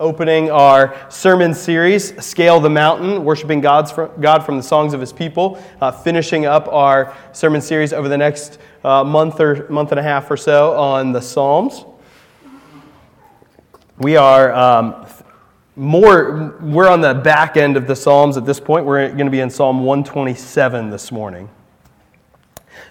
opening 0.00 0.50
our 0.50 0.96
sermon 1.10 1.52
series, 1.52 2.24
Scale 2.24 2.60
the 2.60 2.70
Mountain, 2.70 3.24
worshiping 3.24 3.60
God's 3.60 3.92
God 3.92 4.44
from 4.44 4.56
the 4.56 4.62
songs 4.62 4.94
of 4.94 5.00
his 5.00 5.12
people, 5.12 5.62
uh, 5.80 5.90
finishing 5.90 6.46
up 6.46 6.68
our 6.68 7.16
sermon 7.32 7.60
series 7.60 7.92
over 7.92 8.08
the 8.08 8.18
next 8.18 8.58
uh, 8.84 9.02
month 9.02 9.40
or 9.40 9.68
month 9.68 9.90
and 9.90 9.98
a 9.98 10.02
half 10.02 10.30
or 10.30 10.36
so 10.36 10.76
on 10.76 11.12
the 11.12 11.20
Psalms. 11.20 11.84
We 13.98 14.16
are 14.16 14.52
um, 14.52 15.06
more, 15.74 16.56
we're 16.60 16.88
on 16.88 17.00
the 17.00 17.14
back 17.14 17.56
end 17.56 17.76
of 17.76 17.88
the 17.88 17.96
Psalms 17.96 18.36
at 18.36 18.46
this 18.46 18.60
point. 18.60 18.86
We're 18.86 19.08
going 19.08 19.26
to 19.26 19.30
be 19.30 19.40
in 19.40 19.50
Psalm 19.50 19.84
127 19.84 20.90
this 20.90 21.10
morning. 21.10 21.48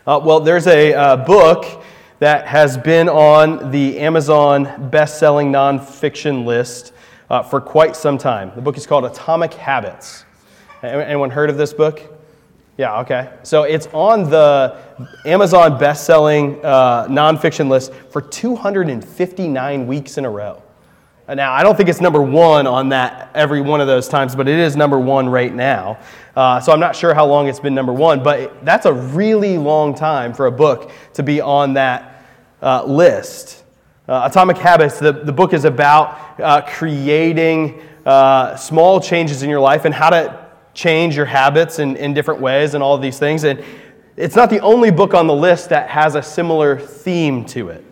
Uh, 0.05 0.19
well, 0.23 0.41
there's 0.41 0.67
a 0.67 0.93
uh, 0.93 1.17
book 1.17 1.83
that 2.20 2.47
has 2.47 2.77
been 2.77 3.09
on 3.09 3.71
the 3.71 4.00
Amazon 4.00 4.89
best-selling 4.89 5.52
nonfiction 5.52 6.45
list 6.45 6.93
uh, 7.29 7.43
for 7.43 7.61
quite 7.61 7.96
some 7.96 8.18
time. 8.18 8.51
The 8.55 8.61
book 8.61 8.78
is 8.78 8.87
called 8.87 9.05
Atomic 9.05 9.54
Habits. 9.54 10.25
Anyone 10.82 11.29
heard 11.29 11.50
of 11.50 11.57
this 11.57 11.74
book? 11.74 12.01
Yeah, 12.77 13.00
okay. 13.01 13.33
So 13.43 13.64
it's 13.64 13.88
on 13.88 14.29
the 14.29 14.77
Amazon 15.25 15.77
best-selling 15.79 16.64
uh, 16.64 17.07
nonfiction 17.07 17.69
list 17.69 17.93
for 18.11 18.21
259 18.21 19.88
weeks 19.88 20.18
in 20.18 20.25
a 20.25 20.29
row. 20.29 20.61
Now, 21.27 21.52
I 21.52 21.61
don't 21.61 21.75
think 21.75 21.89
it's 21.89 21.99
number 21.99 22.21
one 22.21 22.68
on 22.68 22.89
that 22.89 23.32
every 23.36 23.60
one 23.60 23.82
of 23.82 23.88
those 23.88 24.07
times, 24.07 24.33
but 24.33 24.47
it 24.47 24.57
is 24.57 24.77
number 24.77 24.97
one 24.97 25.27
right 25.27 25.54
now. 25.54 25.99
Uh, 26.38 26.61
so 26.61 26.71
I'm 26.71 26.79
not 26.79 26.96
sure 26.96 27.13
how 27.13 27.25
long 27.25 27.49
it's 27.49 27.60
been 27.60 27.75
number 27.75 27.91
one, 27.91 28.24
but 28.24 28.63
that's 28.63 28.86
a 28.86 28.93
really 28.93 29.57
long 29.57 29.93
time 29.93 30.33
for 30.33 30.46
a 30.46 30.52
book 30.52 30.91
to 31.15 31.24
be 31.24 31.41
on 31.41 31.74
that 31.74 32.16
uh, 32.61 32.84
list. 32.84 33.64
Uh, 34.08 34.28
Atomic 34.30 34.58
Habits, 34.58 35.00
the, 35.00 35.11
the 35.11 35.34
book 35.34 35.53
is 35.53 35.66
about 35.66 36.39
uh, 36.39 36.61
creating 36.61 37.81
uh, 38.06 38.56
small 38.56 39.02
changes 39.02 39.44
in 39.44 39.50
your 39.50 39.59
life 39.59 39.86
and 39.86 39.94
how 39.94 40.09
to 40.09 40.47
change 40.73 41.16
your 41.16 41.25
habits 41.25 41.80
in, 41.80 41.95
in 41.97 42.14
different 42.14 42.39
ways 42.39 42.73
and 42.73 42.83
all 42.83 42.95
of 42.95 43.02
these 43.02 43.19
things. 43.19 43.44
And 43.44 43.64
it's 44.16 44.36
not 44.36 44.49
the 44.49 44.59
only 44.59 44.91
book 44.91 45.14
on 45.14 45.27
the 45.27 45.33
list 45.33 45.69
that 45.69 45.89
has 45.89 46.16
a 46.16 46.22
similar 46.22 46.80
theme 46.80 47.44
to 47.45 47.69
it. 47.69 47.83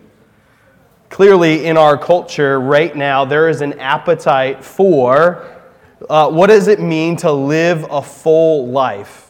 Clearly, 1.10 1.66
in 1.66 1.78
our 1.78 1.98
culture 1.98 2.60
right 2.60 2.96
now, 2.96 3.26
there 3.26 3.50
is 3.50 3.62
an 3.62 3.80
appetite 3.80 4.64
for 4.64 5.52
uh, 6.10 6.30
what 6.30 6.48
does 6.48 6.68
it 6.68 6.80
mean 6.80 7.16
to 7.18 7.32
live 7.32 7.86
a 7.90 8.02
full 8.02 8.68
life? 8.68 9.25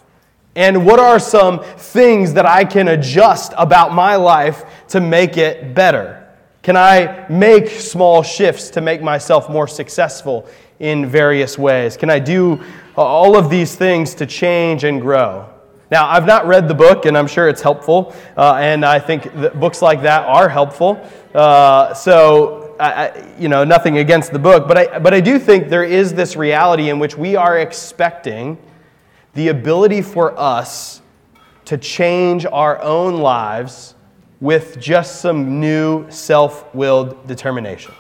And 0.56 0.86
what 0.86 1.00
are 1.00 1.20
some 1.20 1.60
things 1.60 2.34
that 2.34 2.46
I 2.46 2.64
can 2.64 2.88
adjust 2.88 3.54
about 3.58 3.94
my 3.94 4.16
life 4.16 4.64
to 4.90 5.02
make 5.02 5.38
it 5.38 5.74
better? 5.74 6.26
Can 6.62 6.78
I 6.78 7.26
make 7.30 7.70
small 7.70 8.24
shifts 8.24 8.70
to 8.72 8.82
make 8.82 9.02
myself 9.02 9.50
more 9.50 9.68
successful 9.68 10.48
in 10.80 11.06
various 11.06 11.58
ways? 11.58 11.98
Can 11.98 12.10
I 12.10 12.20
do 12.20 12.64
all 12.96 13.38
of 13.38 13.50
these 13.50 13.76
things 13.76 14.16
to 14.16 14.26
change 14.26 14.84
and 14.84 15.02
grow? 15.02 15.50
Now, 15.92 16.08
I've 16.10 16.26
not 16.26 16.48
read 16.48 16.68
the 16.68 16.74
book, 16.74 17.06
and 17.06 17.16
I'm 17.16 17.28
sure 17.28 17.48
it's 17.48 17.62
helpful, 17.62 18.16
uh, 18.36 18.56
and 18.56 18.84
I 18.84 18.98
think 18.98 19.32
books 19.60 19.82
like 19.82 20.02
that 20.02 20.24
are 20.26 20.50
helpful. 20.50 21.00
Uh, 21.34 21.94
so, 21.94 22.76
I, 22.80 23.36
you 23.38 23.48
know, 23.48 23.64
nothing 23.64 24.00
against 24.00 24.32
the 24.32 24.40
book, 24.40 24.68
but 24.68 24.78
I, 24.78 25.00
but 25.00 25.14
I 25.14 25.20
do 25.20 25.38
think 25.38 25.70
there 25.70 25.84
is 25.84 26.14
this 26.14 26.36
reality 26.36 26.90
in 26.90 26.98
which 26.98 27.16
we 27.16 27.36
are 27.36 27.60
expecting 27.60 28.58
the 29.36 29.50
ability 29.50 30.02
for 30.02 30.38
us 30.40 31.02
to 31.66 31.78
change 31.78 32.46
our 32.46 32.82
own 32.82 33.18
lives 33.18 33.96
with 34.42 34.80
just 34.80 35.22
some 35.22 35.60
new 35.60 36.10
self 36.10 36.74
willed 36.74 37.28
determination. 37.28 37.94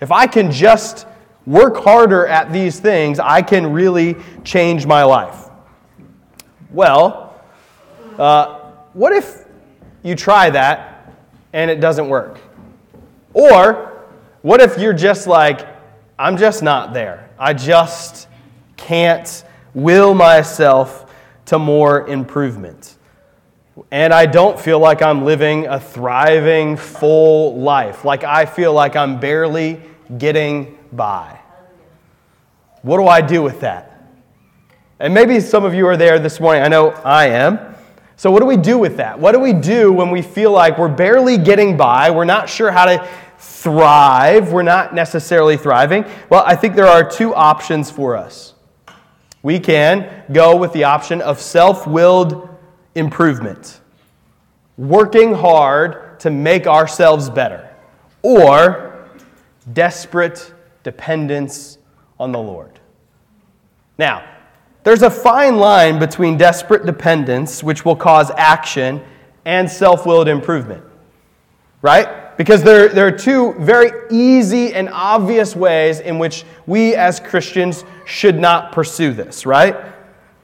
If 0.00 0.12
I 0.12 0.26
can 0.26 0.50
just 0.50 1.06
work 1.46 1.76
harder 1.76 2.26
at 2.26 2.52
these 2.52 2.80
things, 2.80 3.18
I 3.18 3.42
can 3.42 3.72
really 3.72 4.16
change 4.44 4.86
my 4.86 5.04
life. 5.04 5.48
Well, 6.70 7.40
uh, 8.18 8.60
what 8.92 9.12
if 9.12 9.46
you 10.02 10.14
try 10.14 10.50
that 10.50 11.12
and 11.52 11.70
it 11.70 11.80
doesn't 11.80 12.08
work? 12.08 12.40
Or 13.32 14.04
what 14.42 14.60
if 14.60 14.78
you're 14.78 14.92
just 14.92 15.26
like, 15.26 15.66
I'm 16.18 16.36
just 16.36 16.62
not 16.62 16.92
there? 16.94 17.30
I 17.38 17.54
just 17.54 18.28
can't 18.76 19.44
will 19.74 20.14
myself 20.14 21.12
to 21.46 21.58
more 21.58 22.06
improvement. 22.06 22.96
And 23.90 24.14
I 24.14 24.26
don't 24.26 24.58
feel 24.58 24.78
like 24.78 25.02
I'm 25.02 25.24
living 25.24 25.66
a 25.66 25.80
thriving, 25.80 26.76
full 26.76 27.58
life. 27.60 28.04
Like 28.04 28.22
I 28.22 28.46
feel 28.46 28.72
like 28.72 28.94
I'm 28.96 29.18
barely 29.18 29.80
getting 30.16 30.78
by. 30.92 31.40
What 32.82 32.98
do 32.98 33.06
I 33.06 33.20
do 33.20 33.42
with 33.42 33.60
that? 33.60 33.90
And 35.00 35.12
maybe 35.12 35.40
some 35.40 35.64
of 35.64 35.74
you 35.74 35.86
are 35.86 35.96
there 35.96 36.18
this 36.18 36.38
morning. 36.38 36.62
I 36.62 36.68
know 36.68 36.90
I 36.90 37.26
am. 37.26 37.74
So, 38.16 38.30
what 38.30 38.40
do 38.40 38.46
we 38.46 38.56
do 38.56 38.78
with 38.78 38.98
that? 38.98 39.18
What 39.18 39.32
do 39.32 39.40
we 39.40 39.52
do 39.52 39.92
when 39.92 40.10
we 40.10 40.22
feel 40.22 40.52
like 40.52 40.78
we're 40.78 40.88
barely 40.88 41.36
getting 41.36 41.76
by? 41.76 42.10
We're 42.10 42.24
not 42.24 42.48
sure 42.48 42.70
how 42.70 42.84
to 42.84 43.08
thrive. 43.38 44.52
We're 44.52 44.62
not 44.62 44.94
necessarily 44.94 45.56
thriving. 45.56 46.04
Well, 46.30 46.44
I 46.46 46.54
think 46.54 46.76
there 46.76 46.86
are 46.86 47.08
two 47.08 47.34
options 47.34 47.90
for 47.90 48.16
us. 48.16 48.53
We 49.44 49.60
can 49.60 50.24
go 50.32 50.56
with 50.56 50.72
the 50.72 50.84
option 50.84 51.20
of 51.20 51.38
self 51.38 51.86
willed 51.86 52.48
improvement, 52.94 53.78
working 54.78 55.34
hard 55.34 56.18
to 56.20 56.30
make 56.30 56.66
ourselves 56.66 57.28
better, 57.28 57.68
or 58.22 59.06
desperate 59.74 60.52
dependence 60.82 61.76
on 62.18 62.32
the 62.32 62.38
Lord. 62.38 62.80
Now, 63.98 64.24
there's 64.82 65.02
a 65.02 65.10
fine 65.10 65.58
line 65.58 65.98
between 65.98 66.38
desperate 66.38 66.86
dependence, 66.86 67.62
which 67.62 67.84
will 67.84 67.96
cause 67.96 68.30
action, 68.38 69.02
and 69.44 69.70
self 69.70 70.06
willed 70.06 70.26
improvement, 70.26 70.82
right? 71.82 72.23
Because 72.36 72.62
there, 72.62 72.88
there 72.88 73.06
are 73.06 73.12
two 73.12 73.54
very 73.54 73.90
easy 74.10 74.74
and 74.74 74.88
obvious 74.88 75.54
ways 75.54 76.00
in 76.00 76.18
which 76.18 76.44
we 76.66 76.94
as 76.94 77.20
Christians 77.20 77.84
should 78.04 78.38
not 78.38 78.72
pursue 78.72 79.12
this, 79.12 79.46
right? 79.46 79.76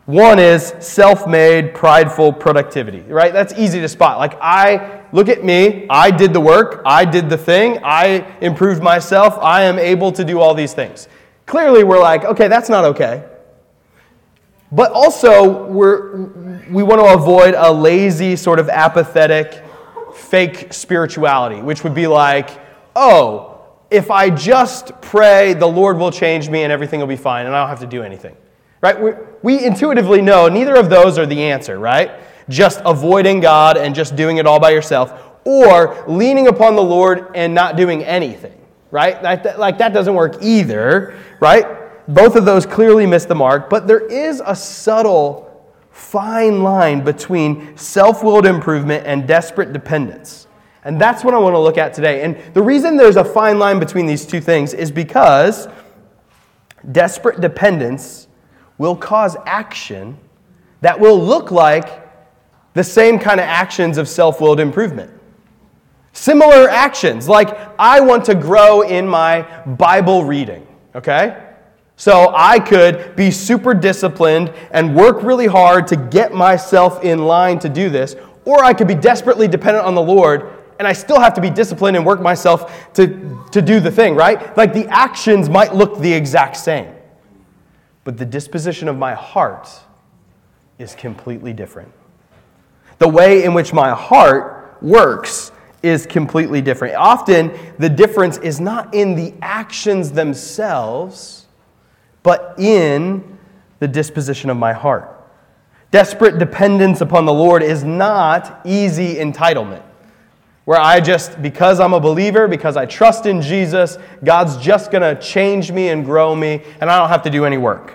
One 0.07 0.39
is 0.39 0.75
self 0.81 1.29
made, 1.29 1.75
prideful 1.75 2.33
productivity, 2.33 3.01
right? 3.03 3.33
That's 3.33 3.55
easy 3.55 3.81
to 3.81 3.89
spot. 3.89 4.19
Like, 4.19 4.37
I 4.41 5.03
look 5.13 5.29
at 5.29 5.45
me, 5.45 5.87
I 5.89 6.11
did 6.11 6.33
the 6.33 6.41
work, 6.41 6.83
I 6.85 7.05
did 7.05 7.31
the 7.31 7.39
thing, 7.39 7.79
I 7.85 8.27
improved 8.41 8.83
myself, 8.83 9.39
I 9.41 9.63
am 9.63 9.79
able 9.79 10.11
to 10.13 10.25
do 10.25 10.41
all 10.41 10.55
these 10.55 10.75
things. 10.75 11.09
Clearly, 11.47 11.85
we're 11.85 12.01
like, 12.01 12.25
okay, 12.25 12.49
that's 12.49 12.69
not 12.69 12.85
okay. 12.87 13.25
But 14.73 14.93
also, 14.93 15.67
we're, 15.67 16.17
we 16.71 16.83
want 16.83 17.01
to 17.01 17.13
avoid 17.13 17.55
a 17.57 17.73
lazy, 17.73 18.37
sort 18.37 18.59
of 18.59 18.69
apathetic, 18.69 19.63
fake 20.13 20.73
spirituality, 20.73 21.61
which 21.63 21.85
would 21.85 21.95
be 21.95 22.07
like, 22.07 22.51
oh, 22.95 23.61
if 23.91 24.11
I 24.11 24.31
just 24.31 24.93
pray, 25.01 25.55
the 25.55 25.67
Lord 25.67 25.99
will 25.99 26.13
change 26.13 26.49
me 26.49 26.63
and 26.63 26.73
everything 26.73 27.01
will 27.01 27.07
be 27.07 27.17
fine 27.17 27.47
and 27.47 27.55
I 27.55 27.61
don't 27.61 27.69
have 27.69 27.81
to 27.81 27.87
do 27.87 28.03
anything. 28.03 28.37
Right? 28.81 29.01
We, 29.01 29.13
we 29.43 29.65
intuitively 29.65 30.23
know 30.23 30.49
neither 30.49 30.77
of 30.77 30.89
those 30.89 31.19
are 31.19 31.27
the 31.27 31.43
answer, 31.43 31.79
right? 31.79 32.13
Just 32.49 32.81
avoiding 32.85 33.41
God 33.41 33.77
and 33.77 33.95
just 33.95 34.17
doing 34.17 34.39
it 34.39 34.47
all 34.47 34.59
by 34.59 34.71
yourself, 34.71 35.13
or 35.45 36.05
leaning 36.07 36.49
upon 36.49 36.77
the 36.77 36.83
Lord 36.83 37.31
and 37.35 37.55
not 37.55 37.77
doing 37.77 38.05
anything, 38.05 38.59
right? 38.91 39.21
That, 39.23 39.43
that, 39.45 39.59
like 39.59 39.79
that 39.79 39.93
doesn't 39.93 40.15
work 40.15 40.37
either, 40.41 41.19
right? 41.41 41.67
Both 42.09 42.37
of 42.37 42.45
those 42.45 42.67
clearly 42.67 43.07
miss 43.07 43.25
the 43.25 43.35
mark, 43.35 43.69
but 43.71 43.87
there 43.87 44.07
is 44.07 44.43
a 44.45 44.57
subtle, 44.57 45.50
fine 46.01 46.63
line 46.63 47.05
between 47.05 47.77
self 47.77 48.25
willed 48.25 48.47
improvement 48.47 49.07
and 49.07 49.29
desperate 49.29 49.73
dependence. 49.73 50.49
And 50.83 50.99
that's 50.99 51.23
what 51.23 51.35
I 51.35 51.39
want 51.39 51.55
to 51.55 51.59
look 51.59 51.77
at 51.77 51.93
today. 51.93 52.23
And 52.23 52.39
the 52.55 52.63
reason 52.63 52.97
there's 52.97 53.17
a 53.17 53.25
fine 53.25 53.59
line 53.59 53.79
between 53.79 54.07
these 54.07 54.25
two 54.25 54.41
things 54.41 54.73
is 54.73 54.91
because 54.91 55.69
desperate 56.91 57.41
dependence 57.41 58.29
will 58.79 58.97
cause 58.97 59.37
action 59.45 60.17
that 60.81 60.99
will 60.99 61.23
look 61.23 61.51
like 61.51 62.09
the 62.73 62.83
same 62.83 63.19
kind 63.19 63.39
of 63.39 63.45
actions 63.45 63.99
of 63.99 64.09
self 64.09 64.41
willed 64.41 64.59
improvement. 64.59 65.13
Similar 66.13 66.69
actions, 66.69 67.29
like 67.29 67.57
I 67.79 68.01
want 68.01 68.25
to 68.25 68.35
grow 68.35 68.81
in 68.81 69.07
my 69.07 69.43
Bible 69.67 70.25
reading, 70.25 70.67
okay? 70.95 71.50
So 72.01 72.33
I 72.35 72.59
could 72.59 73.15
be 73.15 73.31
super 73.31 73.75
disciplined 73.75 74.55
and 74.71 74.97
work 74.97 75.23
really 75.23 75.47
hard 75.47 75.87
to 75.89 75.97
get 75.97 76.33
myself 76.33 77.05
in 77.05 77.27
line 77.27 77.59
to 77.59 77.69
do 77.69 77.91
this, 77.91 78.17
or 78.47 78.65
I 78.65 78.73
could 78.73 78.89
be 78.89 78.95
desperately 78.95 79.47
dependent 79.47 79.85
on 79.85 79.95
the 79.95 80.03
Lord 80.03 80.51
and 80.79 80.89
I 80.89 80.95
still 80.95 81.21
have 81.21 81.35
to 81.35 81.43
be 81.43 81.51
disciplined 81.51 81.99
and 81.99 82.07
work 82.07 82.23
myself 82.23 82.91
to, 82.95 83.45
to 83.53 83.61
do 83.61 83.81
the 83.81 83.91
thing, 83.91 84.15
right? 84.15 84.57
Like 84.57 84.73
the 84.73 84.87
actions 84.89 85.51
might 85.51 85.75
look 85.75 85.99
the 85.99 86.11
exact 86.11 86.57
same 86.57 86.95
but 88.05 88.17
the 88.17 88.25
disposition 88.25 88.89
of 88.89 88.97
my 88.97 89.15
heart 89.15 89.69
is 90.79 90.95
completely 90.95 91.53
different. 91.53 91.93
The 92.99 93.09
way 93.09 93.45
in 93.45 93.55
which 93.55 93.73
my 93.73 93.91
heart 93.91 94.79
works 94.83 95.53
is 95.83 96.07
completely 96.07 96.61
different. 96.61 96.95
Often, 96.95 97.53
the 97.79 97.89
difference 97.89 98.39
is 98.39 98.61
not 98.61 98.95
in 98.95 99.15
the 99.15 99.35
actions 99.43 100.13
themselves, 100.13 101.40
but 102.23 102.55
in 102.59 103.39
the 103.79 103.89
disposition 103.89 104.51
of 104.51 104.57
my 104.57 104.73
heart. 104.73 105.17
Desperate 105.91 106.39
dependence 106.39 107.01
upon 107.01 107.25
the 107.25 107.33
Lord 107.33 107.63
is 107.63 107.83
not 107.83 108.61
easy 108.65 109.17
entitlement, 109.17 109.83
where 110.65 110.79
I 110.79 111.01
just, 111.01 111.43
because 111.43 111.81
I'm 111.81 111.95
a 111.95 112.01
believer, 112.01 112.47
because 112.47 112.77
I 112.77 112.87
trust 112.87 113.27
in 113.27 113.43
Jesus, 113.43 113.99
God's 114.23 114.57
just 114.57 114.93
going 114.93 115.03
to 115.03 115.21
change 115.21 115.73
me 115.73 115.89
and 115.89 116.05
grow 116.05 116.37
me, 116.37 116.63
and 116.81 116.89
I 116.89 116.99
don't 116.99 117.09
have 117.09 117.23
to 117.23 117.31
do 117.31 117.45
any 117.45 117.59
work. 117.59 117.95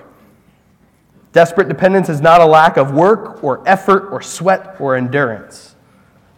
Desperate 1.31 1.67
dependence 1.67 2.09
is 2.09 2.21
not 2.21 2.41
a 2.41 2.45
lack 2.45 2.77
of 2.77 2.91
work 2.91 3.43
or 3.43 3.61
effort 3.67 4.09
or 4.11 4.21
sweat 4.21 4.75
or 4.79 4.95
endurance. 4.95 5.75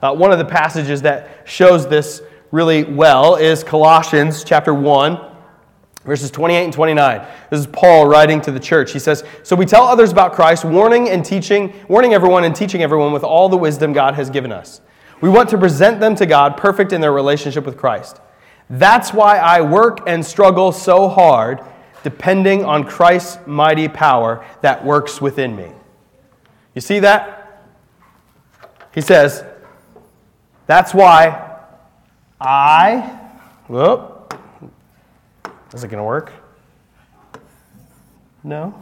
Uh, 0.02 0.14
one 0.14 0.32
of 0.32 0.38
the 0.38 0.46
passages 0.46 1.02
that 1.04 1.44
shows 1.46 1.88
this 1.88 2.22
really 2.52 2.84
well 2.84 3.36
is 3.36 3.64
Colossians 3.64 4.44
chapter 4.44 4.74
1, 4.74 5.20
verses 6.08 6.32
28 6.32 6.64
and 6.64 6.74
29. 6.74 7.28
This 7.52 7.60
is 7.60 7.68
Paul 7.68 8.08
writing 8.08 8.40
to 8.42 8.52
the 8.52 8.60
church. 8.60 8.94
He 8.94 9.00
says, 9.00 9.24
So 9.44 9.56
we 9.56 9.66
tell 9.66 9.84
others 9.84 10.12
about 10.12 10.34
Christ, 10.34 10.64
warning 10.64 11.10
and 11.10 11.24
teaching, 11.24 11.74
warning 11.90 12.14
everyone 12.14 12.46
and 12.46 12.56
teaching 12.56 12.82
everyone 12.82 13.12
with 13.12 13.24
all 13.24 13.50
the 13.50 13.58
wisdom 13.58 13.92
God 13.92 14.16
has 14.16 14.30
given 14.30 14.52
us. 14.52 14.82
We 15.20 15.30
want 15.30 15.50
to 15.50 15.58
present 15.58 16.00
them 16.00 16.16
to 16.16 16.26
God 16.26 16.56
perfect 16.58 16.94
in 16.94 17.02
their 17.02 17.12
relationship 17.12 17.66
with 17.66 17.78
Christ. 17.78 18.22
That's 18.70 19.14
why 19.14 19.38
I 19.38 19.62
work 19.62 20.00
and 20.08 20.26
struggle 20.26 20.72
so 20.72 21.10
hard, 21.10 21.62
depending 22.04 22.64
on 22.64 22.86
Christ's 22.86 23.40
mighty 23.46 23.90
power 23.90 24.46
that 24.62 24.86
works 24.86 25.20
within 25.20 25.56
me. 25.56 25.72
You 26.74 26.82
see 26.82 27.00
that? 27.00 27.66
He 28.94 29.02
says, 29.02 29.44
That's 30.68 30.94
why 30.94 31.60
I, 32.40 33.20
whoop, 33.68 34.17
is 35.74 35.84
it 35.84 35.88
going 35.88 36.00
to 36.00 36.04
work? 36.04 36.32
No? 38.44 38.74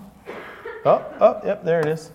Oh, 0.85 1.03
oh, 1.19 1.41
yep, 1.45 1.63
there 1.63 1.79
it 1.79 1.87
is. 1.87 2.11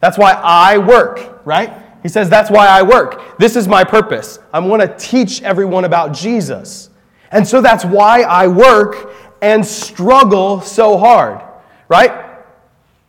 That's 0.00 0.16
why 0.16 0.32
I 0.32 0.78
work, 0.78 1.42
right? 1.44 1.72
He 2.02 2.08
says, 2.08 2.30
That's 2.30 2.50
why 2.50 2.68
I 2.68 2.82
work. 2.82 3.38
This 3.38 3.56
is 3.56 3.66
my 3.66 3.82
purpose. 3.82 4.38
I 4.52 4.60
want 4.60 4.82
to 4.82 4.88
teach 4.96 5.42
everyone 5.42 5.84
about 5.84 6.12
Jesus. 6.12 6.90
And 7.30 7.46
so 7.46 7.60
that's 7.60 7.84
why 7.84 8.22
I 8.22 8.46
work 8.46 9.12
and 9.42 9.66
struggle 9.66 10.60
so 10.60 10.96
hard, 10.96 11.42
right? 11.88 12.26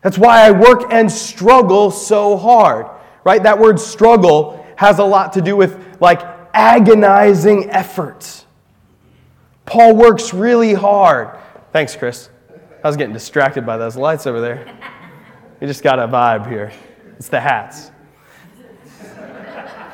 That's 0.02 0.18
why 0.18 0.46
I 0.46 0.50
work 0.50 0.92
and 0.92 1.10
struggle 1.10 1.90
so 1.90 2.36
hard, 2.36 2.86
right? 3.24 3.42
That 3.42 3.58
word 3.58 3.78
struggle 3.78 4.64
has 4.76 4.98
a 4.98 5.04
lot 5.04 5.32
to 5.34 5.40
do 5.40 5.56
with 5.56 6.00
like 6.00 6.20
agonizing 6.52 7.70
effort. 7.70 8.39
Paul 9.70 9.94
works 9.94 10.34
really 10.34 10.74
hard. 10.74 11.38
Thanks, 11.72 11.94
Chris. 11.94 12.28
I 12.82 12.88
was 12.88 12.96
getting 12.96 13.12
distracted 13.12 13.64
by 13.64 13.76
those 13.76 13.94
lights 13.94 14.26
over 14.26 14.40
there. 14.40 14.66
You 15.60 15.68
just 15.68 15.84
got 15.84 16.00
a 16.00 16.08
vibe 16.08 16.48
here. 16.48 16.72
It's 17.18 17.28
the 17.28 17.38
hats. 17.38 17.92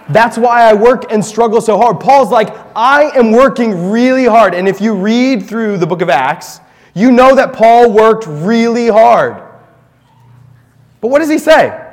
That's 0.08 0.38
why 0.38 0.62
I 0.62 0.73
work 0.73 1.12
and 1.12 1.23
struggle 1.23 1.61
so 1.61 1.76
hard. 1.76 2.00
Paul's 2.00 2.31
like, 2.31 2.49
I 2.75 3.11
am 3.19 3.32
working 3.32 3.90
really 3.90 4.25
hard. 4.25 4.55
And 4.55 4.67
if 4.67 4.81
you 4.81 4.94
read 4.94 5.44
through 5.46 5.76
the 5.76 5.87
book 5.87 6.00
of 6.00 6.08
Acts, 6.08 6.61
you 6.94 7.12
know 7.12 7.34
that 7.34 7.52
Paul 7.52 7.93
worked 7.93 8.25
really 8.26 8.88
hard. 8.88 9.43
But 11.02 11.08
what 11.08 11.19
does 11.19 11.29
he 11.29 11.38
say? 11.38 11.87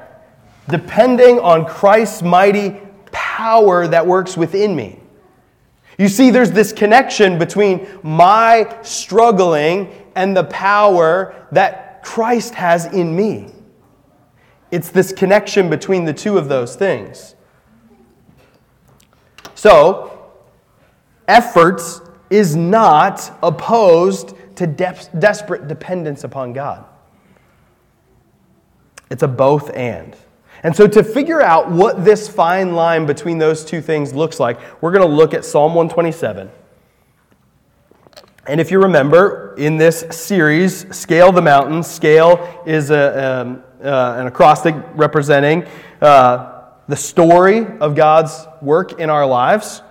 Depending 0.70 1.38
on 1.40 1.66
Christ's 1.66 2.22
mighty 2.22 2.80
power 3.12 3.90
that 3.90 4.08
works 4.08 4.38
within 4.38 4.74
me. 4.74 5.03
You 5.98 6.08
see, 6.08 6.32
there's 6.32 6.52
this 6.52 6.72
connection 6.72 7.38
between 7.38 7.88
my 8.02 8.78
struggling 8.82 9.90
and 10.16 10.36
the 10.36 10.46
power 10.46 11.48
that 11.52 12.04
Christ 12.04 12.56
has 12.56 12.86
in 12.86 13.16
me. 13.16 13.52
It's 14.72 14.90
this 14.90 15.12
connection 15.14 15.70
between 15.70 16.06
the 16.06 16.14
two 16.14 16.38
of 16.38 16.50
those 16.50 16.76
things. 16.76 17.36
So, 19.56 20.32
efforts 21.28 22.02
is 22.30 22.56
not 22.56 23.38
opposed 23.44 24.34
to 24.56 24.68
de- 24.68 25.10
desperate 25.20 25.68
dependence 25.68 26.24
upon 26.24 26.54
God. 26.54 26.86
It's 29.12 29.22
a 29.22 29.28
both 29.28 29.70
and. 29.76 30.16
And 30.64 30.74
so, 30.74 30.88
to 30.88 31.04
figure 31.04 31.42
out 31.42 31.70
what 31.70 32.06
this 32.06 32.30
fine 32.30 32.74
line 32.74 33.06
between 33.06 33.38
those 33.38 33.66
two 33.66 33.82
things 33.82 34.14
looks 34.14 34.40
like, 34.40 34.58
we're 34.82 34.94
going 34.94 35.08
to 35.08 35.14
look 35.14 35.34
at 35.34 35.44
Psalm 35.44 35.76
127. 35.76 36.50
And 38.48 38.62
if 38.62 38.72
you 38.72 38.82
remember, 38.82 39.56
in 39.58 39.78
this 39.78 40.06
series, 40.12 40.94
Scale 40.96 41.32
the 41.34 41.42
Mountain, 41.42 41.84
scale 41.84 42.62
is 42.66 42.92
a, 42.92 43.42
um, 43.42 43.64
uh, 43.82 44.16
an 44.18 44.28
acrostic 44.28 44.76
representing 44.96 45.66
uh, 46.02 46.64
the 46.88 46.96
story 46.96 47.66
of 47.80 47.96
God's 47.96 48.46
work 48.62 49.00
in 49.00 49.10
our 49.10 49.26
lives, 49.26 49.82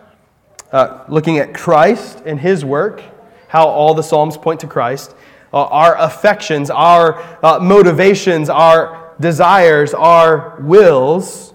uh, 0.70 1.04
looking 1.08 1.38
at 1.38 1.54
Christ 1.54 2.22
and 2.24 2.40
his 2.40 2.64
work, 2.64 3.02
how 3.48 3.66
all 3.66 3.92
the 3.94 4.02
Psalms 4.02 4.36
point 4.36 4.60
to 4.60 4.66
Christ, 4.66 5.14
uh, 5.52 5.64
our 5.64 5.98
affections, 5.98 6.70
our 6.70 7.22
uh, 7.42 7.58
motivations, 7.58 8.48
our 8.48 9.01
desires, 9.22 9.94
our 9.94 10.60
wills, 10.60 11.54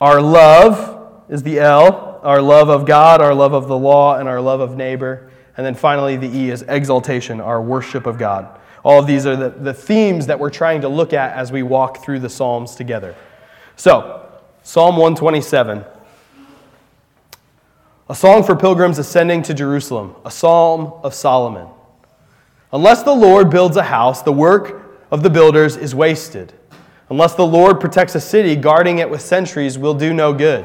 our 0.00 0.20
love 0.20 1.24
is 1.30 1.42
the 1.42 1.60
L, 1.60 2.20
our 2.22 2.42
love 2.42 2.68
of 2.68 2.84
God, 2.84 3.22
our 3.22 3.34
love 3.34 3.54
of 3.54 3.68
the 3.68 3.78
law, 3.78 4.16
and 4.16 4.28
our 4.28 4.40
love 4.40 4.60
of 4.60 4.76
neighbor. 4.76 5.30
And 5.56 5.64
then 5.64 5.74
finally, 5.74 6.16
the 6.16 6.28
E 6.28 6.50
is 6.50 6.62
exaltation, 6.62 7.40
our 7.40 7.62
worship 7.62 8.06
of 8.06 8.18
God. 8.18 8.58
All 8.82 9.00
of 9.00 9.06
these 9.06 9.26
are 9.26 9.36
the, 9.36 9.50
the 9.50 9.74
themes 9.74 10.26
that 10.26 10.38
we're 10.38 10.50
trying 10.50 10.82
to 10.82 10.88
look 10.88 11.12
at 11.12 11.36
as 11.36 11.52
we 11.52 11.62
walk 11.62 12.02
through 12.02 12.20
the 12.20 12.28
Psalms 12.28 12.74
together. 12.74 13.14
So, 13.76 14.26
Psalm 14.62 14.96
127. 14.96 15.84
A 18.08 18.14
song 18.14 18.42
for 18.42 18.56
pilgrims 18.56 18.98
ascending 18.98 19.42
to 19.42 19.54
Jerusalem, 19.54 20.16
a 20.24 20.30
psalm 20.30 20.94
of 21.04 21.14
Solomon. 21.14 21.68
Unless 22.72 23.04
the 23.04 23.14
Lord 23.14 23.50
builds 23.50 23.76
a 23.76 23.84
house, 23.84 24.22
the 24.22 24.32
work 24.32 24.79
of 25.10 25.22
the 25.22 25.30
builders 25.30 25.76
is 25.76 25.94
wasted. 25.94 26.52
Unless 27.08 27.34
the 27.34 27.46
Lord 27.46 27.80
protects 27.80 28.14
a 28.14 28.20
city, 28.20 28.54
guarding 28.54 28.98
it 28.98 29.10
with 29.10 29.20
sentries 29.20 29.76
will 29.76 29.94
do 29.94 30.12
no 30.14 30.32
good. 30.32 30.64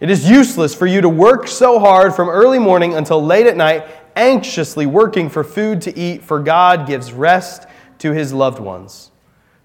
It 0.00 0.10
is 0.10 0.28
useless 0.28 0.74
for 0.74 0.86
you 0.86 1.00
to 1.02 1.08
work 1.08 1.46
so 1.46 1.78
hard 1.78 2.14
from 2.14 2.28
early 2.28 2.58
morning 2.58 2.94
until 2.94 3.24
late 3.24 3.46
at 3.46 3.56
night, 3.56 3.86
anxiously 4.16 4.86
working 4.86 5.28
for 5.28 5.44
food 5.44 5.82
to 5.82 5.96
eat, 5.96 6.24
for 6.24 6.40
God 6.40 6.86
gives 6.86 7.12
rest 7.12 7.66
to 7.98 8.12
his 8.12 8.32
loved 8.32 8.58
ones. 8.58 9.10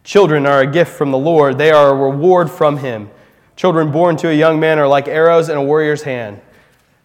Children 0.04 0.46
are 0.46 0.62
a 0.62 0.68
gift 0.68 0.96
from 0.96 1.12
the 1.12 1.18
Lord, 1.18 1.58
they 1.58 1.72
are 1.72 1.90
a 1.90 2.10
reward 2.10 2.52
from 2.52 2.78
him. 2.78 3.10
Children 3.56 3.92
born 3.92 4.18
to 4.18 4.30
a 4.30 4.34
young 4.34 4.60
man 4.60 4.78
are 4.78 4.88
like 4.88 5.08
arrows 5.08 5.50
in 5.50 5.58
a 5.58 5.64
warrior's 5.64 6.04
hand. 6.04 6.42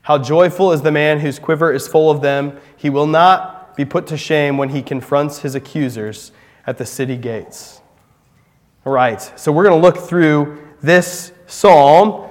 How 0.03 0.19
joyful 0.19 0.73
is 0.73 0.83
the 0.83 0.91
man 0.91 1.21
whose 1.21 1.39
quiver 1.39 1.73
is 1.73 1.87
full 1.87 2.11
of 2.11 2.21
them! 2.21 2.59
He 2.77 2.91
will 2.91 3.07
not 3.07 3.60
be 3.81 3.85
put 3.87 4.07
to 4.07 4.17
shame 4.19 4.59
when 4.59 4.69
he 4.69 4.83
confronts 4.83 5.39
his 5.39 5.55
accusers 5.55 6.33
at 6.67 6.77
the 6.77 6.85
city 6.85 7.17
gates. 7.17 7.81
All 8.85 8.93
right, 8.93 9.23
so 9.41 9.51
we're 9.51 9.65
going 9.65 9.81
to 9.81 9.87
look 9.87 9.97
through 9.97 10.63
this 10.83 11.33
psalm 11.47 12.29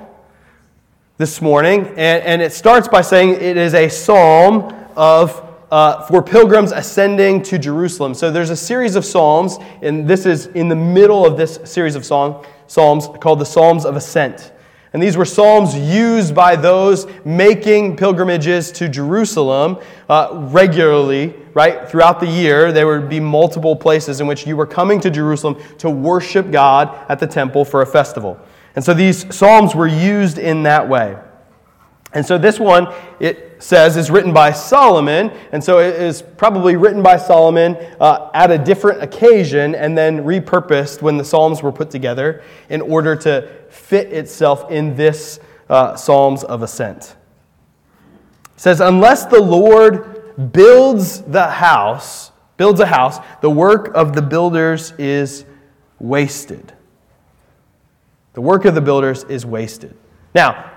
this 1.17 1.41
morning, 1.41 1.87
and, 1.87 2.23
and 2.23 2.41
it 2.43 2.53
starts 2.53 2.87
by 2.87 3.01
saying 3.01 3.29
it 3.31 3.57
is 3.57 3.73
a 3.73 3.89
psalm 3.89 4.75
of 4.95 5.43
uh, 5.71 6.03
for 6.03 6.21
pilgrims 6.21 6.71
ascending 6.71 7.41
to 7.41 7.57
Jerusalem. 7.57 8.13
So 8.13 8.29
there's 8.29 8.51
a 8.51 8.55
series 8.55 8.95
of 8.95 9.03
psalms, 9.03 9.57
and 9.81 10.07
this 10.07 10.27
is 10.27 10.47
in 10.47 10.69
the 10.69 10.75
middle 10.75 11.25
of 11.25 11.35
this 11.35 11.59
series 11.63 11.95
of 11.95 12.05
song, 12.05 12.45
psalms 12.67 13.07
called 13.19 13.39
the 13.39 13.45
Psalms 13.45 13.85
of 13.85 13.95
Ascent. 13.95 14.51
And 14.91 15.03
these 15.03 15.15
were 15.15 15.25
psalms 15.25 15.75
used 15.75 16.33
by 16.33 16.55
those 16.55 17.05
making 17.23 17.95
pilgrimages 17.95 18.71
to 18.73 18.89
Jerusalem 18.89 19.77
uh, 20.09 20.29
regularly, 20.51 21.35
right? 21.53 21.87
Throughout 21.87 22.19
the 22.19 22.27
year, 22.27 22.71
there 22.71 22.87
would 22.87 23.07
be 23.07 23.19
multiple 23.19 23.75
places 23.75 24.19
in 24.19 24.25
which 24.25 24.47
you 24.47 24.57
were 24.57 24.65
coming 24.65 24.99
to 25.01 25.11
Jerusalem 25.11 25.61
to 25.77 25.91
worship 25.91 26.49
God 26.49 27.05
at 27.07 27.19
the 27.19 27.27
temple 27.27 27.65
for 27.65 27.83
a 27.83 27.85
festival. 27.85 28.39
And 28.75 28.83
so 28.83 28.93
these 28.93 29.33
psalms 29.35 29.75
were 29.75 29.87
used 29.87 30.39
in 30.39 30.63
that 30.63 30.89
way. 30.89 31.17
And 32.13 32.25
so 32.25 32.37
this 32.37 32.59
one, 32.59 32.91
it 33.19 33.61
says, 33.61 33.95
is 33.95 34.09
written 34.09 34.33
by 34.33 34.51
Solomon. 34.51 35.31
And 35.51 35.63
so 35.63 35.79
it 35.79 36.01
is 36.01 36.21
probably 36.21 36.75
written 36.75 37.03
by 37.03 37.17
Solomon 37.17 37.75
uh, 37.99 38.31
at 38.33 38.49
a 38.49 38.57
different 38.57 39.03
occasion 39.03 39.75
and 39.75 39.97
then 39.97 40.23
repurposed 40.23 41.01
when 41.01 41.17
the 41.17 41.25
Psalms 41.25 41.61
were 41.61 41.71
put 41.71 41.91
together 41.91 42.41
in 42.69 42.81
order 42.81 43.15
to 43.17 43.47
fit 43.69 44.11
itself 44.11 44.71
in 44.71 44.95
this 44.95 45.39
uh, 45.69 45.95
Psalms 45.95 46.43
of 46.43 46.63
Ascent. 46.63 47.15
It 48.55 48.59
says, 48.59 48.81
Unless 48.81 49.25
the 49.25 49.41
Lord 49.41 50.51
builds 50.51 51.21
the 51.21 51.47
house, 51.47 52.31
builds 52.57 52.79
a 52.79 52.87
house, 52.87 53.19
the 53.41 53.51
work 53.51 53.93
of 53.93 54.15
the 54.15 54.21
builders 54.23 54.93
is 54.97 55.45
wasted. 55.99 56.73
The 58.33 58.41
work 58.41 58.65
of 58.65 58.73
the 58.73 58.81
builders 58.81 59.25
is 59.25 59.45
wasted. 59.45 59.95
Now, 60.33 60.71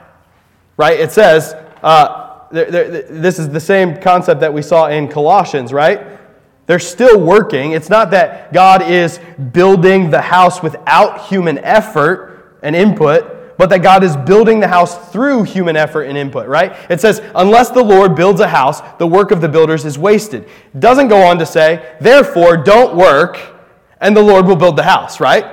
right? 0.77 0.99
It 0.99 1.13
says, 1.13 1.55
uh, 1.83 2.49
this 2.51 3.39
is 3.39 3.49
the 3.49 3.61
same 3.61 4.01
concept 4.01 4.41
that 4.41 4.53
we 4.53 4.63
saw 4.63 4.89
in 4.89 5.09
Colossians, 5.09 5.73
right? 5.73 6.19
They're 6.67 6.79
still 6.79 7.21
working. 7.21 7.73
It's 7.73 7.89
not 7.89 8.11
that 8.13 8.53
God 8.53 8.83
is 8.83 9.19
building 9.53 10.11
the 10.11 10.21
house 10.21 10.63
without 10.63 11.27
human 11.27 11.59
effort 11.59 12.59
and 12.63 12.77
input, 12.77 13.57
but 13.59 13.69
that 13.71 13.83
God 13.83 14.05
is 14.05 14.17
building 14.17 14.61
the 14.61 14.69
house 14.69 15.11
through 15.11 15.45
human 15.45 15.77
effort 15.77 16.05
and 16.05 16.17
input, 16.17 16.49
right? 16.49 16.75
It 16.91 17.01
says, 17.01 17.21
unless 17.35 17.71
the 17.71 17.83
Lord 17.83 18.15
builds 18.15 18.41
a 18.41 18.49
house, 18.49 18.81
the 18.99 19.07
work 19.07 19.31
of 19.31 19.41
the 19.41 19.49
builders 19.49 19.85
is 19.85 19.99
wasted. 19.99 20.45
It 20.45 20.81
doesn't 20.81 21.09
go 21.09 21.23
on 21.23 21.39
to 21.39 21.47
say, 21.47 21.97
therefore, 22.01 22.57
don't 22.57 22.97
work, 22.97 23.39
and 24.01 24.17
the 24.17 24.23
Lord 24.23 24.47
will 24.47 24.57
build 24.57 24.77
the 24.77 24.83
house, 24.83 25.21
right? 25.21 25.45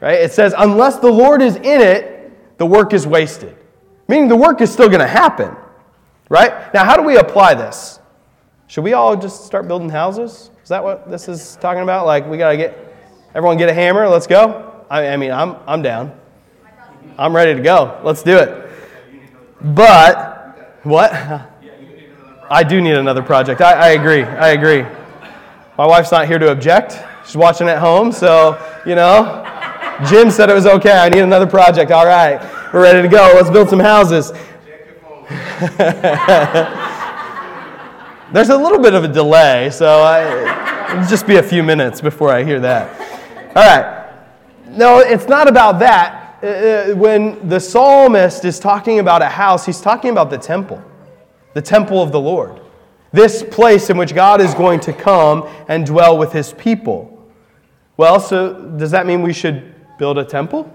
Right? 0.00 0.20
It 0.20 0.32
says, 0.32 0.54
unless 0.56 0.98
the 0.98 1.10
Lord 1.10 1.42
is 1.42 1.56
in 1.56 1.80
it, 1.80 2.58
the 2.58 2.66
work 2.66 2.92
is 2.92 3.06
wasted. 3.06 3.56
Meaning 4.08 4.28
the 4.28 4.36
work 4.36 4.60
is 4.60 4.72
still 4.72 4.88
going 4.88 5.00
to 5.00 5.06
happen, 5.06 5.54
right? 6.28 6.72
Now, 6.72 6.84
how 6.84 6.96
do 6.96 7.02
we 7.02 7.16
apply 7.16 7.54
this? 7.54 7.98
Should 8.68 8.84
we 8.84 8.92
all 8.92 9.16
just 9.16 9.44
start 9.44 9.68
building 9.68 9.88
houses? 9.88 10.50
Is 10.62 10.68
that 10.68 10.82
what 10.82 11.10
this 11.10 11.28
is 11.28 11.56
talking 11.56 11.82
about? 11.82 12.06
Like, 12.06 12.26
we 12.26 12.38
got 12.38 12.50
to 12.50 12.56
get 12.56 12.94
everyone 13.34 13.56
get 13.56 13.68
a 13.68 13.74
hammer, 13.74 14.08
let's 14.08 14.26
go? 14.26 14.84
I, 14.88 15.08
I 15.08 15.16
mean, 15.16 15.32
I'm, 15.32 15.56
I'm 15.66 15.82
down. 15.82 16.18
I'm 17.18 17.34
ready 17.34 17.54
to 17.54 17.62
go. 17.62 18.00
Let's 18.04 18.22
do 18.22 18.36
it. 18.36 18.70
But, 19.60 20.78
what? 20.82 21.12
I 22.48 22.62
do 22.62 22.80
need 22.80 22.96
another 22.96 23.22
project. 23.22 23.60
I, 23.60 23.72
I 23.72 23.88
agree. 23.90 24.22
I 24.22 24.50
agree. 24.50 24.82
My 25.76 25.86
wife's 25.86 26.12
not 26.12 26.26
here 26.26 26.38
to 26.38 26.52
object. 26.52 26.96
She's 27.26 27.36
watching 27.36 27.68
at 27.68 27.78
home, 27.78 28.12
so, 28.12 28.56
you 28.86 28.94
know, 28.94 29.42
Jim 30.06 30.30
said 30.30 30.48
it 30.48 30.54
was 30.54 30.66
okay. 30.66 30.92
I 30.92 31.08
need 31.08 31.22
another 31.22 31.46
project. 31.46 31.90
All 31.90 32.06
right, 32.06 32.40
we're 32.76 32.82
ready 32.82 33.00
to 33.00 33.08
go. 33.08 33.32
Let's 33.34 33.48
build 33.48 33.70
some 33.70 33.80
houses. 33.80 34.30
There's 38.34 38.50
a 38.50 38.56
little 38.56 38.78
bit 38.78 38.92
of 38.92 39.04
a 39.04 39.08
delay, 39.08 39.70
so 39.70 40.02
I, 40.02 40.92
it'll 40.92 41.08
just 41.08 41.26
be 41.26 41.36
a 41.36 41.42
few 41.42 41.62
minutes 41.62 42.02
before 42.02 42.30
I 42.30 42.44
hear 42.44 42.60
that. 42.60 43.00
All 43.56 43.64
right. 43.64 44.12
No, 44.68 44.98
it's 44.98 45.26
not 45.26 45.48
about 45.48 45.78
that. 45.78 46.38
Uh, 46.42 46.46
uh, 46.46 46.94
when 46.96 47.48
the 47.48 47.58
psalmist 47.58 48.44
is 48.44 48.60
talking 48.60 48.98
about 48.98 49.22
a 49.22 49.30
house, 49.30 49.64
he's 49.64 49.80
talking 49.80 50.10
about 50.10 50.28
the 50.28 50.36
temple, 50.36 50.84
the 51.54 51.62
temple 51.62 52.02
of 52.02 52.12
the 52.12 52.20
Lord. 52.20 52.60
This 53.10 53.42
place 53.42 53.88
in 53.88 53.96
which 53.96 54.14
God 54.14 54.42
is 54.42 54.52
going 54.52 54.80
to 54.80 54.92
come 54.92 55.48
and 55.68 55.86
dwell 55.86 56.18
with 56.18 56.30
his 56.30 56.52
people. 56.52 57.26
Well, 57.96 58.20
so 58.20 58.52
does 58.76 58.90
that 58.90 59.06
mean 59.06 59.22
we 59.22 59.32
should 59.32 59.74
build 59.96 60.18
a 60.18 60.24
temple? 60.26 60.70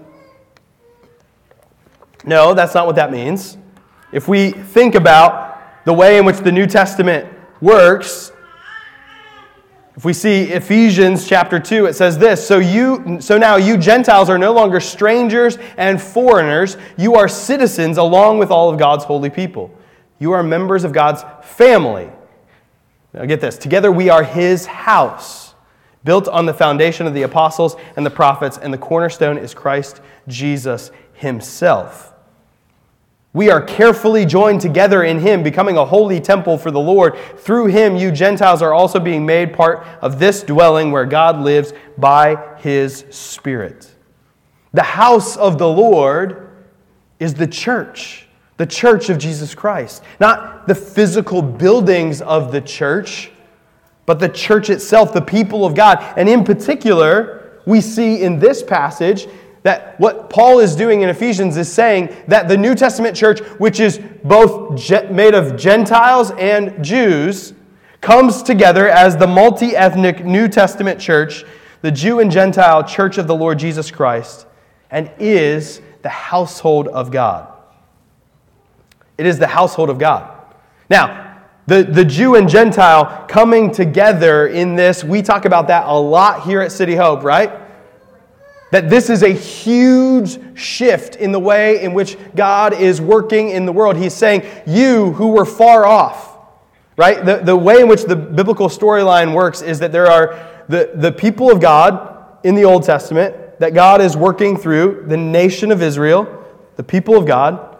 No, 2.24 2.54
that's 2.54 2.74
not 2.74 2.86
what 2.86 2.96
that 2.96 3.10
means. 3.10 3.56
If 4.12 4.28
we 4.28 4.50
think 4.50 4.94
about 4.94 5.84
the 5.84 5.92
way 5.92 6.18
in 6.18 6.24
which 6.24 6.38
the 6.38 6.52
New 6.52 6.66
Testament 6.66 7.28
works, 7.60 8.32
if 9.96 10.04
we 10.06 10.12
see 10.14 10.44
Ephesians 10.44 11.26
chapter 11.26 11.58
2, 11.58 11.86
it 11.86 11.94
says 11.94 12.16
this 12.16 12.46
so, 12.46 12.58
you, 12.58 13.20
so 13.20 13.36
now 13.36 13.56
you 13.56 13.76
Gentiles 13.76 14.30
are 14.30 14.38
no 14.38 14.52
longer 14.52 14.80
strangers 14.80 15.58
and 15.76 16.00
foreigners. 16.00 16.76
You 16.96 17.16
are 17.16 17.28
citizens 17.28 17.98
along 17.98 18.38
with 18.38 18.50
all 18.50 18.70
of 18.70 18.78
God's 18.78 19.04
holy 19.04 19.30
people. 19.30 19.70
You 20.18 20.32
are 20.32 20.42
members 20.42 20.84
of 20.84 20.92
God's 20.92 21.24
family. 21.42 22.10
Now 23.12 23.26
get 23.26 23.40
this 23.40 23.58
together 23.58 23.92
we 23.92 24.08
are 24.08 24.22
his 24.22 24.64
house 24.64 25.54
built 26.04 26.26
on 26.28 26.46
the 26.46 26.54
foundation 26.54 27.06
of 27.06 27.14
the 27.14 27.22
apostles 27.22 27.76
and 27.96 28.04
the 28.04 28.10
prophets, 28.10 28.58
and 28.58 28.72
the 28.72 28.78
cornerstone 28.78 29.38
is 29.38 29.54
Christ 29.54 30.00
Jesus 30.26 30.90
himself. 31.14 32.11
We 33.34 33.48
are 33.48 33.62
carefully 33.62 34.26
joined 34.26 34.60
together 34.60 35.04
in 35.04 35.18
him, 35.18 35.42
becoming 35.42 35.78
a 35.78 35.84
holy 35.86 36.20
temple 36.20 36.58
for 36.58 36.70
the 36.70 36.80
Lord. 36.80 37.16
Through 37.38 37.66
him, 37.66 37.96
you 37.96 38.12
Gentiles 38.12 38.60
are 38.60 38.74
also 38.74 39.00
being 39.00 39.24
made 39.24 39.54
part 39.54 39.86
of 40.02 40.18
this 40.18 40.42
dwelling 40.42 40.92
where 40.92 41.06
God 41.06 41.40
lives 41.40 41.72
by 41.96 42.56
his 42.58 43.06
Spirit. 43.10 43.90
The 44.74 44.82
house 44.82 45.36
of 45.38 45.56
the 45.56 45.68
Lord 45.68 46.50
is 47.18 47.32
the 47.32 47.46
church, 47.46 48.26
the 48.58 48.66
church 48.66 49.08
of 49.08 49.16
Jesus 49.16 49.54
Christ. 49.54 50.02
Not 50.20 50.68
the 50.68 50.74
physical 50.74 51.40
buildings 51.40 52.20
of 52.20 52.52
the 52.52 52.60
church, 52.60 53.30
but 54.04 54.18
the 54.18 54.28
church 54.28 54.68
itself, 54.68 55.14
the 55.14 55.22
people 55.22 55.64
of 55.64 55.74
God. 55.74 56.04
And 56.18 56.28
in 56.28 56.44
particular, 56.44 57.60
we 57.64 57.80
see 57.80 58.22
in 58.22 58.38
this 58.38 58.62
passage 58.62 59.26
that 59.62 59.98
what 60.00 60.28
Paul 60.28 60.58
is 60.58 60.74
doing 60.74 61.02
in 61.02 61.08
Ephesians 61.08 61.56
is 61.56 61.72
saying 61.72 62.14
that 62.26 62.48
the 62.48 62.56
New 62.56 62.74
Testament 62.74 63.16
church, 63.16 63.40
which 63.58 63.78
is 63.78 64.00
both 64.24 64.90
made 65.10 65.34
of 65.34 65.56
Gentiles 65.56 66.32
and 66.32 66.84
Jews, 66.84 67.54
comes 68.00 68.42
together 68.42 68.88
as 68.88 69.16
the 69.16 69.26
multi 69.26 69.76
ethnic 69.76 70.24
New 70.24 70.48
Testament 70.48 71.00
church, 71.00 71.44
the 71.82 71.90
Jew 71.90 72.18
and 72.18 72.30
Gentile 72.30 72.82
church 72.82 73.18
of 73.18 73.26
the 73.26 73.34
Lord 73.34 73.58
Jesus 73.58 73.90
Christ, 73.90 74.46
and 74.90 75.10
is 75.18 75.80
the 76.02 76.08
household 76.08 76.88
of 76.88 77.12
God. 77.12 77.48
It 79.16 79.26
is 79.26 79.38
the 79.38 79.46
household 79.46 79.88
of 79.88 79.98
God. 79.98 80.36
Now, 80.90 81.38
the, 81.66 81.84
the 81.84 82.04
Jew 82.04 82.34
and 82.34 82.48
Gentile 82.48 83.24
coming 83.28 83.70
together 83.70 84.48
in 84.48 84.74
this, 84.74 85.04
we 85.04 85.22
talk 85.22 85.44
about 85.44 85.68
that 85.68 85.86
a 85.86 85.96
lot 85.96 86.42
here 86.42 86.60
at 86.60 86.72
City 86.72 86.96
Hope, 86.96 87.22
right? 87.22 87.61
That 88.72 88.88
this 88.88 89.10
is 89.10 89.22
a 89.22 89.28
huge 89.28 90.58
shift 90.58 91.16
in 91.16 91.30
the 91.30 91.38
way 91.38 91.82
in 91.82 91.92
which 91.92 92.16
God 92.34 92.72
is 92.72 93.02
working 93.02 93.50
in 93.50 93.66
the 93.66 93.72
world. 93.72 93.98
He's 93.98 94.14
saying, 94.14 94.44
You 94.66 95.12
who 95.12 95.28
were 95.28 95.44
far 95.44 95.84
off, 95.84 96.38
right? 96.96 97.22
The, 97.22 97.36
the 97.36 97.56
way 97.56 97.82
in 97.82 97.88
which 97.88 98.04
the 98.04 98.16
biblical 98.16 98.68
storyline 98.68 99.34
works 99.34 99.60
is 99.60 99.78
that 99.80 99.92
there 99.92 100.06
are 100.06 100.64
the, 100.68 100.90
the 100.94 101.12
people 101.12 101.52
of 101.52 101.60
God 101.60 102.38
in 102.44 102.54
the 102.54 102.64
Old 102.64 102.82
Testament 102.82 103.36
that 103.60 103.74
God 103.74 104.00
is 104.00 104.16
working 104.16 104.56
through, 104.56 105.04
the 105.06 105.18
nation 105.18 105.70
of 105.70 105.82
Israel, 105.82 106.42
the 106.76 106.82
people 106.82 107.14
of 107.16 107.26
God. 107.26 107.76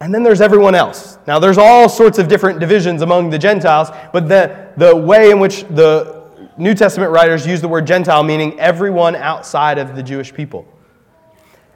And 0.00 0.14
then 0.14 0.22
there's 0.22 0.40
everyone 0.40 0.76
else. 0.76 1.18
Now, 1.26 1.40
there's 1.40 1.58
all 1.58 1.88
sorts 1.88 2.20
of 2.20 2.28
different 2.28 2.60
divisions 2.60 3.02
among 3.02 3.30
the 3.30 3.38
Gentiles, 3.38 3.90
but 4.12 4.28
the, 4.28 4.68
the 4.76 4.94
way 4.94 5.32
in 5.32 5.40
which 5.40 5.64
the 5.64 6.17
New 6.58 6.74
Testament 6.74 7.12
writers 7.12 7.46
use 7.46 7.60
the 7.60 7.68
word 7.68 7.86
Gentile, 7.86 8.22
meaning 8.24 8.58
everyone 8.58 9.14
outside 9.14 9.78
of 9.78 9.94
the 9.94 10.02
Jewish 10.02 10.34
people. 10.34 10.66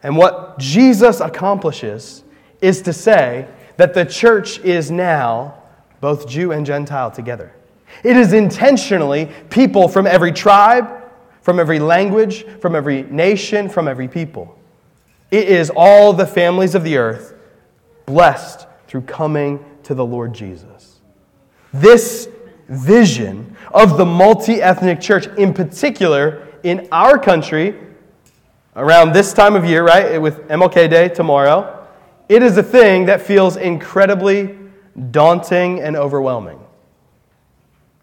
And 0.03 0.17
what 0.17 0.59
Jesus 0.59 1.21
accomplishes 1.21 2.25
is 2.61 2.83
to 2.83 2.93
say 2.93 3.47
that 3.77 3.95
the 3.95 4.05
church 4.05 4.59
is 4.61 4.91
now 4.91 5.63
both 6.01 6.29
Jew 6.29 6.51
and 6.51 6.67
Gentile 6.67 7.11
together. 7.11 7.55
It 8.03 8.17
is 8.17 8.33
intentionally 8.33 9.31
people 9.51 9.87
from 9.87 10.07
every 10.07 10.33
tribe, 10.33 10.89
from 11.43 11.61
every 11.61 11.79
language, 11.79 12.45
from 12.61 12.75
every 12.75 13.05
nation, 13.05 13.69
from 13.69 13.87
every 13.87 14.09
people. 14.09 14.59
It 15.31 15.49
is 15.49 15.71
all 15.75 16.13
the 16.13 16.27
families 16.27 16.75
of 16.75 16.83
the 16.83 16.97
earth 16.97 17.35
blessed 18.07 18.67
through 18.89 19.03
coming 19.03 19.65
to 19.85 19.95
the 19.95 20.05
Lord 20.05 20.35
Jesus. 20.35 21.01
This 21.73 22.29
vision 22.69 23.57
of 23.73 23.97
the 23.99 24.05
multi 24.05 24.63
ethnic 24.63 25.01
church, 25.01 25.27
in 25.39 25.53
particular 25.53 26.47
in 26.63 26.89
our 26.93 27.19
country, 27.19 27.75
around 28.77 29.13
this 29.13 29.33
time 29.33 29.55
of 29.55 29.65
year, 29.65 29.85
right, 29.85 30.21
with 30.21 30.47
MLK 30.49 30.89
Day 30.89 31.09
tomorrow, 31.09 31.87
it 32.29 32.43
is 32.43 32.57
a 32.57 32.63
thing 32.63 33.07
that 33.07 33.21
feels 33.21 33.57
incredibly 33.57 34.59
daunting 35.11 35.81
and 35.81 35.97
overwhelming. 35.97 36.61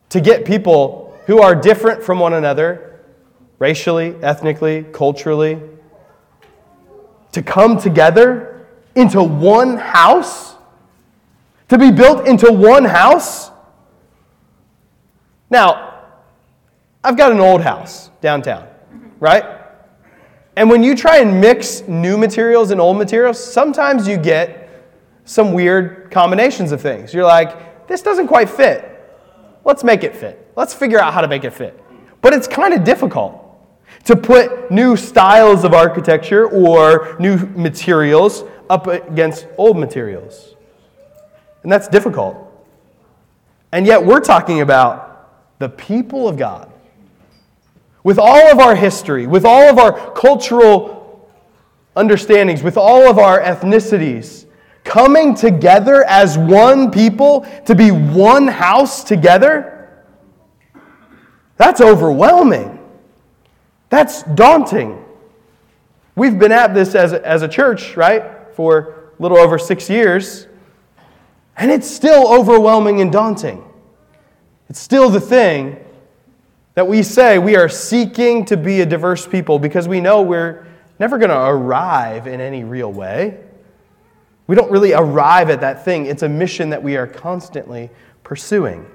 To 0.09 0.21
get 0.21 0.45
people 0.45 1.17
who 1.25 1.41
are 1.41 1.55
different 1.55 2.03
from 2.03 2.19
one 2.19 2.33
another, 2.33 2.99
racially, 3.59 4.15
ethnically, 4.21 4.83
culturally, 4.91 5.59
to 7.31 7.41
come 7.41 7.79
together 7.79 8.65
into 8.95 9.21
one 9.21 9.77
house? 9.77 10.55
To 11.69 11.77
be 11.77 11.91
built 11.91 12.27
into 12.27 12.51
one 12.51 12.85
house? 12.85 13.51
Now, 15.49 16.03
I've 17.03 17.17
got 17.17 17.31
an 17.31 17.39
old 17.39 17.61
house 17.61 18.09
downtown, 18.21 18.67
right? 19.19 19.43
And 20.55 20.69
when 20.69 20.83
you 20.83 20.95
try 20.95 21.19
and 21.19 21.39
mix 21.39 21.81
new 21.87 22.17
materials 22.17 22.71
and 22.71 22.81
old 22.81 22.97
materials, 22.97 23.41
sometimes 23.41 24.07
you 24.07 24.17
get 24.17 24.69
some 25.23 25.53
weird 25.53 26.11
combinations 26.11 26.71
of 26.71 26.81
things. 26.81 27.13
You're 27.13 27.23
like, 27.23 27.87
this 27.87 28.01
doesn't 28.01 28.27
quite 28.27 28.49
fit. 28.49 28.85
Let's 29.63 29.83
make 29.83 30.03
it 30.03 30.15
fit. 30.15 30.51
Let's 30.55 30.73
figure 30.73 30.99
out 30.99 31.13
how 31.13 31.21
to 31.21 31.27
make 31.27 31.43
it 31.43 31.51
fit. 31.53 31.81
But 32.21 32.33
it's 32.33 32.47
kind 32.47 32.73
of 32.73 32.83
difficult 32.83 33.45
to 34.05 34.15
put 34.15 34.69
new 34.69 34.95
styles 34.95 35.63
of 35.63 35.73
architecture 35.73 36.47
or 36.47 37.15
new 37.19 37.37
materials 37.37 38.43
up 38.69 38.87
against 38.87 39.47
old 39.57 39.77
materials. 39.77 40.55
And 41.63 41.71
that's 41.71 41.87
difficult. 41.87 42.37
And 43.71 43.85
yet, 43.85 44.03
we're 44.03 44.19
talking 44.19 44.61
about 44.61 45.08
the 45.59 45.69
people 45.69 46.27
of 46.27 46.37
God. 46.37 46.71
With 48.03 48.17
all 48.17 48.49
of 48.51 48.59
our 48.59 48.75
history, 48.75 49.27
with 49.27 49.45
all 49.45 49.69
of 49.69 49.77
our 49.77 50.13
cultural 50.13 51.29
understandings, 51.95 52.63
with 52.63 52.77
all 52.77 53.09
of 53.09 53.19
our 53.19 53.41
ethnicities, 53.41 54.45
coming 54.85 55.35
together 55.35 56.03
as 56.05 56.37
one 56.37 56.89
people 56.89 57.45
to 57.65 57.75
be 57.75 57.91
one 57.91 58.47
house 58.47 59.03
together, 59.03 60.03
that's 61.57 61.81
overwhelming. 61.81 62.79
That's 63.89 64.23
daunting. 64.23 65.03
We've 66.15 66.39
been 66.39 66.53
at 66.53 66.73
this 66.73 66.95
as 66.95 67.11
a, 67.11 67.25
as 67.27 67.41
a 67.41 67.47
church, 67.47 67.97
right, 67.97 68.23
for 68.55 69.11
a 69.19 69.21
little 69.21 69.37
over 69.37 69.59
six 69.59 69.89
years, 69.89 70.47
and 71.57 71.69
it's 71.69 71.89
still 71.89 72.33
overwhelming 72.33 73.01
and 73.01 73.11
daunting. 73.11 73.68
It's 74.69 74.79
still 74.79 75.09
the 75.09 75.19
thing 75.19 75.77
that 76.75 76.87
we 76.87 77.03
say 77.03 77.39
we 77.39 77.55
are 77.55 77.67
seeking 77.67 78.45
to 78.45 78.55
be 78.55 78.81
a 78.81 78.85
diverse 78.85 79.27
people 79.27 79.59
because 79.59 79.87
we 79.87 79.99
know 79.99 80.21
we're 80.21 80.65
never 80.99 81.17
going 81.17 81.31
to 81.31 81.39
arrive 81.39 82.27
in 82.27 82.39
any 82.39 82.63
real 82.63 82.91
way. 82.91 83.39
We 84.47 84.55
don't 84.55 84.71
really 84.71 84.93
arrive 84.93 85.49
at 85.49 85.61
that 85.61 85.85
thing. 85.85 86.05
It's 86.05 86.23
a 86.23 86.29
mission 86.29 86.69
that 86.69 86.81
we 86.81 86.97
are 86.97 87.07
constantly 87.07 87.89
pursuing. 88.23 88.85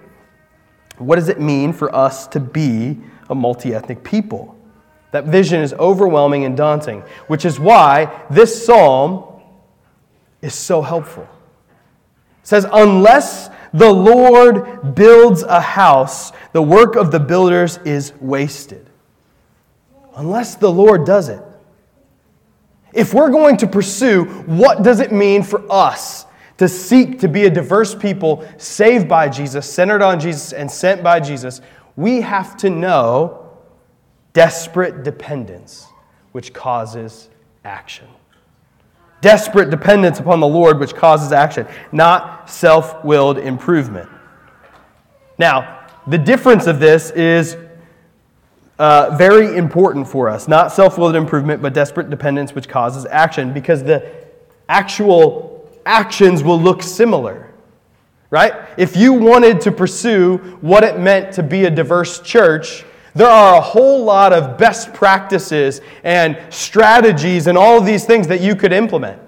What 0.99 1.17
does 1.17 1.29
it 1.29 1.41
mean 1.41 1.73
for 1.73 1.95
us 1.95 2.27
to 2.29 2.41
be 2.41 2.99
a 3.29 3.35
multi 3.35 3.75
ethnic 3.75 4.05
people? 4.05 4.57
That 5.11 5.25
vision 5.27 5.61
is 5.61 5.73
overwhelming 5.75 6.45
and 6.45 6.57
daunting, 6.57 7.03
which 7.27 7.45
is 7.45 7.59
why 7.61 8.23
this 8.31 8.65
psalm 8.65 9.41
is 10.43 10.55
so 10.55 10.83
helpful. 10.83 11.29
It 12.43 12.49
says, 12.49 12.67
Unless 12.73 13.49
the 13.75 13.93
Lord 13.93 14.95
builds 14.95 15.43
a 15.43 15.61
house, 15.61 16.31
the 16.53 16.63
work 16.63 16.95
of 16.95 17.11
the 17.11 17.19
builders 17.19 17.79
is 17.79 18.13
wasted. 18.21 18.89
Unless 20.17 20.55
the 20.55 20.71
Lord 20.71 21.05
does 21.05 21.29
it. 21.29 21.43
If 22.93 23.13
we're 23.13 23.31
going 23.31 23.57
to 23.59 23.67
pursue 23.67 24.27
what 24.47 24.85
does 24.85 25.01
it 25.01 25.11
mean 25.11 25.43
for 25.43 25.61
us 25.71 26.25
to 26.59 26.69
seek 26.69 27.19
to 27.19 27.29
be 27.29 27.47
a 27.47 27.51
diverse 27.51 27.97
people 27.97 28.49
saved 28.59 29.09
by 29.09 29.29
Jesus, 29.29 29.69
centered 29.69 30.03
on 30.03 30.21
Jesus, 30.21 30.53
and 30.53 30.71
sent 30.71 31.03
by 31.03 31.19
Jesus, 31.19 31.61
we 31.97 32.21
have 32.21 32.57
to 32.59 32.71
know 32.71 33.51
desperate 34.35 35.03
dependence, 35.03 35.89
which 36.31 36.53
causes 36.53 37.29
action. 37.65 38.07
Desperate 39.25 39.71
dependence 39.71 40.21
upon 40.21 40.39
the 40.41 40.47
Lord, 40.47 40.79
which 40.79 40.95
causes 40.95 41.33
action, 41.33 41.67
not 41.93 42.51
self 42.51 43.03
willed 43.03 43.39
improvement. 43.39 44.07
Now, 45.39 45.87
the 46.07 46.19
difference 46.19 46.67
of 46.67 46.79
this 46.79 47.11
is 47.13 47.57
uh, 48.79 49.17
very 49.17 49.57
important 49.57 50.07
for 50.07 50.29
us. 50.29 50.47
Not 50.47 50.73
self 50.73 50.99
willed 50.99 51.17
improvement, 51.17 51.63
but 51.63 51.73
desperate 51.73 52.11
dependence, 52.11 52.55
which 52.55 52.69
causes 52.69 53.07
action, 53.07 53.55
because 53.55 53.83
the 53.83 54.13
actual 54.69 55.71
actions 55.87 56.43
will 56.43 56.61
look 56.61 56.83
similar. 56.83 57.51
Right? 58.29 58.53
If 58.77 58.95
you 58.95 59.15
wanted 59.15 59.59
to 59.63 59.73
pursue 59.73 60.37
what 60.61 60.85
it 60.85 61.01
meant 61.01 61.33
to 61.37 61.43
be 61.43 61.65
a 61.65 61.71
diverse 61.71 62.21
church, 62.21 62.85
there 63.15 63.29
are 63.29 63.57
a 63.57 63.61
whole 63.61 64.05
lot 64.05 64.33
of 64.33 64.59
best 64.59 64.93
practices 64.93 65.81
and 66.03 66.39
strategies 66.51 67.47
and 67.47 67.57
all 67.57 67.79
of 67.79 67.87
these 67.87 68.05
things 68.05 68.27
that 68.29 68.41
you 68.41 68.57
could 68.57 68.73
implement. 68.73 69.21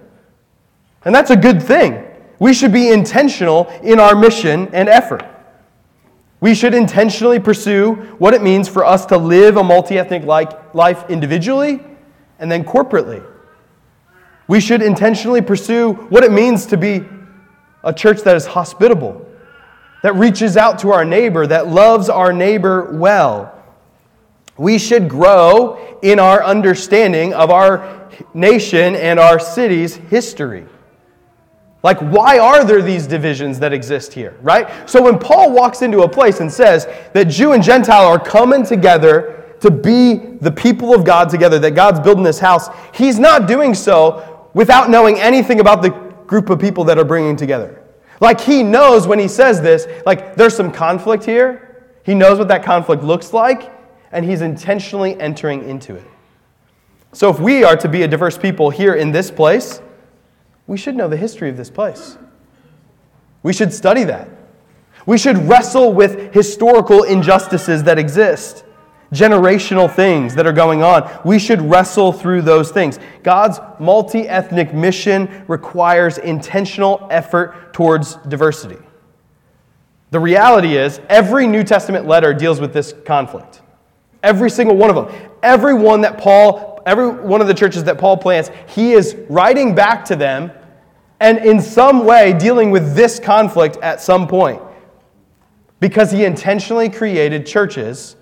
And 1.05 1.15
that's 1.15 1.31
a 1.31 1.37
good 1.37 1.63
thing. 1.63 2.05
We 2.39 2.53
should 2.53 2.73
be 2.73 2.91
intentional 2.91 3.69
in 3.83 4.01
our 4.01 4.17
mission 4.17 4.69
and 4.75 4.89
effort. 4.89 5.25
We 6.41 6.55
should 6.55 6.75
intentionally 6.75 7.39
pursue 7.39 7.95
what 8.19 8.35
it 8.35 8.43
means 8.43 8.69
for 8.69 8.85
us 8.85 9.07
to 9.07 9.17
live 9.17 9.57
a 9.57 9.63
multi 9.63 9.99
ethnic 9.99 10.25
life 10.25 11.09
individually 11.09 11.81
and 12.39 12.51
then 12.51 12.65
corporately. 12.65 13.25
We 14.49 14.61
should 14.61 14.83
intentionally 14.83 15.43
pursue 15.43 15.95
what 15.95 16.25
it 16.25 16.33
means 16.33 16.67
to 16.67 16.77
be 16.77 17.05
a 17.83 17.93
church 17.93 18.23
that 18.23 18.37
is 18.37 18.47
hospitable, 18.47 19.25
that 20.03 20.15
reaches 20.15 20.57
out 20.57 20.81
to 20.81 20.93
our 20.93 21.05
neighbor, 21.05 21.47
that 21.47 21.69
loves 21.69 22.09
our 22.09 22.33
neighbor 22.33 22.97
well. 22.97 23.56
We 24.57 24.79
should 24.79 25.09
grow 25.09 25.99
in 26.03 26.19
our 26.19 26.43
understanding 26.43 27.35
of 27.35 27.51
our 27.51 28.09
nation 28.33 28.97
and 28.97 29.19
our 29.21 29.39
city's 29.39 29.97
history. 29.97 30.67
Like, 31.83 31.99
why 32.01 32.39
are 32.39 32.65
there 32.65 32.83
these 32.83 33.07
divisions 33.07 33.59
that 33.61 33.73
exist 33.73 34.13
here, 34.13 34.37
right? 34.43 34.69
So 34.89 35.03
when 35.03 35.19
Paul 35.19 35.53
walks 35.53 35.83
into 35.83 36.03
a 36.03 36.09
place 36.09 36.41
and 36.41 36.53
says 36.53 36.87
that 37.13 37.25
Jew 37.25 37.53
and 37.53 37.63
Gentile 37.63 38.07
are 38.07 38.19
coming 38.19 38.65
together 38.65 39.55
to 39.61 39.71
be 39.71 40.15
the 40.41 40.51
people 40.51 40.95
of 40.95 41.05
God 41.05 41.29
together, 41.29 41.59
that 41.61 41.73
God's 41.73 42.01
building 42.01 42.25
this 42.25 42.41
house, 42.41 42.69
he's 42.93 43.19
not 43.19 43.47
doing 43.47 43.75
so 43.75 44.49
without 44.53 44.91
knowing 44.91 45.19
anything 45.19 45.61
about 45.61 45.83
the 45.83 45.91
group 45.91 46.51
of 46.51 46.59
people 46.59 46.83
that 46.85 46.99
are 46.99 47.05
bringing 47.05 47.37
together. 47.37 47.83
Like, 48.21 48.41
he 48.41 48.63
knows 48.63 49.07
when 49.07 49.19
he 49.19 49.29
says 49.29 49.61
this, 49.61 49.87
like, 50.05 50.35
there's 50.35 50.57
some 50.57 50.73
conflict 50.73 51.25
here. 51.25 51.85
He 52.05 52.15
knows 52.15 52.39
what 52.39 52.49
that 52.49 52.65
conflict 52.65 53.03
looks 53.03 53.33
like, 53.33 53.71
and 54.17 54.25
he's 54.25 54.41
intentionally 54.41 55.21
entering 55.21 55.69
into 55.69 55.95
it. 55.95 56.07
So, 57.13 57.29
if 57.29 57.39
we 57.39 57.65
are 57.65 57.77
to 57.77 57.87
be 57.87 58.03
a 58.03 58.09
diverse 58.09 58.39
people 58.39 58.71
here 58.71 58.95
in 58.95 59.13
this 59.13 59.31
place, 59.31 59.83
we 60.67 60.79
should 60.79 60.97
know 60.97 61.07
the 61.07 61.19
history 61.19 61.51
of 61.51 61.59
this 61.59 61.69
place. 61.69 62.17
We 63.43 63.53
should 63.53 63.75
study 63.75 64.05
that. 64.05 64.31
We 65.05 65.19
should 65.19 65.37
wrestle 65.37 65.93
with 65.93 66.33
historical 66.33 67.03
injustices 67.03 67.83
that 67.85 67.99
exist, 67.99 68.65
generational 69.13 69.95
things 69.95 70.35
that 70.35 70.47
are 70.47 70.53
going 70.53 70.83
on. 70.83 71.21
We 71.23 71.39
should 71.39 71.61
wrestle 71.61 72.11
through 72.11 72.43
those 72.43 72.71
things. 72.71 72.99
God's 73.23 73.61
multi 73.79 74.27
ethnic 74.27 74.73
mission 74.73 75.45
requires 75.47 76.17
intentional 76.17 77.07
effort 77.11 77.75
towards 77.75 78.17
diversity. 78.17 78.83
The 80.11 80.21
reality 80.21 80.79
is, 80.79 81.03
every 81.11 81.47
New 81.47 81.65
Testament 81.65 82.07
letter 82.07 82.33
deals 82.33 82.63
with 82.63 82.73
this 82.73 82.95
conflict. 83.05 83.61
Every 84.27 84.51
single 84.51 84.77
one 84.77 84.91
of 84.91 84.97
them. 84.97 85.31
Every 85.43 85.73
one 85.73 86.01
that 86.03 86.19
Paul 86.19 86.77
every 86.87 87.09
one 87.09 87.41
of 87.41 87.49
the 87.49 87.55
churches 87.55 87.85
that 87.85 87.99
Paul 87.99 88.17
plants, 88.17 88.51
he 88.69 88.93
is 88.93 89.17
writing 89.29 89.75
back 89.75 90.05
to 90.07 90.17
them 90.17 90.53
and 91.19 91.39
in 91.39 91.61
some 91.61 92.05
way 92.05 92.33
dealing 92.33 92.71
with 92.71 92.95
this 92.95 93.19
conflict 93.19 93.77
at 93.79 94.01
some 94.01 94.27
point. 94.29 94.63
Because 95.81 96.11
he 96.11 96.25
intentionally 96.25 96.89
created 96.89 97.45
churches 97.45 98.17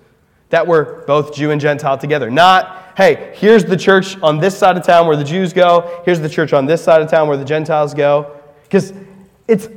that 0.49 0.65
were 0.65 1.03
both 1.07 1.33
Jew 1.33 1.51
and 1.51 1.61
Gentile 1.61 1.97
together. 1.97 2.29
Not, 2.29 2.93
hey, 2.97 3.33
here's 3.35 3.63
the 3.63 3.77
church 3.77 4.17
on 4.21 4.39
this 4.39 4.57
side 4.57 4.77
of 4.77 4.83
town 4.83 5.07
where 5.07 5.15
the 5.15 5.23
Jews 5.23 5.53
go, 5.53 6.01
here's 6.03 6.19
the 6.19 6.29
church 6.29 6.51
on 6.51 6.65
this 6.65 6.83
side 6.83 7.01
of 7.01 7.09
town 7.09 7.27
where 7.27 7.37
the 7.37 7.45
Gentiles 7.45 7.93
go. 7.93 8.39
Because 8.63 8.93
it's, 9.47 9.69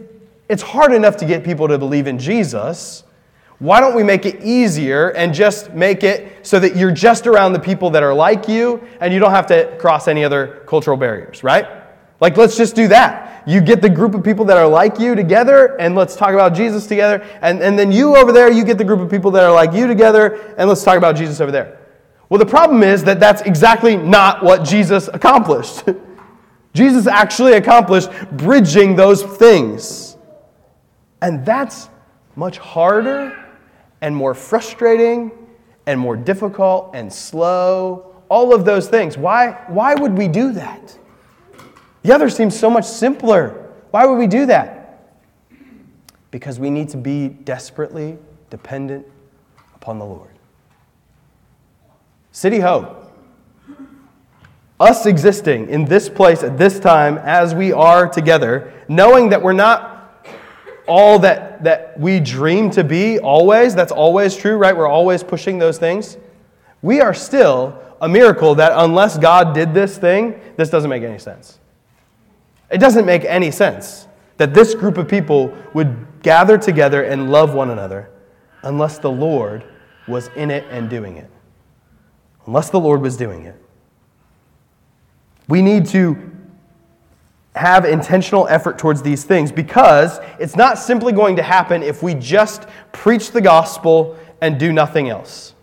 it's 0.49 0.63
hard 0.63 0.93
enough 0.93 1.17
to 1.19 1.27
get 1.27 1.45
people 1.45 1.69
to 1.69 1.79
believe 1.79 2.07
in 2.07 2.19
Jesus. 2.19 3.05
Why 3.59 3.81
don't 3.81 3.97
we 3.97 4.05
make 4.05 4.25
it 4.25 4.45
easier 4.45 5.09
and 5.11 5.35
just 5.35 5.73
make 5.73 6.05
it 6.05 6.47
so 6.47 6.61
that 6.61 6.77
you're 6.77 6.93
just 6.93 7.27
around 7.27 7.55
the 7.55 7.61
people 7.61 7.91
that 7.91 8.05
are 8.05 8.15
like 8.15 8.49
you 8.49 8.87
and 9.01 9.13
you 9.13 9.19
don't 9.19 9.33
have 9.33 9.49
to 9.49 9.77
cross 9.81 10.07
any 10.07 10.23
other 10.23 10.63
cultural 10.67 10.97
barriers, 10.97 11.43
right? 11.43 11.67
Like, 12.21 12.37
let's 12.37 12.57
just 12.57 12.77
do 12.77 12.89
that. 12.89 13.43
You 13.49 13.61
get 13.61 13.83
the 13.83 13.91
group 13.91 14.15
of 14.15 14.23
people 14.23 14.45
that 14.47 14.57
are 14.57 14.69
like 14.69 15.01
you 15.01 15.17
together 15.17 15.77
and 15.81 15.97
let's 15.97 16.15
talk 16.15 16.35
about 16.35 16.55
Jesus 16.55 16.87
together. 16.87 17.27
And, 17.43 17.61
and 17.61 17.77
then 17.77 17.91
you 17.91 18.17
over 18.17 18.31
there, 18.31 18.51
you 18.51 18.65
get 18.65 18.79
the 18.79 18.85
group 18.85 19.01
of 19.01 19.11
people 19.11 19.33
that 19.33 19.43
are 19.43 19.53
like 19.53 19.73
you 19.73 19.89
together 19.89 20.55
and 20.57 20.69
let's 20.69 20.85
talk 20.85 20.97
about 20.97 21.17
Jesus 21.17 21.41
over 21.41 21.51
there. 21.51 21.79
Well, 22.29 22.39
the 22.39 22.47
problem 22.47 22.85
is 22.85 23.03
that 23.05 23.19
that's 23.19 23.43
exactly 23.43 23.97
not 23.97 24.43
what 24.43 24.63
Jesus 24.63 25.09
accomplished. 25.13 25.85
Jesus 26.75 27.09
actually 27.09 27.55
accomplished 27.55 28.11
bridging 28.33 28.95
those 28.95 29.23
things. 29.23 30.17
And 31.23 31.45
that's 31.45 31.89
much 32.37 32.59
harder 32.59 33.47
and 34.01 34.15
more 34.15 34.35
frustrating 34.35 35.31
and 35.87 35.99
more 35.99 36.17
difficult 36.17 36.91
and 36.95 37.13
slow, 37.13 38.15
all 38.29 38.55
of 38.55 38.65
those 38.65 38.89
things. 38.89 39.17
Why, 39.17 39.65
why 39.69 39.95
would 39.95 40.17
we 40.17 40.29
do 40.29 40.53
that? 40.53 40.99
The 42.03 42.15
other 42.15 42.31
seems 42.31 42.59
so 42.59 42.71
much 42.71 42.85
simpler. 42.87 43.71
Why 43.91 44.07
would 44.07 44.19
we 44.19 44.27
do 44.27 44.47
that? 44.47 45.17
Because 46.31 46.61
we 46.61 46.71
need 46.71 46.91
to 46.91 46.97
be 46.97 47.29
desperately 47.29 48.19
dependent 48.51 49.07
upon 49.75 49.99
the 49.99 50.05
Lord. 50.05 50.31
City 52.33 52.61
Hope, 52.61 53.13
us 54.79 55.07
existing 55.07 55.69
in 55.69 55.87
this 55.87 56.09
place 56.09 56.43
at 56.43 56.57
this 56.57 56.79
time 56.79 57.19
as 57.19 57.55
we 57.55 57.73
are 57.73 58.09
together, 58.09 58.73
knowing 58.89 59.31
that 59.31 59.43
we're 59.43 59.53
not 59.53 59.98
all 60.89 61.19
that, 61.21 61.63
that 61.63 61.99
we 62.01 62.19
dream 62.19 62.71
to 62.71 62.83
be 62.83 63.19
always. 63.19 63.75
That's 63.75 63.93
always 63.93 64.37
true, 64.37 64.57
right? 64.57 64.77
We're 64.77 64.89
always 64.89 65.23
pushing 65.23 65.59
those 65.59 65.79
things. 65.79 66.17
We 66.83 67.01
are 67.01 67.15
still 67.15 67.81
a 68.01 68.09
miracle 68.09 68.55
that 68.57 68.73
unless 68.75 69.19
God 69.19 69.55
did 69.55 69.75
this 69.75 69.99
thing, 69.99 70.41
this 70.57 70.71
doesn't 70.71 70.91
make 70.91 71.03
any 71.03 71.19
sense. 71.19 71.59
It 72.71 72.79
doesn't 72.79 73.07
make 73.07 73.25
any 73.25 73.51
sense 73.51 74.09
that 74.37 74.55
this 74.55 74.75
group 74.75 74.99
of 74.99 75.09
people 75.09 75.55
would 75.75 76.07
gather 76.23 76.59
together 76.59 77.03
and 77.05 77.31
love 77.31 77.55
one 77.55 77.71
another 77.71 78.11
unless 78.63 78.99
the 78.99 79.11
Lord 79.11 79.65
was 80.07 80.29
in 80.37 80.51
it 80.51 80.65
and 80.71 80.89
doing 80.89 81.17
it. 81.17 81.31
Unless 82.47 82.71
the 82.71 82.81
Lord 82.81 83.03
was 83.03 83.17
doing 83.17 83.45
it. 83.45 83.57
We 85.49 85.63
need 85.63 85.87
to 85.87 86.31
have 87.59 87.85
intentional 87.85 88.47
effort 88.49 88.79
towards 88.79 89.03
these 89.03 89.25
things 89.25 89.53
because 89.53 90.19
it's 90.39 90.57
not 90.57 90.79
simply 90.79 91.13
going 91.13 91.37
to 91.37 91.43
happen 91.43 91.83
if 91.83 92.03
we 92.03 92.15
just 92.15 92.67
preach 92.93 93.33
the 93.33 93.41
gospel 93.41 94.17
and 94.41 94.59
do 94.59 94.73
nothing 94.73 95.09
else. 95.09 95.55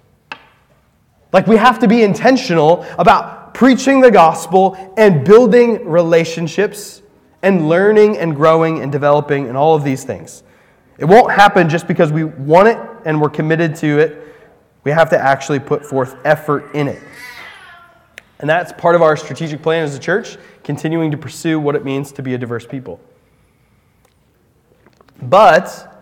Like, 1.31 1.47
we 1.47 1.58
have 1.58 1.79
to 1.79 1.88
be 1.88 2.03
intentional 2.03 2.86
about 2.99 3.53
preaching 3.53 4.01
the 4.01 4.12
gospel 4.12 4.93
and 4.97 5.25
building 5.25 5.88
relationships 5.88 7.01
and 7.41 7.69
learning 7.69 8.17
and 8.17 8.36
growing 8.36 8.81
and 8.81 8.91
developing 8.91 9.47
and 9.47 9.58
all 9.58 9.75
of 9.75 9.84
these 9.84 10.03
things. 10.03 10.43
It 10.97 11.05
won't 11.05 11.31
happen 11.31 11.69
just 11.69 11.88
because 11.88 12.12
we 12.12 12.23
want 12.23 12.67
it 12.67 12.77
and 13.05 13.21
we're 13.21 13.29
committed 13.29 13.75
to 13.77 13.99
it. 13.99 14.36
We 14.84 14.91
have 14.91 15.10
to 15.10 15.19
actually 15.19 15.60
put 15.60 15.86
forth 15.86 16.15
effort 16.25 16.73
in 16.73 16.88
it. 16.88 17.01
And 18.39 18.49
that's 18.49 18.71
part 18.73 18.95
of 18.95 19.01
our 19.01 19.15
strategic 19.15 19.62
plan 19.62 19.84
as 19.84 19.95
a 19.95 19.99
church, 19.99 20.38
continuing 20.65 21.12
to 21.12 21.17
pursue 21.17 21.60
what 21.60 21.75
it 21.75 21.86
means 21.86 22.12
to 22.12 22.21
be 22.21 22.34
a 22.34 22.38
diverse 22.38 22.65
people. 22.65 22.99
But 25.21 25.95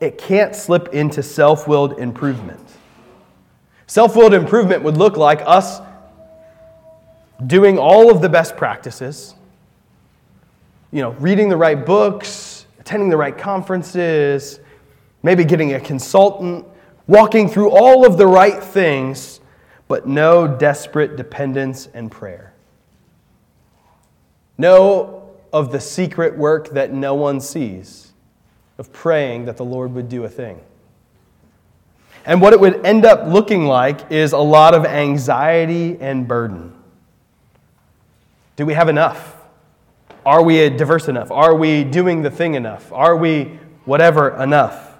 it 0.00 0.18
can't 0.18 0.56
slip 0.56 0.88
into 0.92 1.22
self 1.22 1.68
willed 1.68 2.00
improvement. 2.00 2.66
Self 3.86 4.16
willed 4.16 4.34
improvement 4.34 4.82
would 4.82 4.96
look 4.96 5.16
like 5.16 5.42
us 5.46 5.80
doing 7.46 7.78
all 7.78 8.10
of 8.10 8.22
the 8.22 8.28
best 8.28 8.56
practices, 8.56 9.34
you 10.90 11.02
know, 11.02 11.10
reading 11.12 11.48
the 11.48 11.56
right 11.56 11.84
books, 11.84 12.66
attending 12.80 13.10
the 13.10 13.16
right 13.16 13.36
conferences, 13.36 14.60
maybe 15.22 15.44
getting 15.44 15.74
a 15.74 15.80
consultant, 15.80 16.66
walking 17.06 17.48
through 17.48 17.70
all 17.70 18.06
of 18.06 18.16
the 18.16 18.26
right 18.26 18.64
things 18.64 19.40
but 19.88 20.06
no 20.06 20.48
desperate 20.48 21.16
dependence 21.16 21.88
and 21.92 22.10
prayer. 22.10 22.53
No 24.56 25.30
of 25.52 25.70
the 25.72 25.80
secret 25.80 26.36
work 26.36 26.70
that 26.70 26.92
no 26.92 27.14
one 27.14 27.40
sees, 27.40 28.12
of 28.78 28.92
praying 28.92 29.44
that 29.44 29.56
the 29.56 29.64
Lord 29.64 29.92
would 29.94 30.08
do 30.08 30.24
a 30.24 30.28
thing. 30.28 30.60
And 32.26 32.40
what 32.40 32.52
it 32.52 32.60
would 32.60 32.84
end 32.86 33.04
up 33.04 33.26
looking 33.26 33.66
like 33.66 34.10
is 34.10 34.32
a 34.32 34.38
lot 34.38 34.74
of 34.74 34.84
anxiety 34.84 35.98
and 36.00 36.26
burden. 36.26 36.72
Do 38.56 38.64
we 38.64 38.74
have 38.74 38.88
enough? 38.88 39.36
Are 40.24 40.42
we 40.42 40.70
diverse 40.70 41.08
enough? 41.08 41.30
Are 41.30 41.54
we 41.54 41.84
doing 41.84 42.22
the 42.22 42.30
thing 42.30 42.54
enough? 42.54 42.92
Are 42.92 43.16
we 43.16 43.58
whatever 43.84 44.30
enough? 44.42 44.96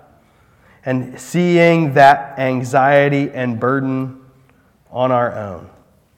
And 0.84 1.18
seeing 1.18 1.94
that 1.94 2.38
anxiety 2.38 3.30
and 3.30 3.58
burden 3.58 4.20
on 4.90 5.10
our 5.10 5.34
own. 5.34 5.70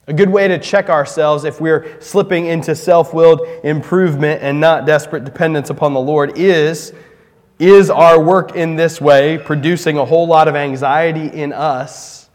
A 0.08 0.12
good 0.12 0.30
way 0.30 0.46
to 0.46 0.58
check 0.58 0.88
ourselves 0.88 1.44
if 1.44 1.60
we're 1.60 2.00
slipping 2.00 2.46
into 2.46 2.76
self 2.76 3.12
willed 3.12 3.40
improvement 3.64 4.42
and 4.42 4.60
not 4.60 4.86
desperate 4.86 5.24
dependence 5.24 5.68
upon 5.68 5.94
the 5.94 6.00
Lord 6.00 6.38
is 6.38 6.92
is 7.58 7.88
our 7.88 8.22
work 8.22 8.54
in 8.54 8.76
this 8.76 9.00
way 9.00 9.38
producing 9.38 9.96
a 9.96 10.04
whole 10.04 10.26
lot 10.26 10.46
of 10.46 10.54
anxiety 10.54 11.26
in 11.26 11.52
us 11.52 12.28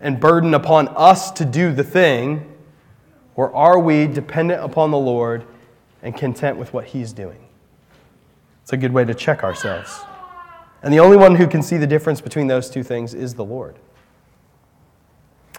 and 0.00 0.20
burden 0.20 0.54
upon 0.54 0.88
us 0.88 1.32
to 1.32 1.44
do 1.44 1.72
the 1.72 1.82
thing? 1.82 2.54
Or 3.34 3.54
are 3.54 3.78
we 3.78 4.06
dependent 4.06 4.62
upon 4.62 4.90
the 4.90 4.98
Lord 4.98 5.44
and 6.02 6.16
content 6.16 6.56
with 6.56 6.72
what 6.72 6.86
He's 6.86 7.12
doing? 7.12 7.48
It's 8.62 8.72
a 8.72 8.76
good 8.76 8.92
way 8.92 9.04
to 9.04 9.14
check 9.14 9.42
ourselves. 9.42 10.00
And 10.82 10.94
the 10.94 11.00
only 11.00 11.16
one 11.16 11.34
who 11.34 11.48
can 11.48 11.62
see 11.62 11.76
the 11.76 11.86
difference 11.86 12.20
between 12.20 12.46
those 12.46 12.70
two 12.70 12.82
things 12.82 13.14
is 13.14 13.34
the 13.34 13.44
Lord. 13.44 13.76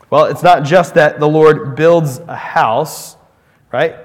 Well, 0.10 0.26
it's 0.26 0.44
not 0.44 0.64
just 0.64 0.96
that 0.96 1.20
the 1.20 1.28
Lord 1.28 1.76
builds 1.76 2.20
a 2.20 2.36
house, 2.36 3.16
right? 3.72 3.96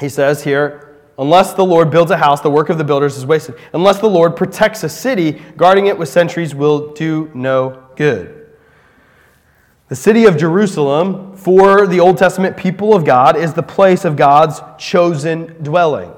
He 0.00 0.08
says 0.08 0.42
here, 0.42 0.98
unless 1.18 1.54
the 1.54 1.64
Lord 1.64 1.90
builds 1.90 2.10
a 2.10 2.16
house, 2.16 2.40
the 2.40 2.50
work 2.50 2.68
of 2.68 2.76
the 2.78 2.84
builders 2.84 3.16
is 3.16 3.24
wasted. 3.24 3.56
Unless 3.72 4.00
the 4.00 4.08
Lord 4.08 4.36
protects 4.36 4.82
a 4.82 4.88
city, 4.88 5.40
guarding 5.56 5.86
it 5.86 5.96
with 5.96 6.08
sentries 6.08 6.54
will 6.54 6.92
do 6.92 7.30
no 7.34 7.84
good. 7.96 8.46
The 9.88 9.96
city 9.96 10.24
of 10.24 10.36
Jerusalem, 10.36 11.36
for 11.36 11.86
the 11.86 12.00
Old 12.00 12.18
Testament 12.18 12.56
people 12.56 12.92
of 12.92 13.04
God, 13.04 13.36
is 13.36 13.54
the 13.54 13.62
place 13.62 14.04
of 14.04 14.16
God's 14.16 14.60
chosen 14.78 15.62
dwelling. 15.62 16.12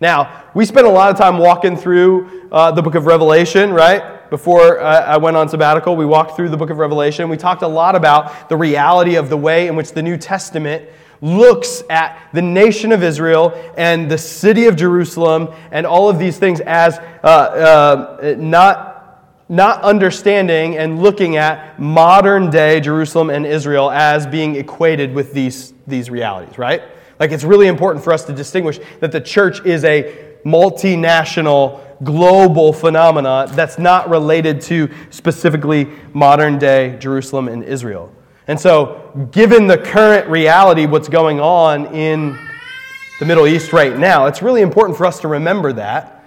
Now, 0.00 0.44
we 0.54 0.64
spent 0.64 0.86
a 0.86 0.90
lot 0.90 1.10
of 1.10 1.18
time 1.18 1.38
walking 1.38 1.76
through 1.76 2.48
uh, 2.50 2.70
the 2.72 2.82
book 2.82 2.94
of 2.94 3.06
Revelation, 3.06 3.72
right? 3.72 4.20
before 4.30 4.80
I 4.80 5.16
went 5.16 5.36
on 5.36 5.48
sabbatical, 5.48 5.96
we 5.96 6.06
walked 6.06 6.36
through 6.36 6.48
the 6.48 6.56
book 6.56 6.70
of 6.70 6.78
Revelation. 6.78 7.28
We 7.28 7.36
talked 7.36 7.62
a 7.62 7.68
lot 7.68 7.96
about 7.96 8.48
the 8.48 8.56
reality 8.56 9.16
of 9.16 9.28
the 9.28 9.36
way 9.36 9.66
in 9.66 9.74
which 9.74 9.92
the 9.92 10.02
New 10.02 10.16
Testament 10.16 10.88
looks 11.20 11.82
at 11.90 12.30
the 12.32 12.40
nation 12.40 12.92
of 12.92 13.02
Israel 13.02 13.52
and 13.76 14.10
the 14.10 14.16
city 14.16 14.66
of 14.66 14.76
Jerusalem 14.76 15.48
and 15.70 15.84
all 15.84 16.08
of 16.08 16.18
these 16.18 16.38
things 16.38 16.60
as 16.60 16.98
uh, 17.22 17.26
uh, 17.26 18.34
not, 18.38 19.26
not 19.48 19.82
understanding 19.82 20.78
and 20.78 21.02
looking 21.02 21.36
at 21.36 21.78
modern 21.78 22.48
day 22.48 22.80
Jerusalem 22.80 23.28
and 23.28 23.44
Israel 23.44 23.90
as 23.90 24.26
being 24.26 24.56
equated 24.56 25.12
with 25.12 25.34
these, 25.34 25.74
these 25.86 26.08
realities, 26.08 26.56
right? 26.56 26.82
Like 27.20 27.32
it's 27.32 27.44
really 27.44 27.66
important 27.66 28.02
for 28.02 28.14
us 28.14 28.24
to 28.24 28.32
distinguish 28.32 28.80
that 29.00 29.12
the 29.12 29.20
church 29.20 29.64
is 29.66 29.84
a 29.84 30.36
multinational 30.44 31.80
global 32.02 32.72
phenomena 32.72 33.46
that's 33.50 33.78
not 33.78 34.08
related 34.08 34.60
to 34.62 34.88
specifically 35.10 35.86
modern 36.14 36.58
day 36.58 36.96
Jerusalem 36.98 37.48
and 37.48 37.62
Israel. 37.62 38.10
And 38.48 38.58
so, 38.58 39.28
given 39.30 39.66
the 39.66 39.76
current 39.76 40.28
reality, 40.28 40.86
what's 40.86 41.08
going 41.08 41.38
on 41.40 41.94
in 41.94 42.38
the 43.20 43.26
Middle 43.26 43.46
East 43.46 43.74
right 43.74 43.96
now, 43.96 44.26
it's 44.26 44.40
really 44.40 44.62
important 44.62 44.96
for 44.96 45.04
us 45.04 45.20
to 45.20 45.28
remember 45.28 45.74
that, 45.74 46.24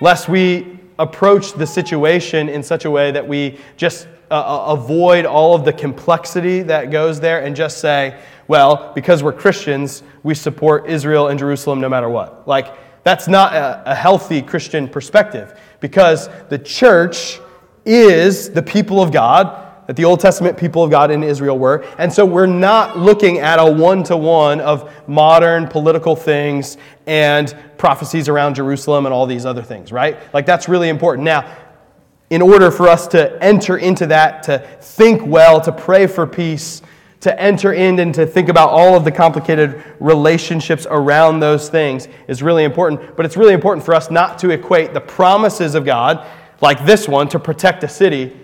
lest 0.00 0.28
we 0.28 0.80
approach 0.98 1.52
the 1.52 1.66
situation 1.66 2.48
in 2.48 2.62
such 2.62 2.84
a 2.84 2.90
way 2.90 3.12
that 3.12 3.26
we 3.26 3.58
just 3.76 4.08
uh, 4.30 4.34
uh 4.34 4.72
avoid 4.72 5.24
all 5.26 5.54
of 5.54 5.64
the 5.64 5.72
complexity 5.72 6.62
that 6.62 6.90
goes 6.90 7.20
there 7.20 7.44
and 7.44 7.54
just 7.56 7.78
say, 7.78 8.20
well, 8.48 8.92
because 8.94 9.22
we're 9.22 9.32
Christians, 9.32 10.02
we 10.22 10.34
support 10.34 10.88
Israel 10.88 11.28
and 11.28 11.38
Jerusalem 11.38 11.80
no 11.80 11.88
matter 11.88 12.08
what. 12.08 12.48
Like, 12.48 12.74
that's 13.04 13.28
not 13.28 13.54
a, 13.54 13.92
a 13.92 13.94
healthy 13.94 14.42
Christian 14.42 14.88
perspective 14.88 15.58
because 15.80 16.28
the 16.48 16.58
church 16.58 17.40
is 17.84 18.50
the 18.50 18.62
people 18.62 19.02
of 19.02 19.12
God 19.12 19.66
that 19.88 19.96
the 19.96 20.04
Old 20.04 20.20
Testament 20.20 20.58
people 20.58 20.84
of 20.84 20.90
God 20.90 21.10
in 21.10 21.22
Israel 21.22 21.58
were. 21.58 21.82
And 21.96 22.12
so 22.12 22.26
we're 22.26 22.44
not 22.44 22.98
looking 22.98 23.38
at 23.38 23.58
a 23.58 23.64
one 23.64 24.02
to 24.04 24.18
one 24.18 24.60
of 24.60 24.92
modern 25.08 25.66
political 25.66 26.14
things 26.14 26.76
and 27.06 27.56
prophecies 27.78 28.28
around 28.28 28.56
Jerusalem 28.56 29.06
and 29.06 29.14
all 29.14 29.24
these 29.24 29.46
other 29.46 29.62
things, 29.62 29.90
right? 29.90 30.18
Like 30.34 30.44
that's 30.44 30.68
really 30.68 30.90
important. 30.90 31.24
Now, 31.24 31.56
in 32.30 32.42
order 32.42 32.70
for 32.70 32.88
us 32.88 33.06
to 33.08 33.42
enter 33.42 33.78
into 33.78 34.06
that, 34.06 34.42
to 34.44 34.58
think 34.80 35.22
well, 35.24 35.60
to 35.60 35.72
pray 35.72 36.06
for 36.06 36.26
peace, 36.26 36.82
to 37.20 37.40
enter 37.40 37.72
in 37.72 37.98
and 37.98 38.14
to 38.14 38.26
think 38.26 38.48
about 38.48 38.70
all 38.70 38.94
of 38.94 39.04
the 39.04 39.10
complicated 39.10 39.82
relationships 39.98 40.86
around 40.88 41.40
those 41.40 41.68
things 41.68 42.06
is 42.28 42.42
really 42.42 42.64
important. 42.64 43.16
But 43.16 43.26
it's 43.26 43.36
really 43.36 43.54
important 43.54 43.84
for 43.84 43.94
us 43.94 44.10
not 44.10 44.38
to 44.40 44.50
equate 44.50 44.94
the 44.94 45.00
promises 45.00 45.74
of 45.74 45.84
God, 45.84 46.26
like 46.60 46.84
this 46.84 47.08
one, 47.08 47.28
to 47.30 47.38
protect 47.38 47.82
a 47.82 47.88
city, 47.88 48.36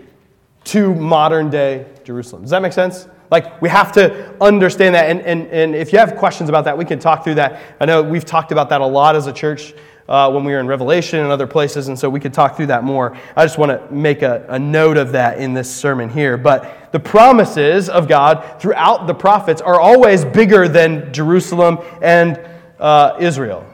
to 0.64 0.94
modern 0.94 1.50
day 1.50 1.86
Jerusalem. 2.04 2.42
Does 2.42 2.50
that 2.50 2.62
make 2.62 2.72
sense? 2.72 3.06
Like, 3.30 3.60
we 3.60 3.68
have 3.68 3.92
to 3.92 4.34
understand 4.42 4.94
that. 4.94 5.10
And, 5.10 5.20
and, 5.22 5.46
and 5.48 5.74
if 5.74 5.92
you 5.92 5.98
have 5.98 6.16
questions 6.16 6.48
about 6.48 6.64
that, 6.64 6.76
we 6.76 6.84
can 6.84 6.98
talk 6.98 7.24
through 7.24 7.34
that. 7.34 7.60
I 7.80 7.84
know 7.84 8.02
we've 8.02 8.24
talked 8.24 8.52
about 8.52 8.68
that 8.70 8.80
a 8.80 8.86
lot 8.86 9.16
as 9.16 9.26
a 9.26 9.32
church 9.32 9.74
uh, 10.08 10.30
when 10.30 10.44
we 10.44 10.52
were 10.52 10.60
in 10.60 10.66
Revelation 10.66 11.20
and 11.20 11.30
other 11.30 11.46
places, 11.46 11.88
and 11.88 11.98
so 11.98 12.10
we 12.10 12.20
could 12.20 12.34
talk 12.34 12.56
through 12.56 12.66
that 12.66 12.84
more. 12.84 13.16
I 13.36 13.44
just 13.44 13.58
want 13.58 13.70
to 13.70 13.94
make 13.94 14.22
a, 14.22 14.44
a 14.48 14.58
note 14.58 14.96
of 14.96 15.12
that 15.12 15.38
in 15.38 15.54
this 15.54 15.74
sermon 15.74 16.08
here. 16.08 16.36
But 16.36 16.92
the 16.92 17.00
promises 17.00 17.88
of 17.88 18.06
God 18.06 18.60
throughout 18.60 19.06
the 19.06 19.14
prophets 19.14 19.60
are 19.62 19.80
always 19.80 20.24
bigger 20.24 20.68
than 20.68 21.12
Jerusalem 21.12 21.78
and 22.02 22.38
uh, 22.78 23.16
Israel. 23.18 23.66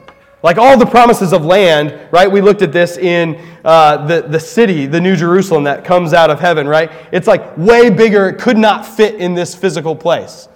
Like 0.42 0.56
all 0.56 0.78
the 0.78 0.86
promises 0.86 1.34
of 1.34 1.44
land, 1.44 2.08
right? 2.12 2.30
We 2.30 2.40
looked 2.40 2.62
at 2.62 2.72
this 2.72 2.96
in 2.96 3.38
uh, 3.62 4.06
the, 4.06 4.22
the 4.22 4.40
city, 4.40 4.86
the 4.86 5.00
New 5.00 5.14
Jerusalem 5.14 5.64
that 5.64 5.84
comes 5.84 6.14
out 6.14 6.30
of 6.30 6.40
heaven, 6.40 6.66
right? 6.66 6.90
It's 7.12 7.26
like 7.26 7.58
way 7.58 7.90
bigger. 7.90 8.28
It 8.28 8.38
could 8.38 8.56
not 8.56 8.86
fit 8.86 9.16
in 9.16 9.34
this 9.34 9.54
physical 9.54 9.94
place. 9.94 10.48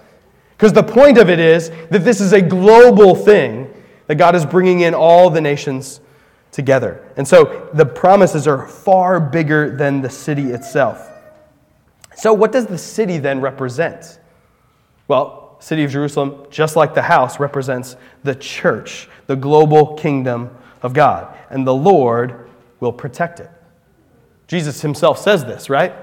Because 0.57 0.73
the 0.73 0.83
point 0.83 1.17
of 1.17 1.29
it 1.29 1.39
is 1.39 1.69
that 1.91 2.03
this 2.03 2.21
is 2.21 2.33
a 2.33 2.41
global 2.41 3.13
thing 3.13 3.71
that 4.07 4.15
God 4.15 4.35
is 4.35 4.45
bringing 4.45 4.81
in 4.81 4.93
all 4.93 5.29
the 5.29 5.41
nations 5.41 6.01
together. 6.51 7.11
And 7.17 7.27
so 7.27 7.69
the 7.73 7.85
promises 7.85 8.47
are 8.47 8.67
far 8.67 9.19
bigger 9.19 9.75
than 9.75 10.01
the 10.01 10.09
city 10.09 10.51
itself. 10.51 11.11
So, 12.15 12.33
what 12.33 12.51
does 12.51 12.65
the 12.65 12.77
city 12.77 13.17
then 13.17 13.41
represent? 13.41 14.19
Well, 15.07 15.57
city 15.59 15.83
of 15.83 15.91
Jerusalem, 15.91 16.45
just 16.49 16.75
like 16.75 16.93
the 16.93 17.01
house, 17.01 17.39
represents 17.39 17.97
the 18.23 18.35
church, 18.35 19.09
the 19.27 19.35
global 19.35 19.95
kingdom 19.95 20.49
of 20.81 20.93
God, 20.93 21.37
and 21.49 21.67
the 21.67 21.73
Lord 21.73 22.49
will 22.79 22.93
protect 22.93 23.39
it. 23.39 23.49
Jesus 24.47 24.81
himself 24.81 25.19
says 25.19 25.43
this, 25.43 25.69
right? 25.69 25.93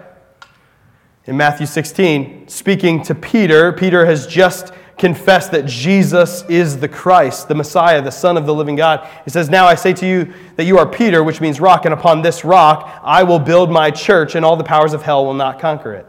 In 1.25 1.37
Matthew 1.37 1.67
16, 1.67 2.49
speaking 2.49 3.03
to 3.05 3.15
Peter, 3.15 3.73
Peter 3.73 4.05
has 4.05 4.27
just 4.27 4.73
confess 5.03 5.49
that 5.49 5.67
Jesus 5.67 6.45
is 6.49 6.79
the 6.79 6.87
Christ, 6.87 7.49
the 7.49 7.57
Messiah, 7.57 8.01
the 8.01 8.12
Son 8.12 8.37
of 8.37 8.47
the 8.47 8.55
living 8.55 8.77
God. 8.77 9.05
He 9.25 9.31
says, 9.31 9.51
Now 9.51 9.67
I 9.67 9.75
say 9.75 9.93
to 9.95 10.07
you 10.07 10.33
that 10.55 10.62
you 10.62 10.79
are 10.79 10.87
Peter, 10.87 11.25
which 11.25 11.41
means 11.41 11.59
rock, 11.59 11.87
and 11.87 11.93
upon 11.93 12.23
this 12.23 12.45
rock 12.45 13.01
I 13.03 13.25
will 13.25 13.41
build 13.41 13.69
my 13.69 13.91
church, 13.91 14.37
and 14.37 14.45
all 14.45 14.55
the 14.55 14.62
powers 14.62 14.93
of 14.93 15.03
hell 15.03 15.27
will 15.27 15.35
not 15.35 15.59
conquer 15.59 15.93
it. 15.93 16.07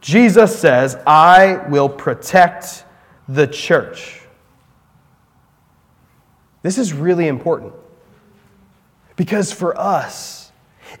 Jesus 0.00 0.58
says, 0.58 0.96
I 1.06 1.66
will 1.68 1.90
protect 1.90 2.86
the 3.28 3.46
church. 3.46 4.22
This 6.62 6.78
is 6.78 6.94
really 6.94 7.28
important 7.28 7.74
because 9.16 9.52
for 9.52 9.78
us, 9.78 10.52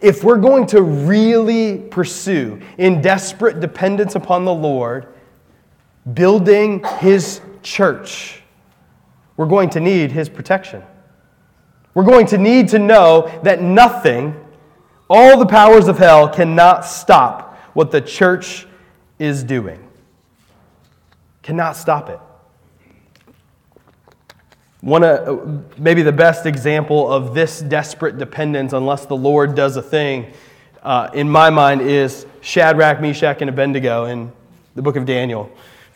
if 0.02 0.22
we're 0.22 0.36
going 0.36 0.66
to 0.66 0.82
really 0.82 1.78
pursue 1.78 2.60
in 2.76 3.00
desperate 3.00 3.60
dependence 3.60 4.16
upon 4.16 4.44
the 4.44 4.52
Lord, 4.52 5.14
building 6.14 6.84
his 6.98 7.40
church, 7.62 8.42
we're 9.36 9.46
going 9.46 9.70
to 9.70 9.80
need 9.80 10.12
his 10.12 10.28
protection. 10.28 10.82
We're 11.94 12.04
going 12.04 12.26
to 12.26 12.38
need 12.38 12.68
to 12.68 12.78
know 12.78 13.40
that 13.42 13.62
nothing, 13.62 14.34
all 15.08 15.38
the 15.38 15.46
powers 15.46 15.88
of 15.88 15.98
hell, 15.98 16.28
cannot 16.28 16.84
stop 16.84 17.56
what 17.74 17.90
the 17.90 18.00
church 18.00 18.66
is 19.18 19.42
doing. 19.42 19.86
Cannot 21.42 21.76
stop 21.76 22.08
it. 22.08 22.20
One, 24.82 25.04
uh, 25.04 25.62
maybe 25.76 26.02
the 26.02 26.12
best 26.12 26.46
example 26.46 27.10
of 27.10 27.34
this 27.34 27.60
desperate 27.60 28.16
dependence, 28.16 28.72
unless 28.72 29.04
the 29.04 29.16
Lord 29.16 29.54
does 29.54 29.76
a 29.76 29.82
thing, 29.82 30.32
uh, 30.82 31.10
in 31.12 31.28
my 31.28 31.50
mind, 31.50 31.82
is 31.82 32.24
Shadrach, 32.40 33.00
Meshach, 33.00 33.42
and 33.42 33.50
Abednego 33.50 34.04
in 34.04 34.32
the 34.74 34.82
book 34.82 34.96
of 34.96 35.04
Daniel. 35.04 35.50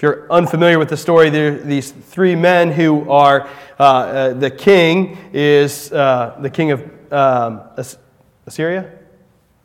You're 0.05 0.31
unfamiliar 0.31 0.79
with 0.79 0.91
the 0.91 0.99
story, 0.99 1.31
there 1.31 1.57
these 1.57 1.91
three 1.91 2.37
men 2.37 2.71
who 2.71 3.11
are 3.11 3.49
uh, 3.81 3.83
uh, 3.83 4.33
the 4.35 4.51
king 4.51 5.17
is 5.33 5.91
uh, 5.93 6.37
the 6.43 6.51
king 6.51 6.73
of 6.73 6.83
um, 7.11 7.63
Assyria. 8.45 8.93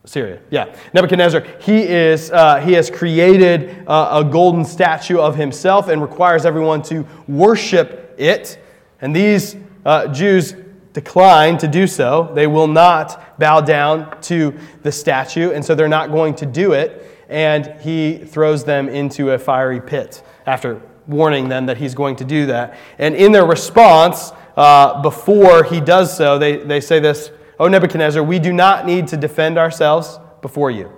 Assyria, 0.05 0.39
yeah. 0.49 0.73
Nebuchadnezzar, 0.93 1.45
he, 1.59 1.81
is, 1.81 2.31
uh, 2.31 2.61
he 2.61 2.71
has 2.71 2.89
created 2.89 3.83
uh, 3.85 4.23
a 4.25 4.31
golden 4.31 4.63
statue 4.63 5.19
of 5.19 5.35
himself 5.35 5.89
and 5.89 6.01
requires 6.01 6.45
everyone 6.45 6.83
to 6.83 7.05
worship 7.27 8.15
it. 8.17 8.63
And 9.01 9.13
these 9.13 9.57
uh, 9.83 10.07
Jews 10.07 10.55
decline 10.93 11.57
to 11.57 11.67
do 11.67 11.85
so. 11.85 12.31
They 12.33 12.47
will 12.47 12.67
not 12.67 13.37
bow 13.37 13.59
down 13.59 14.21
to 14.21 14.57
the 14.83 14.91
statue, 14.93 15.51
and 15.51 15.65
so 15.65 15.75
they're 15.75 15.89
not 15.89 16.11
going 16.11 16.35
to 16.35 16.45
do 16.45 16.71
it 16.71 17.08
and 17.29 17.79
he 17.81 18.17
throws 18.17 18.63
them 18.63 18.89
into 18.89 19.31
a 19.31 19.39
fiery 19.39 19.79
pit 19.79 20.23
after 20.45 20.81
warning 21.07 21.47
them 21.47 21.67
that 21.67 21.77
he's 21.77 21.95
going 21.95 22.15
to 22.17 22.25
do 22.25 22.47
that. 22.47 22.77
And 22.97 23.15
in 23.15 23.31
their 23.31 23.45
response, 23.45 24.31
uh, 24.57 25.01
before 25.01 25.63
he 25.63 25.79
does 25.79 26.15
so, 26.15 26.37
they, 26.37 26.57
they 26.57 26.81
say 26.81 26.99
this 26.99 27.31
O 27.59 27.67
Nebuchadnezzar, 27.67 28.23
we 28.23 28.39
do 28.39 28.53
not 28.53 28.85
need 28.85 29.07
to 29.09 29.17
defend 29.17 29.57
ourselves 29.57 30.19
before 30.41 30.71
you. 30.71 30.91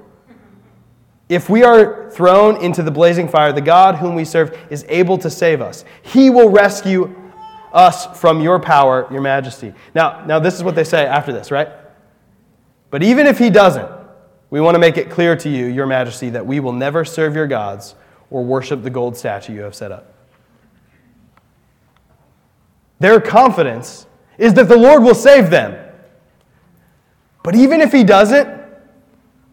If 1.27 1.49
we 1.49 1.63
are 1.63 2.09
thrown 2.11 2.57
into 2.57 2.83
the 2.83 2.91
blazing 2.91 3.27
fire, 3.27 3.53
the 3.53 3.61
God 3.61 3.95
whom 3.95 4.15
we 4.15 4.25
serve 4.25 4.57
is 4.69 4.85
able 4.89 5.17
to 5.19 5.29
save 5.29 5.61
us. 5.61 5.85
He 6.01 6.29
will 6.29 6.49
rescue 6.49 7.15
us 7.73 8.19
from 8.19 8.41
your 8.41 8.59
power, 8.59 9.07
your 9.11 9.21
majesty. 9.21 9.73
Now, 9.95 10.25
now 10.25 10.39
this 10.39 10.55
is 10.55 10.63
what 10.63 10.75
they 10.75 10.83
say 10.83 11.05
after 11.05 11.31
this, 11.31 11.49
right? 11.49 11.69
But 12.89 13.01
even 13.01 13.27
if 13.27 13.39
he 13.39 13.49
doesn't, 13.49 13.89
we 14.51 14.59
want 14.59 14.75
to 14.75 14.79
make 14.79 14.97
it 14.97 15.09
clear 15.09 15.35
to 15.37 15.49
you, 15.49 15.65
Your 15.65 15.87
Majesty, 15.87 16.29
that 16.29 16.45
we 16.45 16.59
will 16.59 16.73
never 16.73 17.03
serve 17.05 17.35
your 17.35 17.47
gods 17.47 17.95
or 18.29 18.43
worship 18.43 18.83
the 18.83 18.89
gold 18.89 19.15
statue 19.17 19.53
you 19.53 19.61
have 19.61 19.73
set 19.73 19.93
up. 19.93 20.13
Their 22.99 23.19
confidence 23.21 24.05
is 24.37 24.53
that 24.55 24.67
the 24.67 24.77
Lord 24.77 25.03
will 25.03 25.15
save 25.15 25.49
them. 25.49 25.73
But 27.43 27.55
even 27.55 27.79
if 27.79 27.93
He 27.93 28.03
doesn't, 28.03 28.47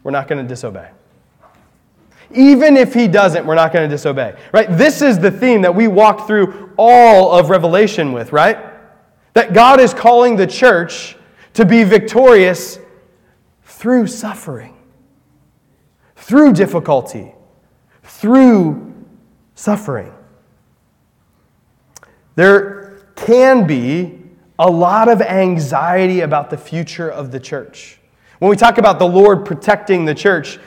we're 0.03 0.11
not 0.11 0.27
going 0.27 0.43
to 0.43 0.49
disobey. 0.49 0.91
Even 2.35 2.77
if 2.77 2.93
He 2.93 3.07
doesn't, 3.07 3.47
we're 3.47 3.55
not 3.55 3.73
going 3.73 3.89
to 3.89 3.95
disobey. 3.95 4.37
Right? 4.53 4.69
This 4.77 5.01
is 5.01 5.19
the 5.19 5.31
theme 5.31 5.63
that 5.63 5.75
we 5.75 5.87
walk 5.87 6.27
through 6.27 6.73
all 6.77 7.39
of 7.39 7.51
Revelation 7.51 8.13
with, 8.13 8.33
right? 8.33 8.59
That 9.35 9.55
God 9.55 9.79
is 9.79 9.95
calling 9.95 10.35
the 10.35 10.47
church 10.47 11.17
to 11.55 11.65
be 11.65 11.85
victorious 11.85 12.81
through 13.63 14.09
suffering 14.09 14.78
through 16.19 16.53
difficulty, 16.53 17.33
through 18.03 18.95
suffering. 19.55 20.13
There 22.35 23.01
can 23.17 23.67
be 23.67 24.19
a 24.59 24.71
lot 24.71 25.09
of 25.09 25.23
anxiety 25.23 26.21
about 26.21 26.51
the 26.51 26.57
future 26.57 27.09
of 27.09 27.31
the 27.31 27.41
church. 27.41 27.99
When 28.41 28.51
we 28.51 28.57
talk 28.57 28.79
about 28.79 28.99
the 28.99 29.07
Lord 29.07 29.45
protecting 29.45 30.05
the 30.05 30.15
church, 30.15 30.59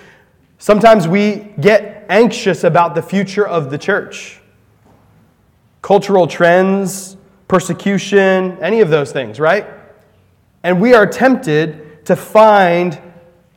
sometimes 0.58 1.08
we 1.08 1.54
get 1.60 2.06
anxious 2.10 2.64
about 2.64 2.96
the 2.96 3.02
future 3.02 3.48
of 3.48 3.70
the 3.70 3.78
church. 3.78 4.42
Cultural 5.82 6.28
trends, 6.28 7.18
persecution, 7.48 8.58
any 8.62 8.82
of 8.82 8.90
those 8.90 9.12
things, 9.12 9.40
right? 9.40 9.68
And 10.64 10.82
we 10.82 10.94
are 10.94 11.06
tempted 11.06 12.06
to 12.06 12.16
find 12.16 13.00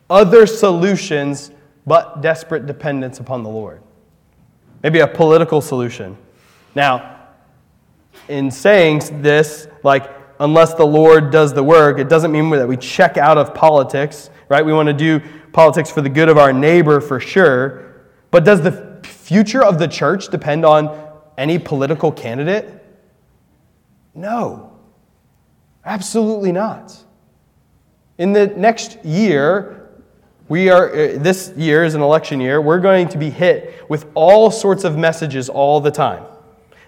other 0.09 0.45
solutions 0.45 1.51
but 1.85 2.21
desperate 2.21 2.65
dependence 2.65 3.19
upon 3.19 3.43
the 3.43 3.49
Lord. 3.49 3.81
Maybe 4.83 4.99
a 4.99 5.07
political 5.07 5.61
solution. 5.61 6.17
Now, 6.73 7.19
in 8.27 8.51
saying 8.51 9.21
this, 9.21 9.67
like, 9.83 10.09
unless 10.39 10.73
the 10.73 10.85
Lord 10.85 11.31
does 11.31 11.53
the 11.53 11.63
work, 11.63 11.99
it 11.99 12.09
doesn't 12.09 12.31
mean 12.31 12.49
that 12.51 12.67
we 12.67 12.77
check 12.77 13.17
out 13.17 13.37
of 13.37 13.53
politics, 13.53 14.29
right? 14.49 14.65
We 14.65 14.73
want 14.73 14.87
to 14.87 14.93
do 14.93 15.21
politics 15.53 15.89
for 15.89 16.01
the 16.01 16.09
good 16.09 16.29
of 16.29 16.37
our 16.37 16.51
neighbor 16.51 16.99
for 16.99 17.19
sure. 17.19 18.03
But 18.31 18.43
does 18.43 18.61
the 18.61 18.99
future 19.03 19.63
of 19.63 19.79
the 19.79 19.87
church 19.87 20.29
depend 20.29 20.65
on 20.65 21.09
any 21.37 21.57
political 21.59 22.11
candidate? 22.11 22.83
No, 24.13 24.73
absolutely 25.85 26.51
not. 26.51 26.97
In 28.17 28.33
the 28.33 28.47
next 28.47 29.03
year, 29.03 29.84
we 30.47 30.69
are, 30.69 30.89
uh, 30.89 31.17
this 31.17 31.53
year 31.55 31.83
is 31.83 31.95
an 31.95 32.01
election 32.01 32.39
year. 32.39 32.61
We're 32.61 32.79
going 32.79 33.07
to 33.09 33.17
be 33.17 33.29
hit 33.29 33.83
with 33.89 34.05
all 34.13 34.51
sorts 34.51 34.83
of 34.83 34.97
messages 34.97 35.49
all 35.49 35.79
the 35.79 35.91
time. 35.91 36.23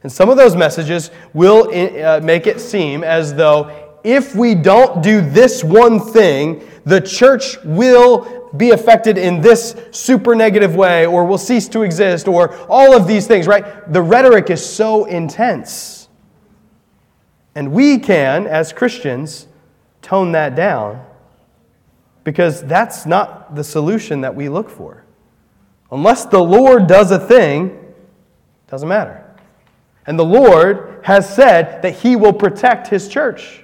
And 0.03 0.11
some 0.11 0.29
of 0.29 0.37
those 0.37 0.55
messages 0.55 1.09
will 1.33 1.69
uh, 1.73 2.19
make 2.21 2.45
it 2.45 2.61
seem 2.61 3.03
as 3.03 3.33
though 3.33 3.97
if 4.03 4.35
we 4.35 4.53
don't 4.53 5.01
do 5.01 5.21
this 5.21 5.63
one 5.63 5.99
thing, 5.99 6.65
the 6.85 7.01
church 7.01 7.57
will 7.63 8.49
be 8.55 8.69
affected 8.69 9.17
in 9.17 9.41
this 9.41 9.75
super 9.91 10.35
negative 10.35 10.75
way, 10.75 11.05
or 11.05 11.25
will 11.25 11.37
cease 11.37 11.67
to 11.69 11.81
exist, 11.81 12.27
or 12.27 12.55
all 12.69 12.95
of 12.95 13.07
these 13.07 13.27
things, 13.27 13.47
right? 13.47 13.91
The 13.91 14.01
rhetoric 14.01 14.49
is 14.49 14.65
so 14.65 15.05
intense. 15.05 16.07
And 17.55 17.71
we 17.73 17.97
can, 17.97 18.47
as 18.47 18.71
Christians, 18.71 19.47
tone 20.01 20.31
that 20.31 20.55
down 20.55 21.05
because 22.27 22.61
that's 22.63 23.05
not 23.05 23.55
the 23.55 23.63
solution 23.63 24.19
that 24.19 24.35
we 24.35 24.49
look 24.49 24.69
for. 24.69 25.05
Unless 25.93 26.25
the 26.25 26.43
Lord 26.43 26.85
does 26.85 27.09
a 27.11 27.17
thing, 27.17 27.93
doesn't 28.69 28.89
matter. 28.89 29.23
And 30.05 30.19
the 30.19 30.25
Lord 30.25 30.99
has 31.05 31.33
said 31.33 31.81
that 31.83 31.99
he 31.99 32.17
will 32.17 32.33
protect 32.33 32.89
his 32.89 33.07
church. 33.07 33.63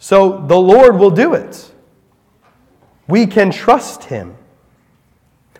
So 0.00 0.44
the 0.48 0.58
Lord 0.58 0.98
will 0.98 1.12
do 1.12 1.34
it. 1.34 1.70
We 3.06 3.28
can 3.28 3.52
trust 3.52 4.02
him. 4.02 4.36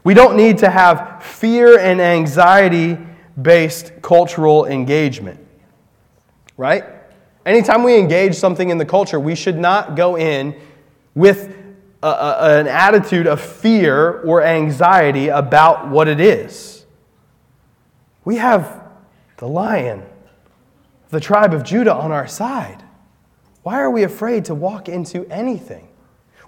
We 0.03 0.15
don't 0.15 0.37
need 0.37 0.59
to 0.59 0.69
have 0.69 1.23
fear 1.23 1.79
and 1.79 2.01
anxiety 2.01 2.99
based 3.41 4.03
cultural 4.03 4.67
engagement. 4.67 5.39
Right? 6.57 6.87
Anytime 7.47 7.85
we 7.85 7.97
engage 8.01 8.35
something 8.35 8.69
in 8.69 8.79
the 8.79 8.85
culture, 8.85 9.21
we 9.21 9.37
should 9.37 9.59
not 9.61 9.95
go 9.95 10.19
in 10.19 10.57
with 11.15 11.55
a, 12.03 12.07
a, 12.07 12.61
an 12.61 12.67
attitude 12.67 13.27
of 13.27 13.41
fear 13.41 14.21
or 14.23 14.43
anxiety 14.43 15.29
about 15.29 15.89
what 15.89 16.09
it 16.09 16.21
is. 16.21 16.85
We 18.25 18.37
have 18.37 18.83
the 19.37 19.49
lion, 19.49 20.03
the 21.11 21.21
tribe 21.21 21.55
of 21.55 21.65
Judah 21.65 21.95
on 21.95 22.13
our 22.13 22.27
side. 22.27 22.83
Why 23.63 23.81
are 23.81 23.91
we 23.91 24.03
afraid 24.03 24.45
to 24.47 24.55
walk 24.55 24.89
into 24.89 25.27
anything? 25.27 25.89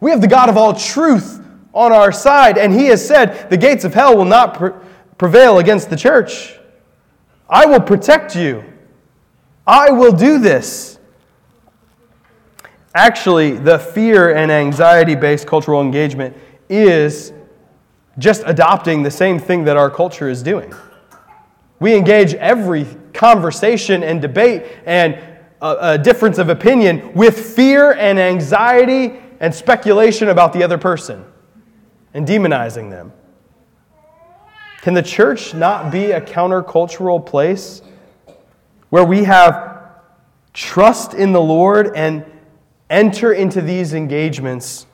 We 0.00 0.10
have 0.10 0.20
the 0.20 0.28
God 0.28 0.48
of 0.48 0.56
all 0.56 0.74
truth 0.74 1.40
on 1.72 1.92
our 1.92 2.12
side, 2.12 2.58
and 2.58 2.72
He 2.72 2.86
has 2.86 3.06
said, 3.06 3.50
The 3.50 3.56
gates 3.56 3.84
of 3.84 3.94
hell 3.94 4.16
will 4.16 4.24
not 4.24 4.54
pre- 4.54 4.72
prevail 5.18 5.58
against 5.58 5.90
the 5.90 5.96
church. 5.96 6.58
I 7.48 7.66
will 7.66 7.80
protect 7.80 8.34
you. 8.34 8.64
I 9.66 9.90
will 9.90 10.12
do 10.12 10.38
this. 10.38 10.93
Actually, 12.94 13.52
the 13.52 13.78
fear 13.78 14.34
and 14.34 14.52
anxiety 14.52 15.16
based 15.16 15.46
cultural 15.46 15.80
engagement 15.80 16.36
is 16.68 17.32
just 18.18 18.42
adopting 18.46 19.02
the 19.02 19.10
same 19.10 19.38
thing 19.38 19.64
that 19.64 19.76
our 19.76 19.90
culture 19.90 20.28
is 20.28 20.42
doing. 20.42 20.72
We 21.80 21.96
engage 21.96 22.34
every 22.34 22.86
conversation 23.12 24.04
and 24.04 24.22
debate 24.22 24.64
and 24.86 25.18
a, 25.60 25.94
a 25.94 25.98
difference 25.98 26.38
of 26.38 26.48
opinion 26.48 27.12
with 27.14 27.54
fear 27.56 27.92
and 27.92 28.18
anxiety 28.18 29.18
and 29.40 29.52
speculation 29.52 30.28
about 30.28 30.52
the 30.52 30.62
other 30.62 30.78
person 30.78 31.24
and 32.14 32.26
demonizing 32.26 32.90
them. 32.90 33.12
Can 34.82 34.94
the 34.94 35.02
church 35.02 35.52
not 35.52 35.90
be 35.90 36.12
a 36.12 36.20
countercultural 36.20 37.24
place 37.24 37.82
where 38.90 39.04
we 39.04 39.24
have 39.24 39.80
trust 40.52 41.14
in 41.14 41.32
the 41.32 41.40
Lord 41.40 41.96
and 41.96 42.24
enter 42.90 43.32
into 43.32 43.60
these 43.60 43.94
engagements 43.94 44.86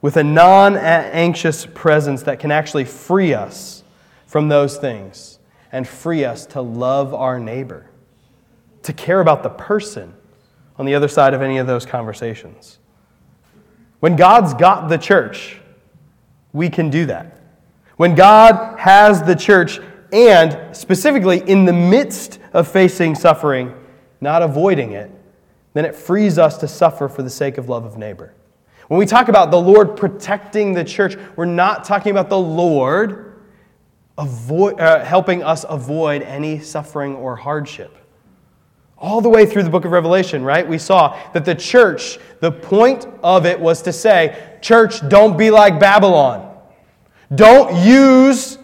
with 0.00 0.16
a 0.16 0.24
non 0.24 0.76
anxious 0.76 1.66
presence 1.66 2.22
that 2.22 2.38
can 2.38 2.50
actually 2.50 2.84
free 2.84 3.34
us 3.34 3.82
from 4.26 4.48
those 4.48 4.76
things 4.76 5.38
and 5.72 5.86
free 5.86 6.24
us 6.24 6.46
to 6.46 6.60
love 6.60 7.12
our 7.12 7.38
neighbor, 7.38 7.90
to 8.82 8.92
care 8.92 9.20
about 9.20 9.42
the 9.42 9.50
person 9.50 10.14
on 10.76 10.86
the 10.86 10.94
other 10.94 11.08
side 11.08 11.34
of 11.34 11.42
any 11.42 11.58
of 11.58 11.66
those 11.66 11.84
conversations. 11.84 12.78
When 14.00 14.16
God's 14.16 14.54
got 14.54 14.88
the 14.88 14.98
church, 14.98 15.58
we 16.52 16.70
can 16.70 16.88
do 16.88 17.06
that. 17.06 17.40
When 17.96 18.14
God 18.14 18.78
has 18.78 19.22
the 19.22 19.34
church, 19.34 19.80
and 20.12 20.74
specifically 20.74 21.40
in 21.40 21.64
the 21.64 21.72
midst 21.72 22.38
of 22.52 22.68
facing 22.68 23.14
suffering, 23.14 23.74
not 24.20 24.42
avoiding 24.42 24.92
it, 24.92 25.10
then 25.78 25.84
it 25.84 25.94
frees 25.94 26.38
us 26.38 26.58
to 26.58 26.66
suffer 26.66 27.08
for 27.08 27.22
the 27.22 27.30
sake 27.30 27.56
of 27.56 27.68
love 27.68 27.84
of 27.84 27.96
neighbor. 27.96 28.34
When 28.88 28.98
we 28.98 29.06
talk 29.06 29.28
about 29.28 29.52
the 29.52 29.60
Lord 29.60 29.96
protecting 29.96 30.72
the 30.72 30.82
church, 30.82 31.16
we're 31.36 31.44
not 31.44 31.84
talking 31.84 32.10
about 32.10 32.28
the 32.28 32.38
Lord 32.38 33.40
avoid, 34.18 34.80
uh, 34.80 35.04
helping 35.04 35.44
us 35.44 35.64
avoid 35.68 36.22
any 36.22 36.58
suffering 36.58 37.14
or 37.14 37.36
hardship. 37.36 37.96
All 38.98 39.20
the 39.20 39.28
way 39.28 39.46
through 39.46 39.62
the 39.62 39.70
book 39.70 39.84
of 39.84 39.92
Revelation, 39.92 40.42
right? 40.42 40.66
We 40.66 40.78
saw 40.78 41.16
that 41.32 41.44
the 41.44 41.54
church, 41.54 42.18
the 42.40 42.50
point 42.50 43.06
of 43.22 43.46
it 43.46 43.60
was 43.60 43.80
to 43.82 43.92
say, 43.92 44.58
Church, 44.60 45.08
don't 45.08 45.38
be 45.38 45.52
like 45.52 45.78
Babylon. 45.78 46.56
Don't 47.32 47.86
use 47.86 48.58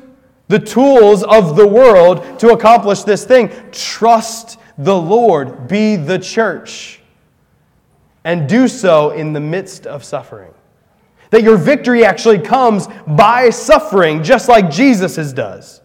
the 0.49 0.59
tools 0.59 1.23
of 1.23 1.55
the 1.55 1.69
world 1.69 2.41
to 2.41 2.49
accomplish 2.49 3.05
this 3.05 3.25
thing. 3.25 3.53
Trust 3.71 4.59
the 4.77 4.97
Lord. 4.97 5.69
Be 5.69 5.95
the 5.95 6.19
church. 6.19 7.03
And 8.25 8.49
do 8.49 8.69
so 8.69 9.11
in 9.11 9.33
the 9.33 9.41
midst 9.41 9.87
of 9.87 10.03
suffering. 10.03 10.53
That 11.31 11.43
your 11.43 11.57
victory 11.57 12.05
actually 12.05 12.39
comes 12.39 12.89
by 13.07 13.51
suffering, 13.51 14.23
just 14.23 14.49
like 14.49 14.71
Jesus' 14.71 15.33
does. 15.33 15.83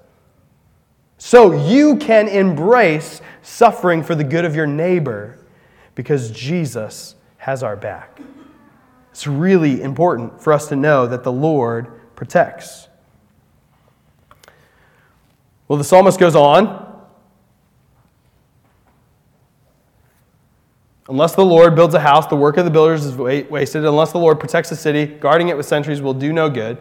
So 1.18 1.52
you 1.52 1.98
can 1.98 2.30
embrace 2.30 3.22
suffering 3.42 4.04
for 4.04 4.16
the 4.16 4.24
good 4.24 4.46
of 4.46 4.56
your 4.56 4.68
neighbor 4.68 5.38
because 5.96 6.32
Jesus 6.32 7.16
has 7.38 7.62
our 7.62 7.76
back. 7.76 8.22
It's 9.12 9.28
really 9.28 9.82
important 9.82 10.42
for 10.42 10.54
us 10.54 10.70
to 10.70 10.78
know 10.78 11.08
that 11.08 11.24
the 11.24 11.32
Lord 11.32 12.16
protects. 12.16 12.88
Well, 15.68 15.78
the 15.78 15.84
psalmist 15.84 16.20
goes 16.20 16.36
on 16.36 16.89
Unless 21.10 21.34
the 21.34 21.44
Lord 21.44 21.74
builds 21.74 21.96
a 21.96 22.00
house, 22.00 22.28
the 22.28 22.36
work 22.36 22.58
of 22.58 22.66
the 22.66 22.72
builders 22.72 23.04
is 23.04 23.16
wasted. 23.16 23.84
Unless 23.84 24.12
the 24.12 24.20
Lord 24.20 24.40
protects 24.40 24.70
the 24.70 24.76
city, 24.76 25.08
guarding 25.08 25.50
it 25.50 25.58
with 25.58 25.66
sentries 25.66 26.04
will 26.04 26.14
do 26.14 26.32
no 26.32 26.52
good. 26.52 26.78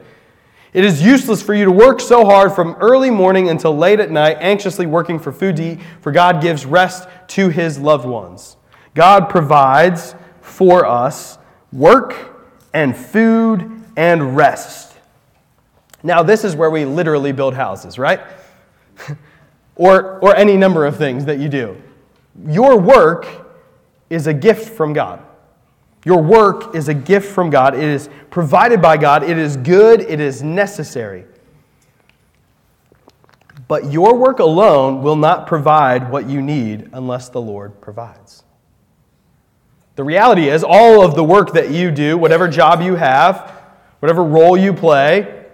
It 0.74 0.84
is 0.84 1.02
useless 1.02 1.42
for 1.42 1.54
you 1.54 1.64
to 1.64 1.70
work 1.70 1.98
so 1.98 2.26
hard 2.26 2.52
from 2.52 2.76
early 2.78 3.08
morning 3.08 3.48
until 3.48 3.74
late 3.74 4.00
at 4.00 4.10
night, 4.10 4.36
anxiously 4.38 4.84
working 4.84 5.18
for 5.18 5.32
food 5.32 5.56
to 5.56 5.72
eat, 5.72 5.80
for 6.02 6.12
God 6.12 6.42
gives 6.42 6.66
rest 6.66 7.08
to 7.28 7.48
his 7.48 7.78
loved 7.78 8.04
ones. 8.04 8.58
God 8.94 9.30
provides 9.30 10.14
for 10.42 10.84
us 10.84 11.38
work 11.72 12.36
and 12.74 12.94
food 12.94 13.82
and 13.96 14.36
rest. 14.36 14.94
Now, 16.02 16.22
this 16.22 16.44
is 16.44 16.54
where 16.54 16.70
we 16.70 16.84
literally 16.84 17.32
build 17.32 17.54
houses, 17.54 17.98
right? 17.98 18.20
or, 19.74 20.18
or 20.18 20.36
any 20.36 20.58
number 20.58 20.84
of 20.84 20.98
things 20.98 21.24
that 21.24 21.38
you 21.38 21.48
do. 21.48 21.80
Your 22.46 22.78
work 22.78 23.47
is 24.10 24.26
a 24.26 24.34
gift 24.34 24.68
from 24.68 24.92
God. 24.92 25.22
Your 26.04 26.22
work 26.22 26.74
is 26.74 26.88
a 26.88 26.94
gift 26.94 27.30
from 27.30 27.50
God. 27.50 27.74
It 27.74 27.82
is 27.82 28.08
provided 28.30 28.80
by 28.80 28.96
God. 28.96 29.22
It 29.22 29.36
is 29.36 29.56
good. 29.56 30.00
It 30.00 30.20
is 30.20 30.42
necessary. 30.42 31.24
But 33.66 33.92
your 33.92 34.16
work 34.16 34.38
alone 34.38 35.02
will 35.02 35.16
not 35.16 35.46
provide 35.46 36.10
what 36.10 36.28
you 36.28 36.40
need 36.40 36.88
unless 36.92 37.28
the 37.28 37.40
Lord 37.40 37.80
provides. 37.80 38.44
The 39.96 40.04
reality 40.04 40.48
is, 40.48 40.64
all 40.64 41.04
of 41.04 41.16
the 41.16 41.24
work 41.24 41.52
that 41.52 41.70
you 41.70 41.90
do, 41.90 42.16
whatever 42.16 42.48
job 42.48 42.80
you 42.80 42.94
have, 42.94 43.52
whatever 43.98 44.22
role 44.22 44.56
you 44.56 44.72
play, 44.72 45.44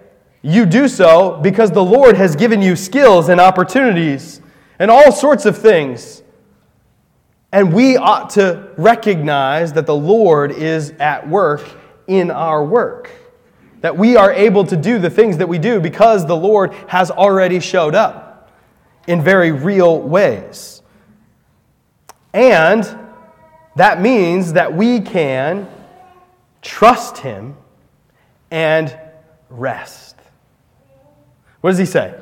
you 0.43 0.65
do 0.67 0.87
so 0.87 1.39
because 1.41 1.71
the 1.71 1.83
Lord 1.83 2.15
has 2.15 2.35
given 2.35 2.61
you 2.61 2.75
skills 2.75 3.27
and 3.29 3.41
opportunities 3.41 4.41
and 4.77 4.91
all 4.91 5.11
sorts 5.11 5.45
of 5.45 5.57
things 5.57 6.21
and 7.55 7.71
we 7.71 7.95
ought 7.95 8.31
to 8.31 8.69
recognize 8.75 9.71
that 9.73 9.85
the 9.85 9.95
Lord 9.95 10.51
is 10.51 10.91
at 10.99 11.25
work 11.25 11.65
in 12.05 12.29
our 12.29 12.61
work. 12.65 13.09
That 13.79 13.97
we 13.97 14.17
are 14.17 14.29
able 14.33 14.65
to 14.65 14.75
do 14.75 14.99
the 14.99 15.09
things 15.09 15.37
that 15.37 15.47
we 15.47 15.57
do 15.57 15.79
because 15.79 16.27
the 16.27 16.35
Lord 16.35 16.73
has 16.89 17.09
already 17.09 17.61
showed 17.61 17.95
up 17.95 18.51
in 19.07 19.23
very 19.23 19.53
real 19.53 20.01
ways. 20.01 20.81
And 22.33 22.83
that 23.77 24.01
means 24.01 24.51
that 24.51 24.73
we 24.75 24.99
can 24.99 25.65
trust 26.61 27.19
Him 27.19 27.55
and 28.51 28.93
rest. 29.49 30.17
What 31.61 31.69
does 31.69 31.79
He 31.79 31.85
say? 31.85 32.19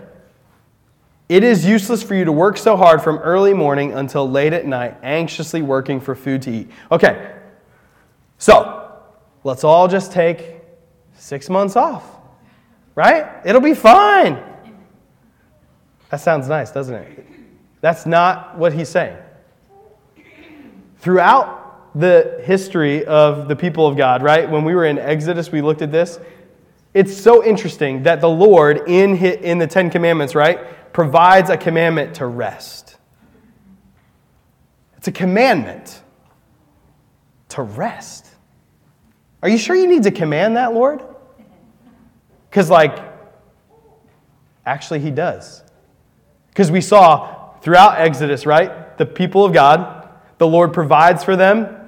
It 1.29 1.43
is 1.43 1.65
useless 1.65 2.03
for 2.03 2.15
you 2.15 2.25
to 2.25 2.31
work 2.31 2.57
so 2.57 2.75
hard 2.75 3.01
from 3.01 3.17
early 3.19 3.53
morning 3.53 3.93
until 3.93 4.29
late 4.29 4.53
at 4.53 4.65
night, 4.65 4.97
anxiously 5.03 5.61
working 5.61 5.99
for 5.99 6.15
food 6.15 6.41
to 6.43 6.51
eat. 6.51 6.69
Okay, 6.91 7.33
so 8.37 8.91
let's 9.43 9.63
all 9.63 9.87
just 9.87 10.11
take 10.11 10.61
six 11.15 11.49
months 11.49 11.75
off, 11.75 12.03
right? 12.95 13.41
It'll 13.45 13.61
be 13.61 13.73
fine. 13.73 14.43
That 16.09 16.17
sounds 16.17 16.47
nice, 16.47 16.71
doesn't 16.71 16.93
it? 16.93 17.25
That's 17.81 18.05
not 18.05 18.57
what 18.57 18.73
he's 18.73 18.89
saying. 18.89 19.17
Throughout 20.99 21.99
the 21.99 22.41
history 22.43 23.05
of 23.05 23.47
the 23.47 23.55
people 23.55 23.87
of 23.87 23.95
God, 23.95 24.23
right? 24.23 24.49
When 24.49 24.63
we 24.63 24.75
were 24.75 24.85
in 24.85 24.97
Exodus, 24.97 25.51
we 25.51 25.61
looked 25.61 25.81
at 25.81 25.91
this. 25.91 26.19
It's 26.93 27.15
so 27.15 27.43
interesting 27.43 28.03
that 28.03 28.21
the 28.21 28.29
Lord, 28.29 28.87
in, 28.87 29.17
in 29.17 29.57
the 29.57 29.67
Ten 29.67 29.89
Commandments, 29.89 30.35
right? 30.35 30.59
provides 30.93 31.49
a 31.49 31.57
commandment 31.57 32.15
to 32.15 32.25
rest. 32.25 32.97
It's 34.97 35.07
a 35.07 35.11
commandment 35.11 36.01
to 37.49 37.63
rest. 37.63 38.27
Are 39.41 39.49
you 39.49 39.57
sure 39.57 39.75
you 39.75 39.87
need 39.87 40.03
to 40.03 40.11
command 40.11 40.55
that, 40.55 40.73
Lord? 40.73 41.01
Because, 42.49 42.69
like, 42.69 42.97
actually, 44.65 44.99
He 44.99 45.11
does. 45.11 45.63
Because 46.49 46.71
we 46.71 46.79
saw 46.79 47.55
throughout 47.57 47.99
Exodus, 47.99 48.45
right? 48.45 48.97
The 48.97 49.05
people 49.05 49.43
of 49.43 49.51
God, 49.51 50.07
the 50.37 50.47
Lord 50.47 50.71
provides 50.71 51.23
for 51.23 51.35
them. 51.35 51.82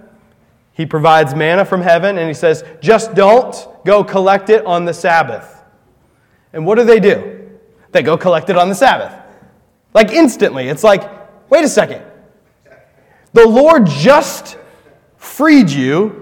He 0.76 0.86
provides 0.86 1.34
manna 1.34 1.66
from 1.66 1.82
heaven, 1.82 2.18
and 2.18 2.28
He 2.28 2.34
says, 2.34 2.64
just 2.82 3.16
don't 3.16 3.56
go 3.86 4.04
collect 4.04 4.50
it 4.50 4.66
on 4.66 4.86
the 4.86 4.94
Sabbath. 4.94 5.64
And 6.54 6.66
what 6.66 6.76
do 6.76 6.84
they 6.84 7.00
do? 7.00 7.50
They 7.92 8.04
go 8.04 8.18
collect 8.18 8.50
it 8.50 8.58
on 8.58 8.70
the 8.70 8.76
Sabbath. 8.76 9.14
Like 9.94 10.12
instantly. 10.12 10.68
It's 10.68 10.84
like, 10.84 11.10
wait 11.50 11.64
a 11.64 11.70
second. 11.70 12.04
The 13.32 13.48
Lord 13.48 13.86
just 13.86 14.58
freed 15.18 15.70
you 15.70 16.22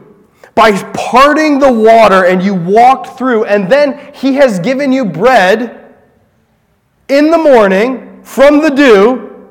by 0.56 0.72
parting 0.94 1.58
the 1.58 1.72
water 1.74 2.26
and 2.26 2.42
you 2.42 2.54
walked 2.54 3.18
through, 3.18 3.46
and 3.46 3.72
then 3.72 4.14
He 4.14 4.36
has 4.36 4.60
given 4.60 4.92
you 4.92 5.04
bread 5.04 5.96
in 7.10 7.32
the 7.32 7.38
morning 7.38 8.22
from 8.24 8.62
the 8.62 8.70
dew, 8.70 9.50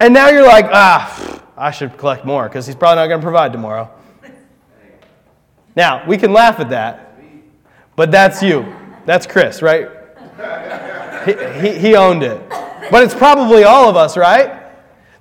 and 0.00 0.12
now 0.12 0.30
you're 0.30 0.46
like, 0.46 0.66
ah, 0.72 1.31
I 1.62 1.70
should 1.70 1.96
collect 1.96 2.24
more 2.24 2.48
because 2.48 2.66
He's 2.66 2.74
probably 2.74 2.96
not 2.96 3.06
going 3.06 3.20
to 3.20 3.24
provide 3.24 3.52
tomorrow. 3.52 3.88
Now, 5.76 6.04
we 6.06 6.18
can 6.18 6.32
laugh 6.32 6.58
at 6.58 6.70
that, 6.70 7.16
but 7.94 8.10
that's 8.10 8.42
you. 8.42 8.74
That's 9.06 9.26
Chris, 9.26 9.62
right? 9.62 9.88
he, 11.24 11.34
he, 11.60 11.78
he 11.78 11.94
owned 11.94 12.24
it. 12.24 12.46
But 12.90 13.04
it's 13.04 13.14
probably 13.14 13.62
all 13.62 13.88
of 13.88 13.96
us, 13.96 14.16
right? 14.16 14.72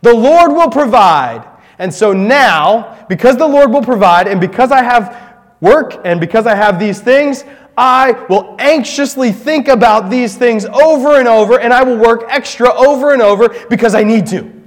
The 0.01 0.13
Lord 0.13 0.51
will 0.51 0.69
provide. 0.69 1.47
And 1.77 1.93
so 1.93 2.11
now, 2.11 3.05
because 3.07 3.37
the 3.37 3.47
Lord 3.47 3.71
will 3.71 3.83
provide, 3.83 4.27
and 4.27 4.41
because 4.41 4.71
I 4.71 4.81
have 4.81 5.37
work, 5.61 6.01
and 6.05 6.19
because 6.19 6.47
I 6.47 6.55
have 6.55 6.79
these 6.79 6.99
things, 6.99 7.45
I 7.77 8.11
will 8.29 8.55
anxiously 8.59 9.31
think 9.31 9.67
about 9.67 10.09
these 10.09 10.35
things 10.35 10.65
over 10.65 11.19
and 11.19 11.27
over, 11.27 11.59
and 11.59 11.71
I 11.71 11.83
will 11.83 11.97
work 11.97 12.23
extra 12.27 12.73
over 12.73 13.13
and 13.13 13.21
over 13.21 13.49
because 13.69 13.93
I 13.93 14.03
need 14.03 14.25
to. 14.27 14.60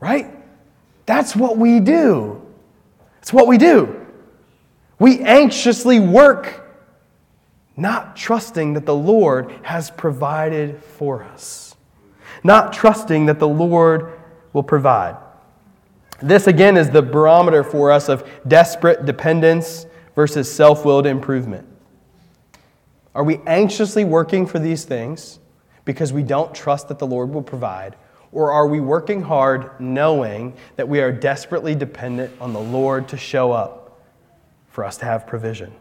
Right? 0.00 0.30
That's 1.06 1.34
what 1.34 1.56
we 1.56 1.80
do. 1.80 2.42
It's 3.20 3.32
what 3.32 3.46
we 3.46 3.58
do. 3.58 4.06
We 4.98 5.20
anxiously 5.20 6.00
work, 6.00 6.76
not 7.76 8.16
trusting 8.16 8.74
that 8.74 8.86
the 8.86 8.94
Lord 8.94 9.52
has 9.62 9.90
provided 9.90 10.82
for 10.82 11.22
us, 11.24 11.76
not 12.42 12.72
trusting 12.72 13.26
that 13.26 13.38
the 13.38 13.48
Lord 13.48 14.18
will 14.52 14.62
provide. 14.62 15.16
This, 16.20 16.48
again, 16.48 16.76
is 16.76 16.90
the 16.90 17.02
barometer 17.02 17.62
for 17.62 17.92
us 17.92 18.08
of 18.08 18.28
desperate 18.48 19.06
dependence 19.06 19.86
versus 20.16 20.52
self 20.52 20.84
willed 20.84 21.06
improvement. 21.06 21.66
Are 23.14 23.24
we 23.24 23.40
anxiously 23.46 24.04
working 24.04 24.46
for 24.46 24.58
these 24.58 24.84
things 24.84 25.38
because 25.84 26.12
we 26.12 26.22
don't 26.22 26.54
trust 26.54 26.88
that 26.88 26.98
the 26.98 27.06
Lord 27.06 27.32
will 27.32 27.42
provide? 27.42 27.94
Or 28.32 28.52
are 28.52 28.66
we 28.68 28.80
working 28.80 29.22
hard 29.22 29.80
knowing 29.80 30.54
that 30.76 30.88
we 30.88 31.00
are 31.00 31.10
desperately 31.10 31.74
dependent 31.74 32.32
on 32.40 32.52
the 32.52 32.60
Lord 32.60 33.08
to 33.08 33.16
show 33.16 33.52
up 33.52 34.00
for 34.68 34.84
us 34.84 34.98
to 34.98 35.04
have 35.04 35.26
provision? 35.26 35.72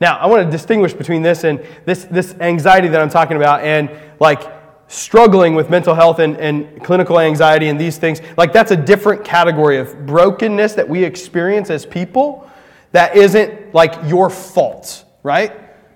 Now, 0.00 0.16
I 0.16 0.26
want 0.26 0.44
to 0.44 0.50
distinguish 0.50 0.92
between 0.92 1.22
this 1.22 1.44
and 1.44 1.64
this, 1.84 2.04
this 2.04 2.34
anxiety 2.40 2.88
that 2.88 3.00
I'm 3.00 3.10
talking 3.10 3.36
about 3.36 3.62
and 3.62 3.90
like 4.18 4.40
struggling 4.88 5.54
with 5.54 5.70
mental 5.70 5.94
health 5.94 6.18
and, 6.18 6.36
and 6.38 6.82
clinical 6.82 7.20
anxiety 7.20 7.68
and 7.68 7.80
these 7.80 7.96
things. 7.96 8.20
Like, 8.36 8.52
that's 8.52 8.72
a 8.72 8.76
different 8.76 9.24
category 9.24 9.78
of 9.78 10.06
brokenness 10.06 10.72
that 10.74 10.88
we 10.88 11.04
experience 11.04 11.70
as 11.70 11.86
people 11.86 12.50
that 12.90 13.14
isn't 13.14 13.72
like 13.72 13.94
your 14.08 14.30
fault, 14.30 15.04
right? 15.22 15.52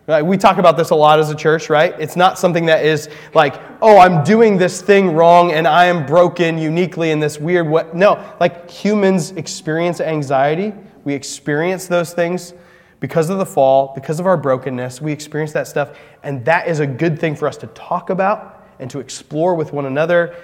Right? 0.06 0.20
We 0.20 0.36
talk 0.36 0.58
about 0.58 0.76
this 0.76 0.90
a 0.90 0.94
lot 0.94 1.18
as 1.18 1.30
a 1.30 1.34
church, 1.34 1.70
right? 1.70 1.94
It's 1.98 2.14
not 2.14 2.38
something 2.38 2.66
that 2.66 2.84
is 2.84 3.08
like, 3.32 3.58
oh, 3.80 3.98
I'm 3.98 4.22
doing 4.22 4.58
this 4.58 4.82
thing 4.82 5.12
wrong 5.12 5.52
and 5.52 5.66
I 5.66 5.86
am 5.86 6.04
broken 6.04 6.58
uniquely 6.58 7.10
in 7.10 7.20
this 7.20 7.38
weird 7.38 7.66
way. 7.66 7.86
No, 7.94 8.22
like 8.38 8.70
humans 8.70 9.30
experience 9.32 10.02
anxiety. 10.02 10.74
We 11.04 11.14
experience 11.14 11.86
those 11.86 12.12
things 12.12 12.52
because 13.00 13.30
of 13.30 13.38
the 13.38 13.46
fall, 13.46 13.92
because 13.94 14.20
of 14.20 14.26
our 14.26 14.36
brokenness. 14.36 15.00
We 15.00 15.12
experience 15.12 15.52
that 15.52 15.66
stuff, 15.66 15.96
and 16.22 16.44
that 16.44 16.68
is 16.68 16.80
a 16.80 16.86
good 16.86 17.18
thing 17.18 17.34
for 17.34 17.48
us 17.48 17.56
to 17.58 17.66
talk 17.68 18.10
about 18.10 18.66
and 18.78 18.90
to 18.90 18.98
explore 18.98 19.54
with 19.54 19.72
one 19.72 19.86
another 19.86 20.34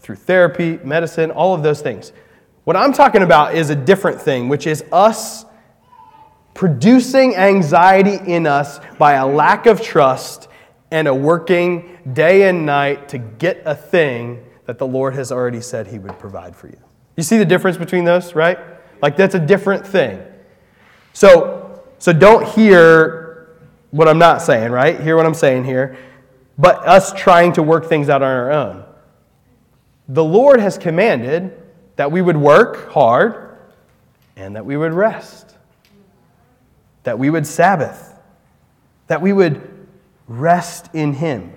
through 0.00 0.16
therapy, 0.16 0.78
medicine, 0.84 1.30
all 1.30 1.54
of 1.54 1.62
those 1.62 1.82
things. 1.82 2.12
What 2.64 2.76
I'm 2.76 2.92
talking 2.92 3.22
about 3.22 3.54
is 3.54 3.70
a 3.70 3.76
different 3.76 4.20
thing, 4.20 4.48
which 4.48 4.66
is 4.66 4.84
us 4.92 5.43
producing 6.54 7.34
anxiety 7.36 8.18
in 8.32 8.46
us 8.46 8.80
by 8.96 9.14
a 9.14 9.26
lack 9.26 9.66
of 9.66 9.82
trust 9.82 10.48
and 10.90 11.08
a 11.08 11.14
working 11.14 11.98
day 12.12 12.48
and 12.48 12.64
night 12.64 13.08
to 13.08 13.18
get 13.18 13.62
a 13.66 13.74
thing 13.74 14.44
that 14.66 14.78
the 14.78 14.86
Lord 14.86 15.14
has 15.14 15.32
already 15.32 15.60
said 15.60 15.88
He 15.88 15.98
would 15.98 16.18
provide 16.18 16.54
for 16.54 16.68
you. 16.68 16.78
You 17.16 17.22
see 17.22 17.36
the 17.36 17.44
difference 17.44 17.76
between 17.76 18.04
those, 18.04 18.34
right? 18.34 18.58
Like 19.02 19.16
that's 19.16 19.34
a 19.34 19.40
different 19.40 19.86
thing. 19.86 20.22
So, 21.12 21.82
so 21.98 22.12
don't 22.12 22.46
hear 22.46 23.58
what 23.90 24.08
I'm 24.08 24.18
not 24.18 24.42
saying, 24.42 24.72
right? 24.72 25.00
Hear 25.00 25.16
what 25.16 25.26
I'm 25.26 25.34
saying 25.34 25.64
here. 25.64 25.96
But 26.56 26.86
us 26.86 27.12
trying 27.12 27.52
to 27.54 27.62
work 27.62 27.86
things 27.86 28.08
out 28.08 28.22
on 28.22 28.30
our 28.30 28.52
own. 28.52 28.84
The 30.08 30.24
Lord 30.24 30.60
has 30.60 30.78
commanded 30.78 31.60
that 31.96 32.10
we 32.10 32.22
would 32.22 32.36
work 32.36 32.90
hard 32.92 33.58
and 34.36 34.56
that 34.56 34.64
we 34.64 34.76
would 34.76 34.92
rest 34.92 35.53
that 37.04 37.18
we 37.18 37.30
would 37.30 37.46
Sabbath, 37.46 38.18
that 39.06 39.22
we 39.22 39.32
would 39.32 39.86
rest 40.26 40.90
in 40.94 41.12
Him. 41.12 41.52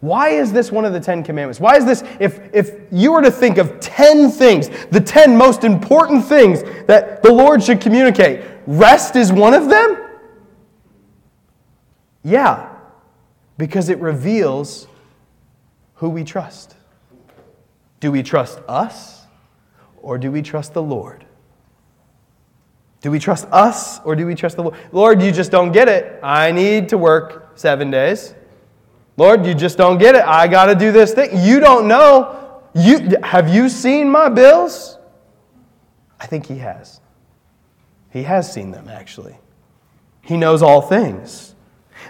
Why 0.00 0.30
is 0.30 0.52
this 0.52 0.70
one 0.70 0.84
of 0.84 0.92
the 0.92 1.00
Ten 1.00 1.22
Commandments? 1.22 1.58
Why 1.58 1.76
is 1.76 1.84
this, 1.84 2.02
if, 2.20 2.38
if 2.52 2.72
you 2.92 3.12
were 3.12 3.22
to 3.22 3.30
think 3.30 3.58
of 3.58 3.80
10 3.80 4.30
things, 4.30 4.68
the 4.90 5.00
10 5.00 5.36
most 5.36 5.64
important 5.64 6.24
things 6.24 6.62
that 6.86 7.22
the 7.22 7.32
Lord 7.32 7.62
should 7.62 7.80
communicate, 7.80 8.44
rest 8.66 9.16
is 9.16 9.32
one 9.32 9.54
of 9.54 9.68
them? 9.68 10.02
Yeah, 12.22 12.74
because 13.58 13.88
it 13.88 13.98
reveals 14.00 14.86
who 15.94 16.08
we 16.08 16.24
trust. 16.24 16.74
Do 18.00 18.12
we 18.12 18.22
trust 18.22 18.60
us 18.68 19.26
or 20.02 20.18
do 20.18 20.30
we 20.30 20.42
trust 20.42 20.74
the 20.74 20.82
Lord? 20.82 21.25
Do 23.06 23.12
we 23.12 23.20
trust 23.20 23.46
us 23.52 24.00
or 24.00 24.16
do 24.16 24.26
we 24.26 24.34
trust 24.34 24.56
the 24.56 24.64
Lord? 24.64 24.74
Lord, 24.90 25.22
you 25.22 25.30
just 25.30 25.52
don't 25.52 25.70
get 25.70 25.88
it. 25.88 26.18
I 26.24 26.50
need 26.50 26.88
to 26.88 26.98
work 26.98 27.52
seven 27.54 27.88
days. 27.88 28.34
Lord, 29.16 29.46
you 29.46 29.54
just 29.54 29.78
don't 29.78 29.98
get 29.98 30.16
it. 30.16 30.24
I 30.24 30.48
got 30.48 30.66
to 30.66 30.74
do 30.74 30.90
this 30.90 31.14
thing. 31.14 31.30
You 31.40 31.60
don't 31.60 31.86
know. 31.86 32.64
You, 32.74 33.10
have 33.22 33.48
you 33.48 33.68
seen 33.68 34.10
my 34.10 34.28
bills? 34.28 34.98
I 36.18 36.26
think 36.26 36.46
he 36.46 36.58
has. 36.58 37.00
He 38.10 38.24
has 38.24 38.52
seen 38.52 38.72
them, 38.72 38.88
actually. 38.88 39.36
He 40.22 40.36
knows 40.36 40.60
all 40.60 40.82
things. 40.82 41.54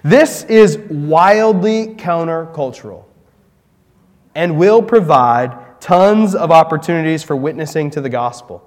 This 0.02 0.44
is 0.44 0.78
wildly 0.78 1.88
countercultural 1.88 3.04
and 4.34 4.56
will 4.56 4.82
provide 4.82 5.78
tons 5.78 6.34
of 6.34 6.50
opportunities 6.50 7.22
for 7.22 7.36
witnessing 7.36 7.90
to 7.90 8.00
the 8.00 8.08
gospel 8.08 8.65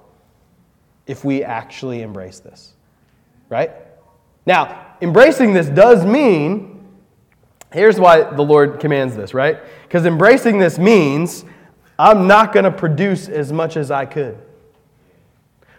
if 1.10 1.24
we 1.24 1.42
actually 1.42 2.02
embrace 2.02 2.38
this. 2.38 2.72
Right? 3.48 3.72
Now, 4.46 4.94
embracing 5.00 5.52
this 5.52 5.66
does 5.66 6.06
mean, 6.06 6.86
here's 7.72 7.98
why 7.98 8.22
the 8.22 8.42
Lord 8.42 8.78
commands 8.78 9.16
this, 9.16 9.34
right? 9.34 9.58
Because 9.82 10.06
embracing 10.06 10.60
this 10.60 10.78
means 10.78 11.44
I'm 11.98 12.28
not 12.28 12.52
going 12.52 12.62
to 12.62 12.70
produce 12.70 13.28
as 13.28 13.52
much 13.52 13.76
as 13.76 13.90
I 13.90 14.06
could, 14.06 14.38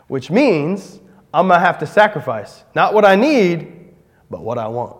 which 0.09 0.29
means 0.29 0.99
I'm 1.33 1.47
going 1.47 1.61
to 1.61 1.65
have 1.65 1.79
to 1.79 1.87
sacrifice 1.87 2.65
not 2.75 2.93
what 2.93 3.05
I 3.05 3.15
need, 3.15 3.93
but 4.29 4.41
what 4.41 4.57
I 4.57 4.67
want. 4.67 4.97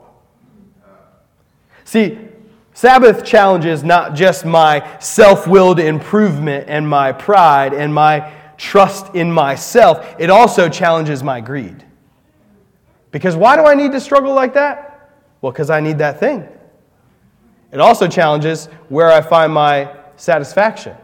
See, 1.83 2.17
Sabbath 2.73 3.25
challenges 3.25 3.83
not 3.83 4.15
just 4.15 4.45
my 4.45 4.97
self 4.99 5.45
willed 5.45 5.81
improvement 5.81 6.69
and 6.69 6.87
my 6.87 7.11
pride 7.11 7.73
and 7.73 7.93
my 7.93 8.31
trust 8.61 9.15
in 9.15 9.31
myself, 9.31 10.15
it 10.19 10.29
also 10.29 10.69
challenges 10.69 11.23
my 11.23 11.41
greed. 11.41 11.83
Because 13.09 13.35
why 13.35 13.55
do 13.55 13.65
I 13.65 13.73
need 13.73 13.91
to 13.91 13.99
struggle 13.99 14.35
like 14.35 14.53
that? 14.53 15.09
Well, 15.41 15.51
because 15.51 15.71
I 15.71 15.79
need 15.79 15.97
that 15.97 16.19
thing. 16.19 16.47
It 17.71 17.79
also 17.79 18.07
challenges 18.07 18.67
where 18.87 19.11
I 19.11 19.21
find 19.21 19.51
my 19.51 19.97
satisfaction 20.15 20.95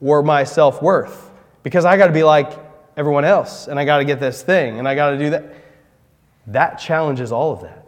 or 0.00 0.22
my 0.22 0.42
self 0.44 0.80
worth. 0.80 1.30
Because 1.62 1.84
I 1.84 1.98
got 1.98 2.06
to 2.06 2.12
be 2.14 2.24
like 2.24 2.58
everyone 2.96 3.26
else 3.26 3.68
and 3.68 3.78
I 3.78 3.84
got 3.84 3.98
to 3.98 4.04
get 4.04 4.18
this 4.18 4.42
thing 4.42 4.78
and 4.78 4.88
I 4.88 4.94
got 4.94 5.10
to 5.10 5.18
do 5.18 5.30
that. 5.30 5.54
That 6.46 6.76
challenges 6.76 7.30
all 7.30 7.52
of 7.52 7.60
that. 7.60 7.86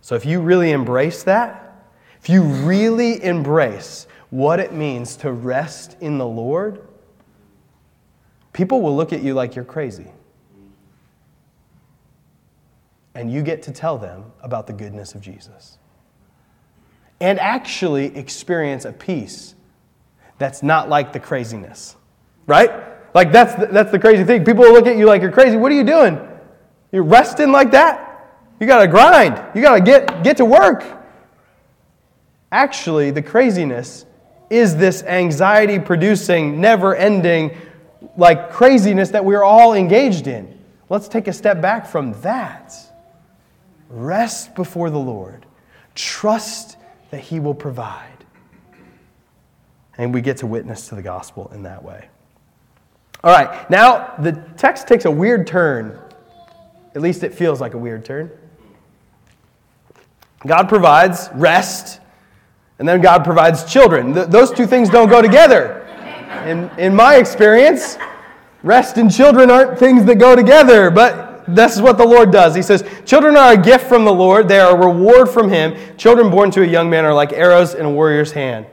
So 0.00 0.14
if 0.14 0.24
you 0.24 0.40
really 0.40 0.70
embrace 0.70 1.22
that, 1.24 1.84
if 2.18 2.30
you 2.30 2.42
really 2.42 3.22
embrace 3.22 4.06
what 4.30 4.58
it 4.58 4.72
means 4.72 5.16
to 5.16 5.32
rest 5.32 5.98
in 6.00 6.16
the 6.16 6.26
Lord, 6.26 6.87
people 8.58 8.82
will 8.82 8.96
look 8.96 9.12
at 9.12 9.22
you 9.22 9.34
like 9.34 9.54
you're 9.54 9.64
crazy. 9.64 10.08
And 13.14 13.32
you 13.32 13.40
get 13.40 13.62
to 13.62 13.72
tell 13.72 13.98
them 13.98 14.32
about 14.42 14.66
the 14.66 14.72
goodness 14.72 15.14
of 15.14 15.20
Jesus. 15.20 15.78
And 17.20 17.38
actually 17.38 18.06
experience 18.16 18.84
a 18.84 18.92
peace 18.92 19.54
that's 20.38 20.64
not 20.64 20.88
like 20.88 21.12
the 21.12 21.20
craziness, 21.20 21.94
right? 22.48 22.68
Like, 23.14 23.30
that's 23.30 23.54
the, 23.54 23.66
that's 23.66 23.92
the 23.92 23.98
crazy 23.98 24.24
thing. 24.24 24.44
People 24.44 24.64
will 24.64 24.72
look 24.72 24.88
at 24.88 24.96
you 24.96 25.06
like 25.06 25.22
you're 25.22 25.30
crazy. 25.30 25.56
What 25.56 25.70
are 25.70 25.76
you 25.76 25.84
doing? 25.84 26.18
You're 26.90 27.04
resting 27.04 27.52
like 27.52 27.70
that? 27.70 28.28
You 28.58 28.66
got 28.66 28.80
to 28.80 28.88
grind. 28.88 29.40
You 29.54 29.62
got 29.62 29.76
to 29.76 29.80
get, 29.80 30.24
get 30.24 30.36
to 30.38 30.44
work. 30.44 30.84
Actually, 32.50 33.12
the 33.12 33.22
craziness 33.22 34.04
is 34.50 34.76
this 34.76 35.04
anxiety 35.04 35.78
producing, 35.78 36.60
never 36.60 36.96
ending 36.96 37.56
like 38.16 38.50
craziness 38.50 39.10
that 39.10 39.24
we're 39.24 39.42
all 39.42 39.74
engaged 39.74 40.26
in. 40.26 40.58
Let's 40.88 41.08
take 41.08 41.28
a 41.28 41.32
step 41.32 41.60
back 41.60 41.86
from 41.86 42.18
that. 42.22 42.74
Rest 43.88 44.54
before 44.54 44.90
the 44.90 44.98
Lord. 44.98 45.46
Trust 45.94 46.76
that 47.10 47.20
He 47.20 47.40
will 47.40 47.54
provide. 47.54 48.24
And 49.96 50.14
we 50.14 50.20
get 50.20 50.38
to 50.38 50.46
witness 50.46 50.88
to 50.88 50.94
the 50.94 51.02
gospel 51.02 51.50
in 51.54 51.64
that 51.64 51.82
way. 51.82 52.08
All 53.24 53.32
right, 53.32 53.68
now 53.68 54.14
the 54.18 54.32
text 54.56 54.86
takes 54.86 55.04
a 55.04 55.10
weird 55.10 55.46
turn. 55.46 55.98
At 56.94 57.02
least 57.02 57.24
it 57.24 57.34
feels 57.34 57.60
like 57.60 57.74
a 57.74 57.78
weird 57.78 58.04
turn. 58.04 58.30
God 60.46 60.68
provides 60.68 61.28
rest, 61.34 62.00
and 62.78 62.88
then 62.88 63.00
God 63.00 63.24
provides 63.24 63.64
children. 63.64 64.14
Th- 64.14 64.28
those 64.28 64.52
two 64.52 64.66
things 64.66 64.88
don't 64.88 65.08
go 65.08 65.20
together. 65.20 65.87
In, 66.46 66.70
in 66.78 66.94
my 66.94 67.16
experience, 67.16 67.98
rest 68.62 68.96
and 68.98 69.12
children 69.12 69.50
aren't 69.50 69.78
things 69.78 70.04
that 70.04 70.16
go 70.16 70.36
together, 70.36 70.90
but 70.90 71.28
This 71.48 71.74
is 71.74 71.80
what 71.80 71.96
the 71.96 72.06
Lord 72.06 72.30
does. 72.30 72.54
He 72.54 72.60
says, 72.60 72.84
Children 73.06 73.36
are 73.36 73.54
a 73.54 73.56
gift 73.56 73.86
from 73.86 74.04
the 74.04 74.12
Lord, 74.12 74.48
they 74.48 74.60
are 74.60 74.76
a 74.76 74.86
reward 74.86 75.30
from 75.30 75.48
Him. 75.48 75.74
Children 75.96 76.30
born 76.30 76.50
to 76.50 76.62
a 76.62 76.66
young 76.66 76.90
man 76.90 77.06
are 77.06 77.14
like 77.14 77.32
arrows 77.32 77.74
in 77.74 77.86
a 77.86 77.90
warrior's 77.90 78.32
hand. 78.32 78.66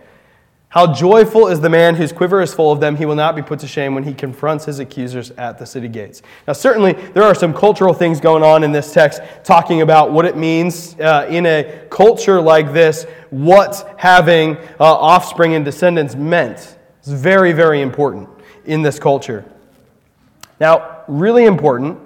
How 0.67 0.91
joyful 0.91 1.47
is 1.47 1.61
the 1.61 1.69
man 1.69 1.95
whose 1.95 2.11
quiver 2.11 2.41
is 2.41 2.53
full 2.53 2.73
of 2.73 2.81
them. 2.81 2.97
He 2.97 3.05
will 3.05 3.15
not 3.15 3.33
be 3.33 3.41
put 3.41 3.59
to 3.59 3.67
shame 3.67 3.95
when 3.95 4.03
he 4.03 4.13
confronts 4.13 4.65
his 4.65 4.79
accusers 4.79 5.31
at 5.31 5.57
the 5.57 5.65
city 5.65 5.87
gates. 5.87 6.21
Now, 6.47 6.51
certainly, 6.51 6.91
there 6.91 7.23
are 7.23 7.33
some 7.33 7.53
cultural 7.53 7.93
things 7.93 8.19
going 8.19 8.43
on 8.43 8.61
in 8.61 8.73
this 8.73 8.91
text 8.91 9.21
talking 9.45 9.81
about 9.81 10.11
what 10.11 10.25
it 10.25 10.35
means 10.35 10.99
uh, 10.99 11.27
in 11.29 11.45
a 11.45 11.87
culture 11.89 12.41
like 12.41 12.73
this, 12.73 13.05
what 13.29 13.95
having 13.95 14.57
uh, 14.57 14.83
offspring 14.83 15.53
and 15.53 15.63
descendants 15.63 16.13
meant. 16.13 16.74
It's 17.05 17.13
very, 17.13 17.51
very 17.51 17.81
important 17.81 18.27
in 18.65 18.81
this 18.81 18.97
culture. 18.97 19.45
Now, 20.59 21.03
really 21.07 21.45
important 21.45 21.99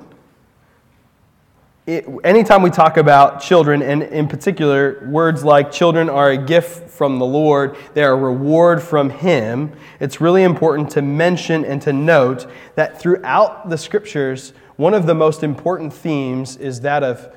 it, 1.88 2.06
anytime 2.26 2.62
we 2.62 2.70
talk 2.70 2.98
about 2.98 3.42
children, 3.42 3.82
and 3.82 4.04
in 4.04 4.28
particular, 4.28 5.08
words 5.10 5.46
like 5.46 5.72
children 5.72 6.10
are 6.10 6.32
a 6.32 6.38
gift 6.38 6.90
from 6.90 7.18
the 7.18 7.26
Lord, 7.26 7.78
they 7.94 8.04
are 8.04 8.12
a 8.12 8.18
reward 8.18 8.84
from 8.84 9.10
Him, 9.10 9.72
it's 10.02 10.20
really 10.20 10.44
important 10.44 10.92
to 10.92 11.02
mention 11.02 11.64
and 11.64 11.82
to 11.82 11.94
note 11.94 12.46
that 12.76 13.00
throughout 13.00 13.70
the 13.70 13.78
scriptures, 13.78 14.52
one 14.76 14.94
of 14.94 15.06
the 15.06 15.16
most 15.16 15.44
important 15.44 15.94
themes 15.94 16.58
is 16.58 16.82
that 16.82 17.04
of 17.04 17.34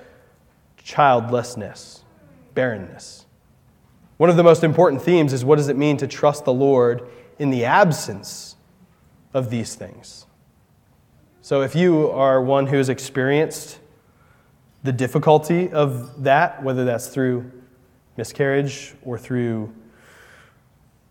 childlessness, 0.83 2.03
barrenness. 2.55 3.25
One 4.19 4.31
of 4.31 4.37
the 4.37 4.43
most 4.43 4.65
important 4.65 5.01
themes 5.01 5.33
is 5.33 5.45
what 5.45 5.57
does 5.57 5.69
it 5.69 5.77
mean 5.77 5.97
to 5.99 6.09
trust 6.09 6.45
the 6.45 6.53
Lord 6.53 7.09
in 7.43 7.51
the 7.51 7.65
absence 7.65 8.55
of 9.35 9.51
these 9.51 9.75
things? 9.75 10.27
So 11.41 11.63
if 11.63 11.75
you 11.75 12.09
are 12.11 12.41
one 12.41 12.69
who 12.69 12.77
has 12.77 12.89
experienced 12.89 13.81
the 14.85 14.93
difficulty 14.93 15.69
of 15.71 16.23
that, 16.23 16.63
whether 16.63 16.85
that's 16.85 17.09
through 17.09 17.51
miscarriage 18.17 18.95
or 19.05 19.19
through 19.19 19.75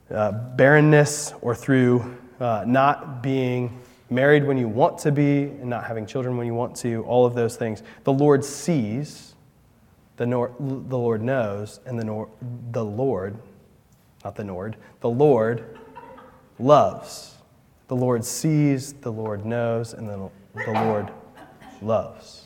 uh, 0.10 0.32
barrenness 0.32 1.34
or 1.42 1.54
through 1.54 2.18
uh, 2.40 2.64
not 2.66 3.22
being 3.22 3.82
married 4.10 4.46
when 4.46 4.58
you 4.58 4.70
want 4.70 4.98
to 5.00 5.12
be 5.12 5.44
and 5.44 5.66
not 5.66 5.84
having 5.84 6.06
children 6.06 6.38
when 6.38 6.48
you 6.48 6.54
want 6.54 6.78
to, 6.78 7.04
all 7.04 7.26
of 7.26 7.36
those 7.36 7.58
things. 7.58 7.84
The 8.06 8.14
Lord 8.14 8.46
sees, 8.46 9.36
the, 10.16 10.26
nor- 10.26 10.56
the 10.60 10.98
Lord 10.98 11.22
knows, 11.22 11.82
and 11.86 12.00
the, 12.00 12.06
nor- 12.06 12.30
the 12.72 12.86
Lord, 12.86 13.38
not 14.24 14.38
the 14.38 14.46
Nord, 14.46 14.78
the 15.02 15.10
Lord 15.10 15.78
loves. 16.62 17.36
The 17.88 17.96
Lord 17.96 18.24
sees, 18.24 18.94
the 18.94 19.12
Lord 19.12 19.46
knows, 19.46 19.94
and 19.94 20.08
the, 20.08 20.30
the 20.54 20.72
Lord 20.72 21.12
loves. 21.82 22.46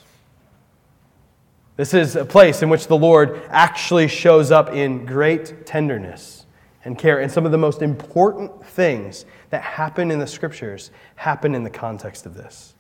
This 1.77 1.93
is 1.93 2.15
a 2.15 2.23
place 2.23 2.61
in 2.61 2.69
which 2.69 2.87
the 2.87 2.97
Lord 2.97 3.41
actually 3.49 4.07
shows 4.07 4.51
up 4.51 4.73
in 4.73 5.05
great 5.05 5.65
tenderness 5.65 6.45
and 6.85 6.97
care. 6.97 7.19
And 7.19 7.31
some 7.31 7.45
of 7.45 7.51
the 7.51 7.57
most 7.57 7.81
important 7.81 8.65
things 8.65 9.25
that 9.49 9.61
happen 9.61 10.09
in 10.09 10.19
the 10.19 10.27
scriptures 10.27 10.91
happen 11.15 11.53
in 11.53 11.63
the 11.63 11.69
context 11.69 12.25
of 12.25 12.33
this. 12.33 12.75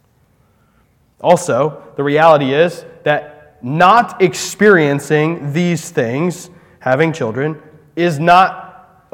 Also, 1.21 1.83
the 1.97 2.03
reality 2.03 2.53
is 2.53 2.85
that 3.03 3.57
not 3.61 4.21
experiencing 4.21 5.51
these 5.51 5.89
things, 5.89 6.49
having 6.79 7.11
children, 7.11 7.61
is 7.95 8.19
not 8.19 8.64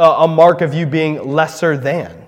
a 0.02 0.28
mark 0.28 0.62
of 0.62 0.74
you 0.74 0.86
being 0.86 1.32
lesser 1.32 1.78
than. 1.78 2.26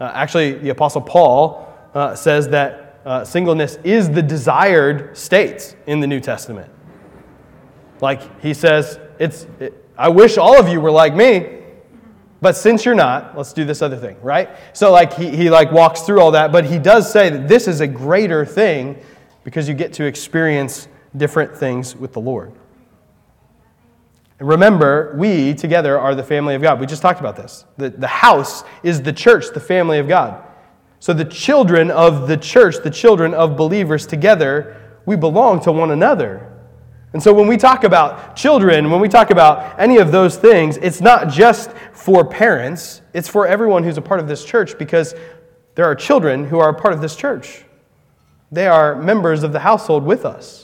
Uh, 0.00 0.10
actually, 0.14 0.52
the 0.52 0.70
Apostle 0.70 1.00
Paul 1.00 1.72
uh, 1.94 2.14
says 2.14 2.48
that 2.48 3.00
uh, 3.04 3.24
singleness 3.24 3.78
is 3.84 4.10
the 4.10 4.22
desired 4.22 5.16
state 5.16 5.76
in 5.86 6.00
the 6.00 6.06
New 6.06 6.20
Testament. 6.20 6.70
Like 8.00 8.42
he 8.42 8.54
says, 8.54 8.98
it's, 9.18 9.46
it, 9.60 9.88
I 9.96 10.08
wish 10.08 10.38
all 10.38 10.58
of 10.58 10.68
you 10.68 10.80
were 10.80 10.90
like 10.90 11.14
me, 11.14 11.60
but 12.40 12.56
since 12.56 12.84
you're 12.84 12.94
not, 12.94 13.36
let's 13.36 13.52
do 13.52 13.64
this 13.64 13.80
other 13.80 13.96
thing, 13.96 14.16
right? 14.20 14.50
So 14.72 14.90
like 14.90 15.14
he, 15.14 15.34
he 15.34 15.50
like 15.50 15.70
walks 15.70 16.02
through 16.02 16.20
all 16.20 16.32
that, 16.32 16.50
but 16.50 16.64
he 16.64 16.78
does 16.78 17.10
say 17.10 17.30
that 17.30 17.48
this 17.48 17.68
is 17.68 17.80
a 17.80 17.86
greater 17.86 18.44
thing 18.44 18.98
because 19.44 19.68
you 19.68 19.74
get 19.74 19.92
to 19.94 20.04
experience 20.04 20.88
different 21.16 21.56
things 21.56 21.94
with 21.94 22.12
the 22.12 22.20
Lord. 22.20 22.52
And 24.38 24.48
remember, 24.48 25.14
we 25.16 25.54
together 25.54 25.98
are 25.98 26.14
the 26.14 26.24
family 26.24 26.54
of 26.54 26.62
God. 26.62 26.80
We 26.80 26.86
just 26.86 27.02
talked 27.02 27.20
about 27.20 27.36
this. 27.36 27.64
The, 27.76 27.90
the 27.90 28.06
house 28.06 28.64
is 28.82 29.02
the 29.02 29.12
church, 29.12 29.46
the 29.54 29.60
family 29.60 29.98
of 29.98 30.08
God. 30.08 30.42
So, 30.98 31.12
the 31.12 31.24
children 31.24 31.90
of 31.90 32.28
the 32.28 32.36
church, 32.36 32.76
the 32.82 32.90
children 32.90 33.34
of 33.34 33.56
believers 33.56 34.06
together, 34.06 34.80
we 35.06 35.16
belong 35.16 35.60
to 35.60 35.72
one 35.72 35.90
another. 35.90 36.50
And 37.12 37.22
so, 37.22 37.32
when 37.32 37.46
we 37.46 37.56
talk 37.56 37.84
about 37.84 38.34
children, 38.34 38.90
when 38.90 39.00
we 39.00 39.08
talk 39.08 39.30
about 39.30 39.78
any 39.78 39.98
of 39.98 40.10
those 40.10 40.36
things, 40.36 40.78
it's 40.78 41.00
not 41.00 41.28
just 41.28 41.70
for 41.92 42.24
parents, 42.24 43.02
it's 43.12 43.28
for 43.28 43.46
everyone 43.46 43.84
who's 43.84 43.98
a 43.98 44.02
part 44.02 44.18
of 44.18 44.26
this 44.26 44.44
church 44.44 44.78
because 44.78 45.14
there 45.74 45.84
are 45.84 45.94
children 45.94 46.46
who 46.46 46.58
are 46.58 46.70
a 46.70 46.74
part 46.74 46.94
of 46.94 47.00
this 47.00 47.14
church. 47.14 47.64
They 48.50 48.66
are 48.66 48.96
members 48.96 49.42
of 49.42 49.52
the 49.52 49.60
household 49.60 50.04
with 50.04 50.24
us. 50.24 50.63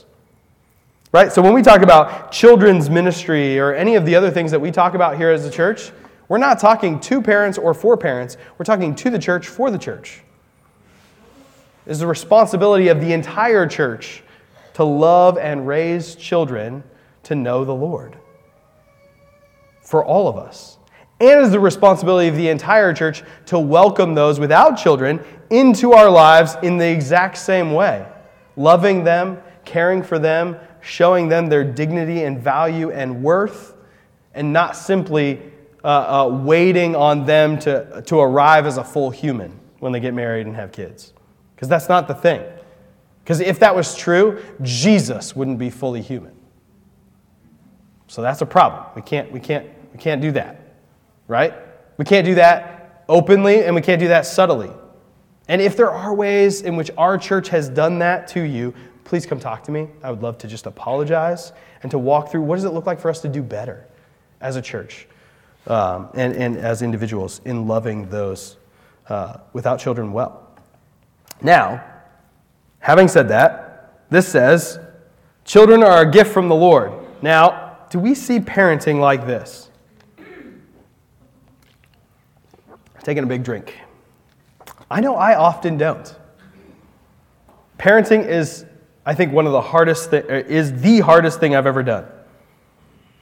Right? 1.11 1.31
So, 1.31 1.41
when 1.41 1.53
we 1.53 1.61
talk 1.61 1.81
about 1.81 2.31
children's 2.31 2.89
ministry 2.89 3.59
or 3.59 3.73
any 3.73 3.95
of 3.95 4.05
the 4.05 4.15
other 4.15 4.31
things 4.31 4.49
that 4.51 4.59
we 4.59 4.71
talk 4.71 4.93
about 4.93 5.17
here 5.17 5.29
as 5.29 5.45
a 5.45 5.51
church, 5.51 5.91
we're 6.29 6.37
not 6.37 6.57
talking 6.57 7.01
to 7.01 7.21
parents 7.21 7.57
or 7.57 7.73
for 7.73 7.97
parents, 7.97 8.37
we're 8.57 8.63
talking 8.63 8.95
to 8.95 9.09
the 9.09 9.19
church 9.19 9.47
for 9.47 9.69
the 9.69 9.77
church 9.77 10.21
It 11.85 11.91
is 11.91 11.99
the 11.99 12.07
responsibility 12.07 12.87
of 12.87 13.01
the 13.01 13.11
entire 13.11 13.67
church 13.67 14.23
to 14.75 14.85
love 14.85 15.37
and 15.37 15.67
raise 15.67 16.15
children 16.15 16.81
to 17.23 17.35
know 17.35 17.65
the 17.65 17.75
Lord. 17.75 18.17
For 19.81 20.05
all 20.05 20.29
of 20.29 20.37
us. 20.37 20.77
And 21.19 21.41
is 21.41 21.51
the 21.51 21.59
responsibility 21.59 22.29
of 22.29 22.37
the 22.37 22.47
entire 22.47 22.93
church 22.93 23.21
to 23.47 23.59
welcome 23.59 24.15
those 24.15 24.39
without 24.39 24.77
children 24.77 25.19
into 25.49 25.91
our 25.91 26.09
lives 26.09 26.55
in 26.63 26.77
the 26.77 26.89
exact 26.89 27.37
same 27.37 27.73
way, 27.73 28.07
loving 28.55 29.03
them, 29.03 29.39
caring 29.65 30.01
for 30.01 30.17
them, 30.17 30.55
showing 30.81 31.29
them 31.29 31.47
their 31.47 31.63
dignity 31.63 32.23
and 32.23 32.39
value 32.39 32.91
and 32.91 33.23
worth, 33.23 33.75
and 34.33 34.51
not 34.51 34.75
simply 34.75 35.41
uh, 35.83 35.87
uh, 35.87 36.27
waiting 36.27 36.95
on 36.95 37.25
them 37.25 37.57
to, 37.59 38.03
to 38.05 38.19
arrive 38.19 38.65
as 38.65 38.77
a 38.77 38.83
full 38.83 39.09
human 39.09 39.59
when 39.79 39.91
they 39.91 39.99
get 39.99 40.13
married 40.13 40.45
and 40.45 40.55
have 40.55 40.71
kids. 40.71 41.13
Because 41.55 41.67
that's 41.67 41.89
not 41.89 42.07
the 42.07 42.13
thing. 42.13 42.43
Because 43.23 43.39
if 43.39 43.59
that 43.59 43.75
was 43.75 43.95
true, 43.95 44.41
Jesus 44.61 45.35
wouldn't 45.35 45.59
be 45.59 45.69
fully 45.69 46.01
human. 46.01 46.35
So 48.07 48.21
that's 48.21 48.41
a 48.41 48.45
problem. 48.45 48.83
We 48.95 49.01
can't, 49.01 49.31
we 49.31 49.39
can't, 49.39 49.67
we 49.93 49.99
can't 49.99 50.21
do 50.21 50.31
that, 50.33 50.75
right? 51.27 51.53
We 51.97 52.05
can't 52.05 52.25
do 52.25 52.35
that 52.35 53.05
openly 53.07 53.63
and 53.63 53.75
we 53.75 53.81
can't 53.81 53.99
do 53.99 54.09
that 54.09 54.25
subtly. 54.25 54.71
And 55.47 55.61
if 55.61 55.75
there 55.75 55.91
are 55.91 56.13
ways 56.13 56.61
in 56.61 56.75
which 56.75 56.91
our 56.97 57.17
church 57.17 57.49
has 57.49 57.69
done 57.69 57.99
that 57.99 58.27
to 58.29 58.41
you, 58.41 58.73
please 59.11 59.25
come 59.25 59.41
talk 59.41 59.61
to 59.61 59.73
me. 59.73 59.89
I 60.03 60.09
would 60.09 60.23
love 60.23 60.37
to 60.37 60.47
just 60.47 60.67
apologize 60.67 61.51
and 61.83 61.91
to 61.91 61.99
walk 61.99 62.31
through 62.31 62.43
what 62.43 62.55
does 62.55 62.63
it 62.63 62.69
look 62.69 62.85
like 62.85 62.97
for 62.97 63.09
us 63.09 63.19
to 63.23 63.27
do 63.27 63.43
better 63.43 63.85
as 64.39 64.55
a 64.55 64.61
church 64.61 65.05
um, 65.67 66.07
and, 66.13 66.33
and 66.33 66.55
as 66.55 66.81
individuals 66.81 67.41
in 67.43 67.67
loving 67.67 68.09
those 68.09 68.55
uh, 69.09 69.39
without 69.51 69.81
children 69.81 70.13
well. 70.13 70.49
Now, 71.41 71.83
having 72.79 73.09
said 73.09 73.27
that, 73.27 73.99
this 74.09 74.29
says, 74.29 74.79
Children 75.43 75.83
are 75.83 76.03
a 76.03 76.09
gift 76.09 76.31
from 76.31 76.47
the 76.47 76.55
Lord. 76.55 76.93
Now, 77.21 77.79
do 77.89 77.99
we 77.99 78.15
see 78.15 78.39
parenting 78.39 79.01
like 79.01 79.27
this? 79.27 79.71
Taking 83.03 83.25
a 83.25 83.27
big 83.27 83.43
drink. 83.43 83.77
I 84.89 85.01
know 85.01 85.17
I 85.17 85.35
often 85.35 85.77
don't. 85.77 86.15
Parenting 87.77 88.25
is, 88.25 88.67
I 89.05 89.13
think, 89.15 89.33
one 89.33 89.45
of 89.45 89.51
the 89.51 89.61
hardest 89.61 90.11
thi- 90.11 90.17
uh, 90.17 90.43
is 90.47 90.81
the 90.81 90.99
hardest 90.99 91.39
thing 91.39 91.55
I've 91.55 91.67
ever 91.67 91.83
done. 91.83 92.05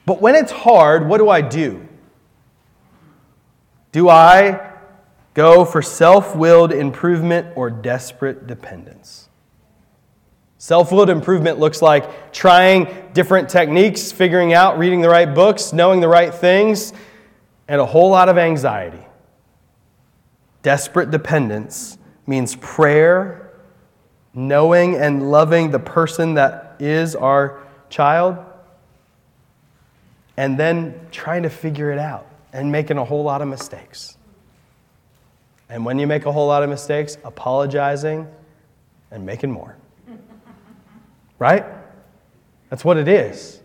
But 0.05 0.21
when 0.21 0.35
it's 0.35 0.51
hard, 0.51 1.07
what 1.07 1.19
do 1.19 1.29
I 1.29 1.41
do? 1.41 1.87
Do 3.91 4.09
I 4.09 4.69
go 5.39 5.63
for 5.63 5.81
self 5.81 6.35
willed 6.35 6.73
improvement 6.73 7.47
or 7.55 7.69
desperate 7.69 8.45
dependence. 8.45 9.29
Self 10.57 10.91
willed 10.91 11.09
improvement 11.09 11.59
looks 11.59 11.81
like 11.81 12.33
trying 12.33 13.11
different 13.13 13.47
techniques, 13.47 14.11
figuring 14.11 14.53
out, 14.53 14.77
reading 14.77 14.99
the 14.99 15.07
right 15.07 15.33
books, 15.33 15.71
knowing 15.71 16.01
the 16.01 16.09
right 16.09 16.33
things, 16.33 16.91
and 17.69 17.79
a 17.79 17.85
whole 17.85 18.09
lot 18.09 18.27
of 18.27 18.37
anxiety. 18.37 19.05
Desperate 20.61 21.09
dependence 21.09 21.97
means 22.27 22.57
prayer, 22.57 23.48
knowing 24.39 24.95
and 24.95 25.29
loving 25.29 25.69
the 25.69 25.79
person 25.79 26.35
that 26.35 26.75
is 26.79 27.15
our 27.15 27.61
child, 27.89 28.37
and 30.37 30.57
then 30.57 31.07
trying 31.11 31.43
to 31.43 31.49
figure 31.49 31.91
it 31.91 31.99
out 31.99 32.25
and 32.53 32.71
making 32.71 32.97
a 32.97 33.03
whole 33.03 33.23
lot 33.23 33.41
of 33.41 33.47
mistakes. 33.47 34.17
And 35.67 35.83
when 35.83 35.99
you 35.99 36.07
make 36.07 36.25
a 36.25 36.31
whole 36.31 36.47
lot 36.47 36.63
of 36.63 36.69
mistakes, 36.69 37.17
apologizing 37.23 38.27
and 39.11 39.25
making 39.25 39.51
more. 39.51 39.75
Right? 41.37 41.63
That's 42.69 42.83
what 42.83 42.97
it 42.97 43.07
is. 43.07 43.61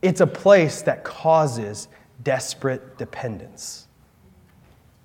It's 0.00 0.20
a 0.20 0.28
place 0.28 0.82
that 0.82 1.02
causes 1.02 1.88
desperate 2.22 2.98
dependence. 2.98 3.88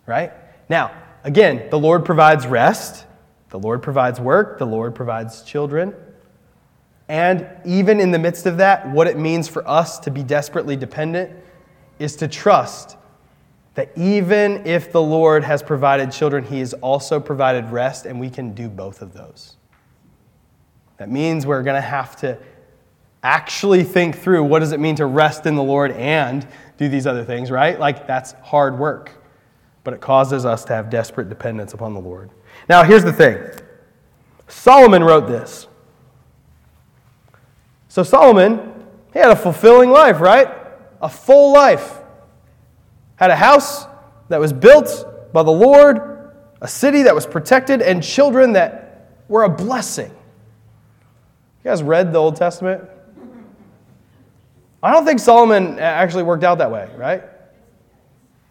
Right? 0.06 0.32
Now, 0.70 0.92
again, 1.24 1.68
the 1.72 1.80
Lord 1.80 2.06
provides 2.06 2.46
rest, 2.46 3.08
the 3.54 3.60
Lord 3.60 3.84
provides 3.84 4.20
work, 4.20 4.58
the 4.58 4.66
Lord 4.66 4.96
provides 4.96 5.44
children. 5.44 5.94
And 7.08 7.48
even 7.64 8.00
in 8.00 8.10
the 8.10 8.18
midst 8.18 8.48
of 8.48 8.58
that, 8.58 8.90
what 8.90 9.06
it 9.06 9.16
means 9.16 9.48
for 9.48 9.66
us 9.70 10.00
to 10.00 10.10
be 10.10 10.24
desperately 10.24 10.76
dependent 10.76 11.32
is 12.00 12.16
to 12.16 12.28
trust 12.28 12.98
that 13.76 13.92
even 13.96 14.66
if 14.66 14.92
the 14.92 15.04
Lord 15.04 15.44
has 15.44 15.62
provided 15.62 16.12
children, 16.12 16.44
He 16.44 16.62
has 16.62 16.74
also 16.74 17.20
provided 17.20 17.70
rest, 17.70 18.08
and 18.08 18.20
we 18.20 18.28
can 18.28 18.56
do 18.56 18.70
both 18.70 19.04
of 19.04 19.14
those. 19.14 19.56
That 20.98 21.12
means 21.12 21.46
we're 21.46 21.62
going 21.62 21.80
to 21.80 21.88
have 21.88 22.16
to 22.22 22.40
actually 23.22 23.84
think 23.84 24.18
through 24.18 24.46
what 24.46 24.60
does 24.62 24.72
it 24.72 24.80
mean 24.80 24.96
to 24.96 25.06
rest 25.06 25.46
in 25.46 25.54
the 25.54 25.62
Lord 25.62 25.92
and 25.92 26.48
do 26.78 26.90
these 26.90 27.06
other 27.06 27.24
things, 27.24 27.52
right? 27.52 27.80
Like 27.80 28.08
that's 28.08 28.32
hard 28.42 28.80
work, 28.80 29.12
but 29.84 29.94
it 29.94 30.02
causes 30.02 30.44
us 30.44 30.66
to 30.66 30.74
have 30.74 30.90
desperate 30.90 31.30
dependence 31.30 31.76
upon 31.76 31.94
the 31.94 32.02
Lord. 32.02 32.32
Now, 32.70 32.84
here's 32.84 33.04
the 33.04 33.14
thing 33.14 33.38
Solomon 34.48 35.04
wrote 35.04 35.28
this. 35.28 35.68
So, 37.88 38.04
Solomon, 38.04 38.86
he 39.14 39.20
had 39.20 39.30
a 39.30 39.36
fulfilling 39.36 39.92
life, 39.92 40.20
right? 40.20 40.48
A 41.02 41.10
full 41.10 41.54
life. 41.54 42.00
Had 43.18 43.30
a 43.30 43.36
house 43.36 43.86
that 44.30 44.40
was 44.40 44.52
built 44.52 45.32
by 45.32 45.44
the 45.44 45.52
Lord, 45.52 46.32
a 46.62 46.68
city 46.68 47.04
that 47.04 47.14
was 47.14 47.26
protected, 47.26 47.82
and 47.82 48.02
children 48.02 48.54
that 48.54 49.12
were 49.28 49.44
a 49.44 49.50
blessing. 49.50 50.10
You 50.10 51.70
guys 51.70 51.84
read 51.84 52.12
the 52.12 52.18
Old 52.18 52.36
Testament? 52.36 52.84
I 54.82 54.92
don't 54.92 55.06
think 55.06 55.20
Solomon 55.20 55.80
actually 55.80 56.24
worked 56.24 56.44
out 56.44 56.58
that 56.58 56.72
way, 56.72 56.90
right? 56.98 57.24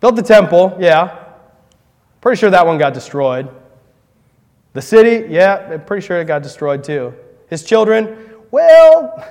Built 0.00 0.16
the 0.16 0.22
temple, 0.22 0.76
yeah. 0.80 1.24
Pretty 2.20 2.38
sure 2.38 2.50
that 2.50 2.66
one 2.66 2.78
got 2.78 2.94
destroyed. 2.94 3.50
The 4.74 4.82
city, 4.82 5.26
yeah, 5.32 5.68
I'm 5.70 5.84
pretty 5.84 6.06
sure 6.06 6.20
it 6.20 6.24
got 6.24 6.42
destroyed 6.42 6.82
too. 6.82 7.14
His 7.48 7.62
children, 7.62 8.16
well, 8.50 9.22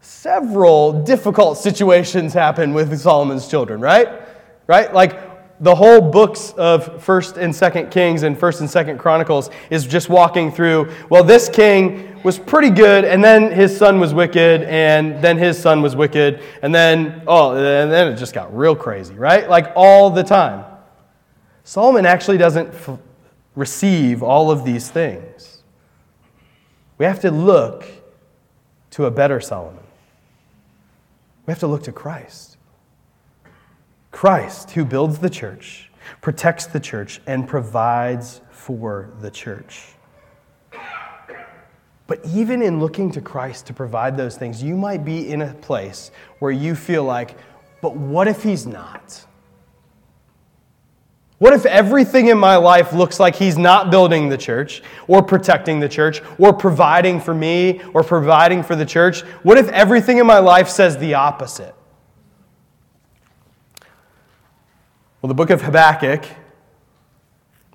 several 0.00 1.02
difficult 1.02 1.58
situations 1.58 2.32
happen 2.32 2.72
with 2.72 2.98
Solomon's 2.98 3.48
children, 3.48 3.80
right? 3.80 4.22
Right? 4.66 4.92
Like 4.94 5.60
the 5.60 5.74
whole 5.74 6.00
books 6.00 6.52
of 6.56 7.04
1st 7.04 7.36
and 7.38 7.52
2nd 7.52 7.90
Kings 7.90 8.22
and 8.22 8.36
1st 8.36 8.60
and 8.60 8.68
2nd 8.68 8.98
Chronicles 8.98 9.50
is 9.70 9.86
just 9.86 10.08
walking 10.08 10.52
through, 10.52 10.90
well, 11.08 11.24
this 11.24 11.48
king 11.48 12.20
was 12.22 12.38
pretty 12.38 12.70
good, 12.70 13.04
and 13.04 13.22
then 13.22 13.52
his 13.52 13.76
son 13.76 14.00
was 14.00 14.12
wicked, 14.12 14.62
and 14.62 15.22
then 15.22 15.38
his 15.38 15.58
son 15.58 15.80
was 15.80 15.94
wicked, 15.94 16.42
and 16.62 16.74
then, 16.74 17.22
oh, 17.26 17.52
and 17.52 17.90
then 17.90 18.12
it 18.12 18.16
just 18.16 18.34
got 18.34 18.54
real 18.56 18.74
crazy, 18.74 19.14
right? 19.14 19.48
Like 19.48 19.72
all 19.76 20.10
the 20.10 20.24
time. 20.24 20.64
Solomon 21.64 22.04
actually 22.04 22.38
doesn't 22.38 22.74
receive 23.56 24.22
all 24.22 24.50
of 24.50 24.64
these 24.64 24.90
things. 24.90 25.62
We 26.98 27.06
have 27.06 27.20
to 27.20 27.30
look 27.30 27.84
to 28.90 29.06
a 29.06 29.10
better 29.10 29.40
Solomon. 29.40 29.82
We 31.46 31.50
have 31.50 31.58
to 31.60 31.66
look 31.66 31.82
to 31.84 31.92
Christ. 31.92 32.56
Christ, 34.10 34.70
who 34.70 34.84
builds 34.84 35.18
the 35.18 35.28
church, 35.28 35.90
protects 36.20 36.66
the 36.66 36.80
church, 36.80 37.20
and 37.26 37.48
provides 37.48 38.40
for 38.50 39.10
the 39.20 39.30
church. 39.30 39.88
But 42.06 42.24
even 42.24 42.62
in 42.62 42.78
looking 42.78 43.10
to 43.12 43.20
Christ 43.20 43.66
to 43.66 43.72
provide 43.72 44.16
those 44.16 44.36
things, 44.36 44.62
you 44.62 44.76
might 44.76 45.04
be 45.04 45.28
in 45.28 45.42
a 45.42 45.52
place 45.54 46.12
where 46.38 46.52
you 46.52 46.74
feel 46.74 47.04
like, 47.04 47.36
but 47.82 47.96
what 47.96 48.28
if 48.28 48.42
He's 48.42 48.66
not? 48.66 49.25
What 51.38 51.52
if 51.52 51.66
everything 51.66 52.28
in 52.28 52.38
my 52.38 52.56
life 52.56 52.92
looks 52.94 53.20
like 53.20 53.36
He's 53.36 53.58
not 53.58 53.90
building 53.90 54.28
the 54.30 54.38
church, 54.38 54.82
or 55.06 55.22
protecting 55.22 55.80
the 55.80 55.88
church, 55.88 56.22
or 56.38 56.52
providing 56.52 57.20
for 57.20 57.34
me, 57.34 57.82
or 57.92 58.02
providing 58.02 58.62
for 58.62 58.74
the 58.74 58.86
church? 58.86 59.20
What 59.42 59.58
if 59.58 59.68
everything 59.68 60.18
in 60.18 60.26
my 60.26 60.38
life 60.38 60.68
says 60.68 60.96
the 60.96 61.14
opposite? 61.14 61.74
Well, 65.20 65.28
the 65.28 65.34
book 65.34 65.50
of 65.50 65.62
Habakkuk, 65.62 66.24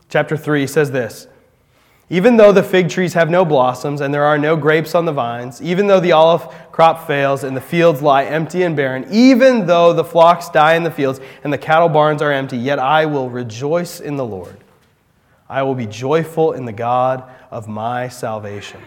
chapter 0.10 0.38
3, 0.38 0.66
says 0.66 0.92
this 0.92 1.28
Even 2.12 2.36
though 2.36 2.52
the 2.52 2.62
fig 2.62 2.90
trees 2.90 3.14
have 3.14 3.30
no 3.30 3.46
blossoms 3.46 4.02
and 4.02 4.14
there 4.14 4.26
are 4.26 4.38
no 4.38 4.58
grapes 4.58 4.96
on 4.96 5.06
the 5.06 5.14
vines, 5.14 5.62
even 5.62 5.88
though 5.88 6.02
the 6.02 6.12
olive 6.12 6.44
crop 6.74 7.08
fails 7.08 7.46
and 7.46 7.56
the 7.56 7.62
fields 7.62 8.02
lie 8.02 8.26
empty 8.26 8.64
and 8.64 8.76
barren, 8.76 9.08
even 9.10 9.66
though 9.66 9.94
the 9.94 10.04
flocks 10.04 10.50
die 10.50 10.76
in 10.76 10.84
the 10.84 10.92
fields 10.92 11.22
and 11.46 11.54
the 11.54 11.58
cattle 11.58 11.88
barns 11.88 12.22
are 12.22 12.34
empty, 12.34 12.58
yet 12.58 12.80
I 12.80 13.06
will 13.06 13.30
rejoice 13.30 14.02
in 14.02 14.18
the 14.18 14.26
Lord. 14.26 14.58
I 15.48 15.64
will 15.64 15.74
be 15.74 15.86
joyful 15.86 16.52
in 16.52 16.66
the 16.66 16.74
God 16.74 17.32
of 17.50 17.70
my 17.70 18.10
salvation. 18.10 18.82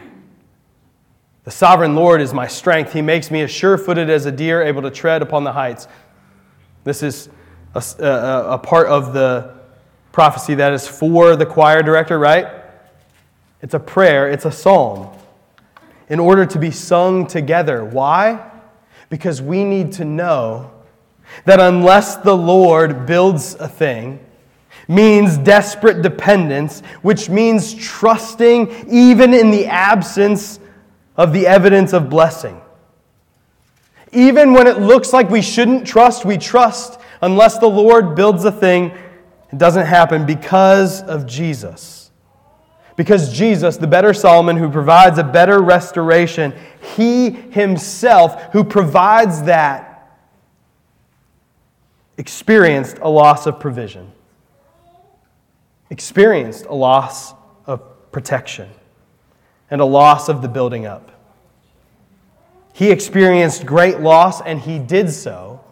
The 1.45 1.51
sovereign 1.51 1.95
Lord 1.95 2.20
is 2.20 2.35
my 2.35 2.47
strength. 2.47 2.93
He 2.93 3.01
makes 3.01 3.31
me 3.31 3.41
as 3.41 3.51
sure 3.51 3.79
footed 3.79 4.11
as 4.11 4.27
a 4.27 4.33
deer, 4.33 4.61
able 4.62 4.83
to 4.83 4.91
tread 4.91 5.22
upon 5.22 5.45
the 5.45 5.53
heights. 5.53 5.89
This 6.85 7.03
is 7.03 7.31
a, 7.75 7.83
a, 8.01 8.51
a 8.51 8.59
part 8.59 8.89
of 8.89 9.14
the 9.14 9.55
prophecy 10.12 10.57
that 10.57 10.75
is 10.75 10.87
for 10.87 11.37
the 11.37 11.47
choir 11.47 11.83
director, 11.83 12.18
right? 12.18 12.64
It's 13.65 13.73
a 13.73 13.81
prayer, 13.81 14.29
it's 14.29 14.45
a 14.45 14.53
psalm 14.53 15.09
in 16.11 16.21
order 16.21 16.45
to 16.45 16.59
be 16.59 16.71
sung 16.71 17.27
together. 17.27 17.83
Why? 17.83 18.51
Because 19.09 19.41
we 19.41 19.65
need 19.65 19.93
to 19.93 20.05
know 20.05 20.71
that 21.47 21.61
unless 21.61 22.17
the 22.17 22.37
Lord 22.37 23.07
builds 23.07 23.55
a 23.55 23.67
thing, 23.67 24.21
means 24.87 25.39
desperate 25.39 26.03
dependence, 26.03 26.81
which 27.01 27.31
means 27.31 27.73
trusting 27.73 28.87
even 28.91 29.33
in 29.33 29.51
the 29.51 29.65
absence 29.65 30.61
of 31.17 31.33
the 31.33 31.47
evidence 31.47 31.95
of 31.95 32.11
blessing. 32.11 32.61
Even 34.12 34.53
when 34.53 34.67
it 34.67 34.79
looks 34.79 35.15
like 35.15 35.31
we 35.31 35.41
shouldn't 35.41 35.87
trust, 35.87 36.27
we 36.27 36.37
trust 36.37 37.01
unless 37.23 37.57
the 37.57 37.67
Lord 37.67 38.15
builds 38.15 38.45
a 38.45 38.53
thing, 38.53 38.91
it 39.51 39.57
doesn't 39.57 39.87
happen 39.87 40.27
because 40.27 41.01
of 41.01 41.27
Jesus. 41.27 42.03
Because 42.97 43.32
Jesus, 43.32 43.76
the 43.76 43.86
better 43.86 44.14
Solomon 44.14 44.57
who 44.57 44.70
provides 44.70 45.18
a 45.18 45.24
better 45.24 45.61
restoration, 45.61 46.55
he 46.97 47.30
himself 47.30 48.40
who 48.53 48.62
provides 48.62 49.42
that, 49.45 49.90
experienced 52.16 52.99
a 52.99 53.09
loss 53.09 53.47
of 53.47 53.59
provision, 53.59 54.12
experienced 55.90 56.66
a 56.66 56.74
loss 56.74 57.34
of 57.66 58.12
protection, 58.12 58.70
and 59.70 59.80
a 59.80 59.84
loss 59.84 60.28
of 60.28 60.40
the 60.40 60.49
building 60.49 60.86
up. 60.86 61.11
He 62.72 62.90
experienced 62.90 63.66
great 63.66 64.01
loss, 64.01 64.40
and 64.40 64.61
he 64.61 64.78
did 64.78 65.11
so 65.11 65.64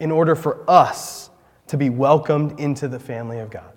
in 0.00 0.10
order 0.10 0.34
for 0.34 0.64
us 0.68 1.28
to 1.66 1.76
be 1.76 1.90
welcomed 1.90 2.58
into 2.58 2.88
the 2.88 2.98
family 2.98 3.38
of 3.38 3.50
God. 3.50 3.75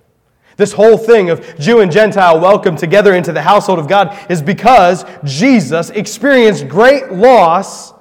This 0.59 0.73
whole 0.73 0.97
thing 0.97 1.29
of 1.29 1.57
Jew 1.57 1.79
and 1.79 1.89
Gentile 1.89 2.37
welcomed 2.37 2.77
together 2.77 3.15
into 3.15 3.31
the 3.31 3.41
household 3.41 3.79
of 3.79 3.87
God 3.87 4.17
is 4.29 4.41
because 4.41 5.05
Jesus 5.23 5.89
experienced 5.89 6.67
great 6.67 7.13
loss 7.13 7.93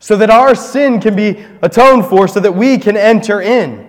so 0.00 0.16
that 0.16 0.28
our 0.28 0.56
sin 0.56 1.00
can 1.00 1.14
be 1.14 1.46
atoned 1.62 2.06
for, 2.06 2.26
so 2.26 2.40
that 2.40 2.50
we 2.50 2.76
can 2.76 2.96
enter 2.96 3.40
in. 3.40 3.88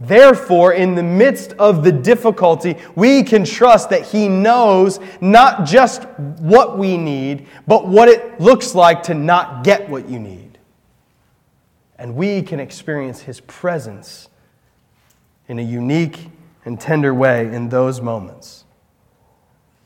Therefore, 0.00 0.72
in 0.72 0.96
the 0.96 1.02
midst 1.04 1.52
of 1.52 1.84
the 1.84 1.92
difficulty, 1.92 2.76
we 2.96 3.22
can 3.22 3.44
trust 3.44 3.90
that 3.90 4.02
He 4.02 4.28
knows 4.28 4.98
not 5.20 5.64
just 5.64 6.02
what 6.18 6.76
we 6.76 6.98
need, 6.98 7.46
but 7.68 7.86
what 7.86 8.08
it 8.08 8.40
looks 8.40 8.74
like 8.74 9.04
to 9.04 9.14
not 9.14 9.62
get 9.62 9.88
what 9.88 10.08
you 10.08 10.18
need 10.18 10.46
and 11.98 12.14
we 12.14 12.42
can 12.42 12.60
experience 12.60 13.22
His 13.22 13.40
presence 13.40 14.28
in 15.48 15.58
a 15.58 15.62
unique 15.62 16.28
and 16.64 16.80
tender 16.80 17.14
way 17.14 17.52
in 17.52 17.68
those 17.68 18.00
moments. 18.00 18.64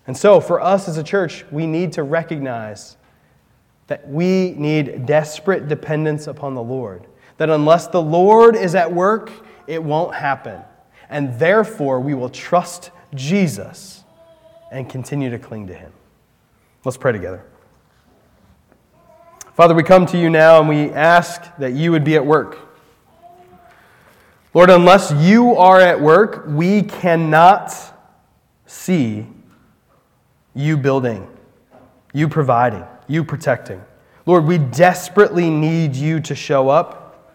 And 0.07 0.17
so, 0.17 0.41
for 0.41 0.61
us 0.61 0.89
as 0.89 0.97
a 0.97 1.05
church, 1.05 1.45
we 1.51 1.67
need 1.67 1.93
to 1.93 2.03
recognize 2.03 2.97
that 3.87 4.09
we 4.09 4.53
need 4.53 5.07
desperate 5.07 5.69
dependence 5.69 6.27
upon 6.27 6.55
the 6.55 6.63
Lord. 6.63 7.07
That 7.37 7.51
unless 7.51 7.89
the 7.89 8.01
Lord 8.03 8.57
is 8.57 8.75
at 8.75 8.93
work, 8.93 9.31
it 9.67 9.83
won't 9.83 10.15
happen. 10.15 10.63
And 11.09 11.39
therefore, 11.39 12.01
we 12.01 12.15
will 12.15 12.29
trust 12.29 12.91
Jesus 13.15 14.05
and 14.71 14.89
continue 14.89 15.31
to 15.31 15.39
cling 15.39 15.67
to 15.67 15.75
Him. 15.75 15.93
Let's 16.85 16.97
pray 16.97 17.13
together. 17.13 17.45
Father, 19.55 19.75
we 19.75 19.83
come 19.83 20.07
to 20.07 20.19
you 20.19 20.31
now 20.31 20.61
and 20.61 20.69
we 20.69 20.91
ask 20.91 21.43
that 21.59 21.73
you 21.73 21.93
would 21.93 22.05
be 22.05 22.17
at 22.17 22.25
work. 22.25 22.70
Lord, 24.53 24.71
unless 24.71 25.13
you 25.13 25.55
are 25.57 25.81
at 25.81 26.01
work, 26.01 26.45
we 26.47 26.83
cannot 26.83 27.73
see 28.67 29.27
you 30.55 30.77
building. 30.77 31.29
you 32.13 32.29
providing, 32.29 32.85
you 33.07 33.25
protecting. 33.25 33.81
Lord, 34.27 34.45
we 34.45 34.59
desperately 34.59 35.51
need 35.51 35.95
you 35.95 36.21
to 36.21 36.35
show 36.35 36.69
up. 36.69 37.33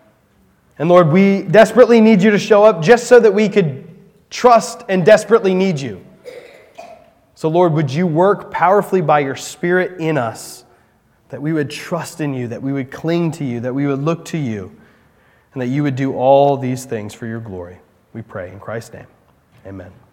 And 0.78 0.90
Lord, 0.90 1.10
we 1.10 1.44
desperately 1.44 2.02
need 2.02 2.22
you 2.22 2.32
to 2.32 2.40
show 2.40 2.64
up 2.64 2.82
just 2.82 3.08
so 3.08 3.20
that 3.20 3.34
we 3.34 3.48
could 3.48 3.88
trust 4.30 4.84
and 4.90 5.06
desperately 5.06 5.54
need 5.54 5.80
you. 5.80 6.06
So, 7.36 7.50
Lord, 7.50 7.74
would 7.74 7.92
you 7.92 8.08
work 8.08 8.52
powerfully 8.52 9.02
by 9.02 9.20
your 9.20 9.36
Spirit 9.36 10.00
in 10.00 10.18
us 10.18 10.64
that 11.30 11.42
we 11.42 11.54
would 11.54 11.70
trust 11.70 12.22
in 12.22 12.34
you, 12.34 12.48
that 12.50 12.62
we 12.62 12.72
would 12.72 12.92
cling 12.92 13.32
to 13.32 13.44
you, 13.44 13.60
that 13.62 13.74
we 13.74 13.88
would 13.88 14.00
look 14.02 14.26
to 14.26 14.38
you, 14.38 14.76
and 15.56 15.62
that 15.62 15.68
you 15.68 15.84
would 15.84 15.96
do 15.96 16.14
all 16.14 16.58
these 16.58 16.84
things 16.84 17.14
for 17.14 17.26
your 17.26 17.40
glory. 17.40 17.80
We 18.12 18.22
pray 18.22 18.52
in 18.52 18.60
Christ's 18.60 18.94
name. 18.94 19.08
Amen. 19.66 19.92